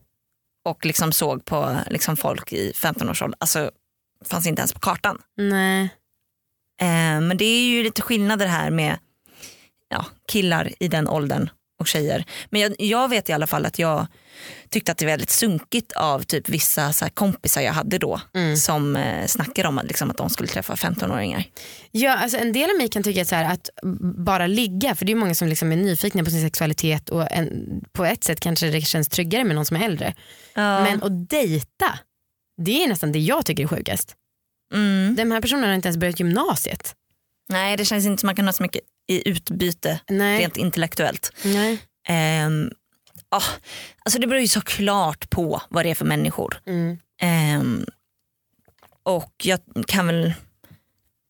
och 0.65 0.85
liksom 0.85 1.11
såg 1.11 1.45
på 1.45 1.77
liksom 1.89 2.17
folk 2.17 2.53
i 2.53 2.71
15-årsåldern, 2.75 3.37
alltså 3.39 3.71
fanns 4.29 4.47
inte 4.47 4.59
ens 4.59 4.73
på 4.73 4.79
kartan. 4.79 5.17
Nej. 5.37 5.89
Eh, 6.81 7.21
men 7.21 7.37
det 7.37 7.45
är 7.45 7.63
ju 7.69 7.83
lite 7.83 8.01
skillnader 8.01 8.45
här 8.47 8.69
med 8.69 8.97
ja, 9.89 10.05
killar 10.31 10.69
i 10.79 10.87
den 10.87 11.07
åldern 11.07 11.49
och 11.79 11.87
tjejer. 11.87 12.25
Men 12.49 12.61
jag, 12.61 12.75
jag 12.79 13.09
vet 13.09 13.29
i 13.29 13.33
alla 13.33 13.47
fall 13.47 13.65
att 13.65 13.79
jag 13.79 14.07
tyckte 14.69 14.91
att 14.91 14.97
det 14.97 15.05
var 15.05 15.11
väldigt 15.11 15.29
sunkigt 15.29 15.91
av 15.91 16.19
typ 16.23 16.49
vissa 16.49 16.93
så 16.93 17.05
kompisar 17.13 17.61
jag 17.61 17.73
hade 17.73 17.97
då 17.97 18.21
Mm. 18.33 18.57
som 18.57 18.95
eh, 18.95 19.25
snackade 19.27 19.67
om 19.67 19.77
att, 19.77 19.85
liksom, 19.85 20.09
att 20.11 20.17
de 20.17 20.29
skulle 20.29 20.49
träffa 20.49 20.75
15-åringar. 20.75 21.43
Ja, 21.91 22.17
alltså 22.17 22.37
en 22.37 22.53
del 22.53 22.69
av 22.69 22.77
mig 22.77 22.89
kan 22.89 23.03
tycka 23.03 23.21
att, 23.21 23.27
så 23.27 23.35
här, 23.35 23.53
att 23.53 23.69
bara 24.25 24.47
ligga, 24.47 24.95
för 24.95 25.05
det 25.05 25.11
är 25.11 25.15
många 25.15 25.35
som 25.35 25.47
liksom 25.47 25.71
är 25.71 25.75
nyfikna 25.75 26.23
på 26.23 26.29
sin 26.29 26.41
sexualitet 26.41 27.09
och 27.09 27.31
en, 27.31 27.81
på 27.91 28.05
ett 28.05 28.23
sätt 28.23 28.39
kanske 28.39 28.69
det 28.69 28.81
känns 28.81 29.09
tryggare 29.09 29.43
med 29.43 29.55
någon 29.55 29.65
som 29.65 29.77
är 29.77 29.85
äldre. 29.85 30.13
Men 30.55 31.03
att 31.03 31.29
dejta, 31.29 31.99
det 32.61 32.83
är 32.83 32.87
nästan 32.87 33.11
det 33.11 33.19
jag 33.19 33.45
tycker 33.45 33.63
är 33.63 33.67
sjukast. 33.67 34.15
Mm. 34.73 35.15
De 35.15 35.31
här 35.31 35.41
personerna 35.41 35.67
har 35.67 35.73
inte 35.73 35.87
ens 35.87 35.97
börjat 35.97 36.19
gymnasiet. 36.19 36.95
Nej 37.49 37.77
det 37.77 37.85
känns 37.85 38.05
inte 38.05 38.21
som 38.21 38.27
man 38.27 38.35
kan 38.35 38.45
ha 38.45 38.53
så 38.53 38.63
mycket 38.63 38.81
i 39.07 39.29
utbyte 39.29 39.99
Nej. 40.09 40.39
rent 40.39 40.57
intellektuellt. 40.57 41.31
Nej. 41.43 41.79
Ehm, 42.07 42.71
ah, 43.29 43.43
alltså 44.05 44.19
det 44.19 44.27
beror 44.27 44.41
ju 44.41 44.47
såklart 44.47 45.29
på 45.29 45.61
vad 45.69 45.85
det 45.85 45.89
är 45.89 45.95
för 45.95 46.05
människor. 46.05 46.61
Mm. 46.65 46.97
Ehm, 47.21 47.85
och 49.03 49.33
jag 49.43 49.59
kan 49.87 50.07
väl, 50.07 50.33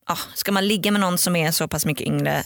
ja, 0.08 0.18
ska 0.34 0.52
man 0.52 0.68
ligga 0.68 0.92
med 0.92 1.02
någon 1.02 1.18
som 1.18 1.36
är 1.36 1.52
så 1.52 1.68
pass 1.68 1.86
mycket 1.86 2.08
yngre 2.08 2.44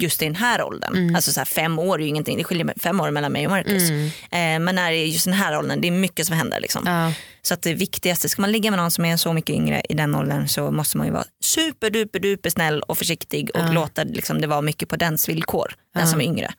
just 0.00 0.22
i 0.22 0.24
den 0.24 0.34
här 0.34 0.62
åldern, 0.62 0.94
Mm. 0.96 1.14
alltså 1.14 1.32
så 1.32 1.40
här 1.40 1.44
fem 1.44 1.78
år 1.78 1.98
är 1.98 2.02
ju 2.02 2.08
ingenting, 2.08 2.36
det 2.38 2.44
skiljer 2.44 2.74
fem 2.80 3.00
år 3.00 3.10
mellan 3.10 3.32
mig 3.32 3.46
och 3.46 3.50
Marcus. 3.50 3.90
Mm. 3.90 4.10
Ehm, 4.30 4.64
men 4.64 4.74
när 4.74 4.90
det 4.90 4.96
är 4.96 5.06
just 5.06 5.24
den 5.24 5.34
här 5.34 5.58
åldern, 5.58 5.80
det 5.80 5.88
är 5.88 5.92
mycket 5.92 6.26
som 6.26 6.36
händer. 6.36 6.60
Liksom. 6.60 6.82
Ja. 6.86 7.12
Så 7.42 7.54
att 7.54 7.62
det 7.62 7.74
viktigaste, 7.74 8.28
ska 8.28 8.42
man 8.42 8.52
ligga 8.52 8.70
med 8.70 8.78
någon 8.78 8.90
som 8.90 9.04
är 9.04 9.16
så 9.16 9.32
mycket 9.32 9.56
yngre 9.56 9.82
i 9.88 9.94
den 9.94 10.14
åldern 10.14 10.48
så 10.48 10.70
måste 10.70 10.96
man 10.96 11.06
ju 11.06 11.12
vara 11.12 11.24
superduper 11.44 12.18
duper 12.18 12.50
snäll 12.50 12.82
och 12.82 12.98
försiktig 12.98 13.50
och 13.54 13.60
Ja. 13.60 13.72
låta 13.72 14.04
liksom, 14.04 14.40
det 14.40 14.46
vara 14.46 14.60
mycket 14.62 14.88
på 14.88 14.96
dens 14.96 15.28
villkor, 15.28 15.74
den 15.94 16.02
Ja. 16.02 16.10
som 16.10 16.20
är 16.20 16.24
yngre. 16.24 16.52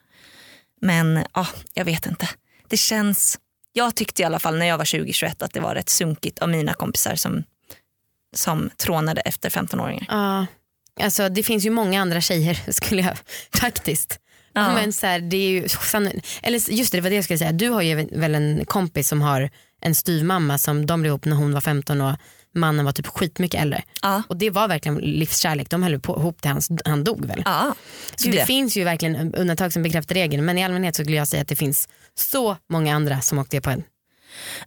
Men 0.82 1.24
ja, 1.34 1.48
jag 1.74 1.86
vet 1.86 2.06
inte. 2.06 2.30
Det 2.68 2.78
känns, 2.78 3.40
jag 3.74 3.96
tyckte 3.96 4.22
i 4.22 4.26
alla 4.26 4.40
fall 4.40 4.58
när 4.58 4.66
jag 4.66 4.78
var 4.78 4.86
20-21 4.86 5.44
att 5.44 5.54
det 5.54 5.60
var 5.60 5.76
rätt 5.76 5.90
sunkigt 5.90 6.40
av 6.40 6.50
mina 6.50 6.74
kompisar 6.74 7.16
som, 7.16 7.44
som 8.36 8.70
trånade 8.78 9.22
efter 9.22 9.50
15-åringar. 9.50 10.06
Alltså, 11.02 11.30
det 11.30 11.44
finns 11.44 11.66
ju 11.66 11.70
många 11.70 12.02
andra 12.02 12.22
tjejer 12.22 12.60
skulle 12.72 13.02
jag 13.02 13.18
faktiskt. 13.60 14.20
Ja. 14.54 14.74
Men 14.74 14.94
så 14.94 15.08
här, 15.08 15.20
det 15.20 15.38
är 15.38 15.50
ju, 15.50 15.68
eller 16.42 16.72
just 16.72 16.92
det, 16.92 16.98
det 16.98 17.02
var 17.02 17.10
det 17.10 17.16
jag 17.16 17.24
skulle 17.24 17.40
säga. 17.40 17.52
Du 17.52 17.70
har 17.70 17.82
ju 17.82 18.08
väl 18.12 18.36
en 18.36 18.66
kompis 18.66 19.08
som 19.08 19.22
har 19.22 19.50
en 19.82 19.96
styvmamma 19.96 20.58
som 20.58 20.86
de 20.86 21.02
blev 21.02 21.10
ihop 21.10 21.26
när 21.26 21.36
hon 21.36 21.54
var 21.54 21.62
15 21.62 22.02
och 22.02 22.16
mannen 22.56 22.86
var 22.86 22.92
typ 22.92 23.08
skitmycket 23.08 23.62
äldre. 23.62 23.84
Ja. 24.02 24.24
Och 24.30 24.38
det 24.38 24.50
var 24.50 24.68
verkligen 24.68 24.98
livskärlek. 24.98 25.70
De 25.70 25.84
höll 25.84 26.00
på 26.00 26.18
ihop 26.18 26.42
till 26.42 26.52
hans, 26.52 26.70
han 26.86 27.04
dog 27.04 27.26
väl. 27.26 27.42
Ja, 27.46 27.76
Så 28.16 28.30
det 28.30 28.38
ja. 28.38 28.46
finns 28.46 28.78
ju 28.78 28.84
verkligen 28.84 29.36
undantag 29.36 29.74
som 29.74 29.84
bekräftar 29.84 30.16
regeln 30.16 30.46
men 30.46 30.58
i 30.58 30.64
allmänhet 30.64 30.96
så 30.96 31.04
skulle 31.04 31.18
jag 31.18 31.28
säga 31.28 31.42
att 31.42 31.48
det 31.48 31.56
finns 31.56 31.88
så 32.16 32.58
många 32.70 32.96
andra 32.96 33.22
som 33.22 33.40
åkte 33.40 33.62
på 33.62 33.70
en 33.70 33.84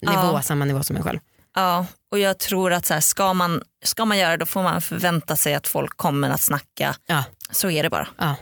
nivå, 0.01 0.43
samma 0.43 0.65
nivå 0.65 0.83
som 0.83 0.97
en 0.97 1.03
själv. 1.03 1.19
ja, 1.55 1.87
och 2.17 2.21
jag 2.21 2.39
tror 2.39 2.73
att 2.73 2.87
så 2.87 2.95
här, 2.95 3.01
ska, 3.01 3.35
man, 3.35 3.63
ska 3.85 4.05
man 4.05 4.19
göra 4.19 4.37
då 4.37 4.47
får 4.47 4.63
man 4.63 4.83
förvänta 4.83 5.37
sig 5.37 5.55
att 5.55 5.67
folk 5.69 5.97
kommer 5.97 6.31
att 6.31 6.41
snacka. 6.41 6.97
Ja, 7.07 7.25
Så 7.51 7.71
är 7.71 7.83
det 7.83 7.91
bara. 7.91 8.09
ja 8.19 8.37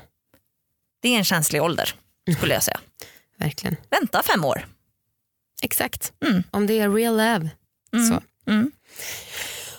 Det 1.03 1.09
är 1.09 1.19
en 1.19 1.25
känslig 1.25 1.63
ålder 1.63 1.95
skulle 2.37 2.55
jag 2.55 2.63
säga. 2.63 2.81
verkligen. 3.39 3.77
Vänta 3.91 4.23
fem 4.23 4.45
år. 4.45 4.67
Exakt. 5.63 6.13
Mm. 6.27 6.43
Om 6.51 6.67
det 6.67 6.79
är 6.81 6.91
real 6.91 7.17
love. 7.17 7.51
Mm. 7.93 8.09
Så. 8.09 8.23
Mm. 8.51 8.71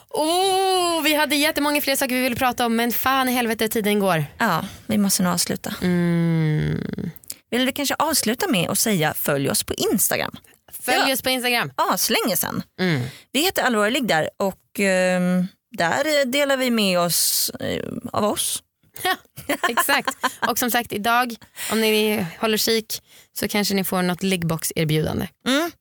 Oh, 0.10 1.04
vi 1.04 1.14
hade 1.16 1.36
jättemånga 1.36 1.82
fler 1.82 1.96
saker 1.96 2.16
vi 2.16 2.22
ville 2.22 2.36
prata 2.36 2.66
om 2.66 2.76
men 2.76 2.92
fan 2.92 3.30
i 3.30 3.32
helvete 3.32 3.68
tiden 3.70 4.00
går. 4.00 4.26
Ja, 4.38 4.66
vi 4.86 4.98
måste 4.98 5.24
nog 5.24 5.34
avsluta. 5.34 5.76
Mm. 5.82 7.12
Vill 7.52 7.66
vi 7.66 7.72
kanske 7.72 7.96
avsluta 7.96 8.48
med 8.48 8.70
att 8.70 8.80
säga 8.80 9.14
följ 9.14 9.50
oss 9.50 9.64
på 9.64 9.74
Instagram? 9.74 10.38
Följ 10.82 11.08
Ja. 11.10 11.14
oss 11.14 11.22
på 11.22 11.30
Instagram. 11.30 11.72
Ja, 11.78 11.98
så 11.98 12.14
länge 12.14 12.38
sedan. 12.38 12.64
Mm. 12.80 13.02
Vi 13.32 13.42
heter 13.42 13.64
Allvarlig 13.64 14.08
där 14.08 14.30
och 14.38 14.80
ehm, 14.80 15.48
där 15.78 16.20
eh, 16.20 16.26
delar 16.26 16.58
vi 16.58 16.72
med 16.72 17.00
oss 17.00 17.50
eh, 17.50 17.84
av 18.14 18.26
oss. 18.26 18.64
Ja, 19.04 19.16
exakt. 19.70 20.18
Och 20.50 20.60
som 20.60 20.72
sagt 20.72 20.94
idag 20.94 21.36
om 21.72 21.82
ni 21.82 22.26
håller 22.40 22.58
kik 22.58 23.02
så 23.40 23.48
kanske 23.48 23.76
ni 23.76 23.84
får 23.84 24.02
något 24.02 24.24
liggbox-erbjudande. 24.24 25.28
Mm. 25.48 25.72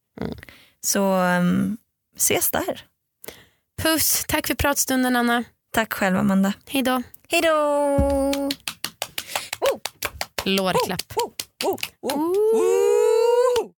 Så 0.80 1.14
um, 1.22 1.76
ses 2.16 2.50
där. 2.50 2.84
Puss, 3.82 4.24
tack 4.28 4.46
för 4.46 4.54
pratstunden 4.54 5.16
Anna. 5.16 5.44
Tack 5.72 5.92
själv 5.92 6.16
Amanda. 6.16 6.52
Hej 6.68 6.82
då. 6.82 7.02
Hej 7.28 7.40
då! 7.40 8.50
Lårklapp. 10.44 11.02
Oh, 11.16 11.32
oh, 11.64 11.78
oh, 12.02 12.12
oh. 12.12 13.13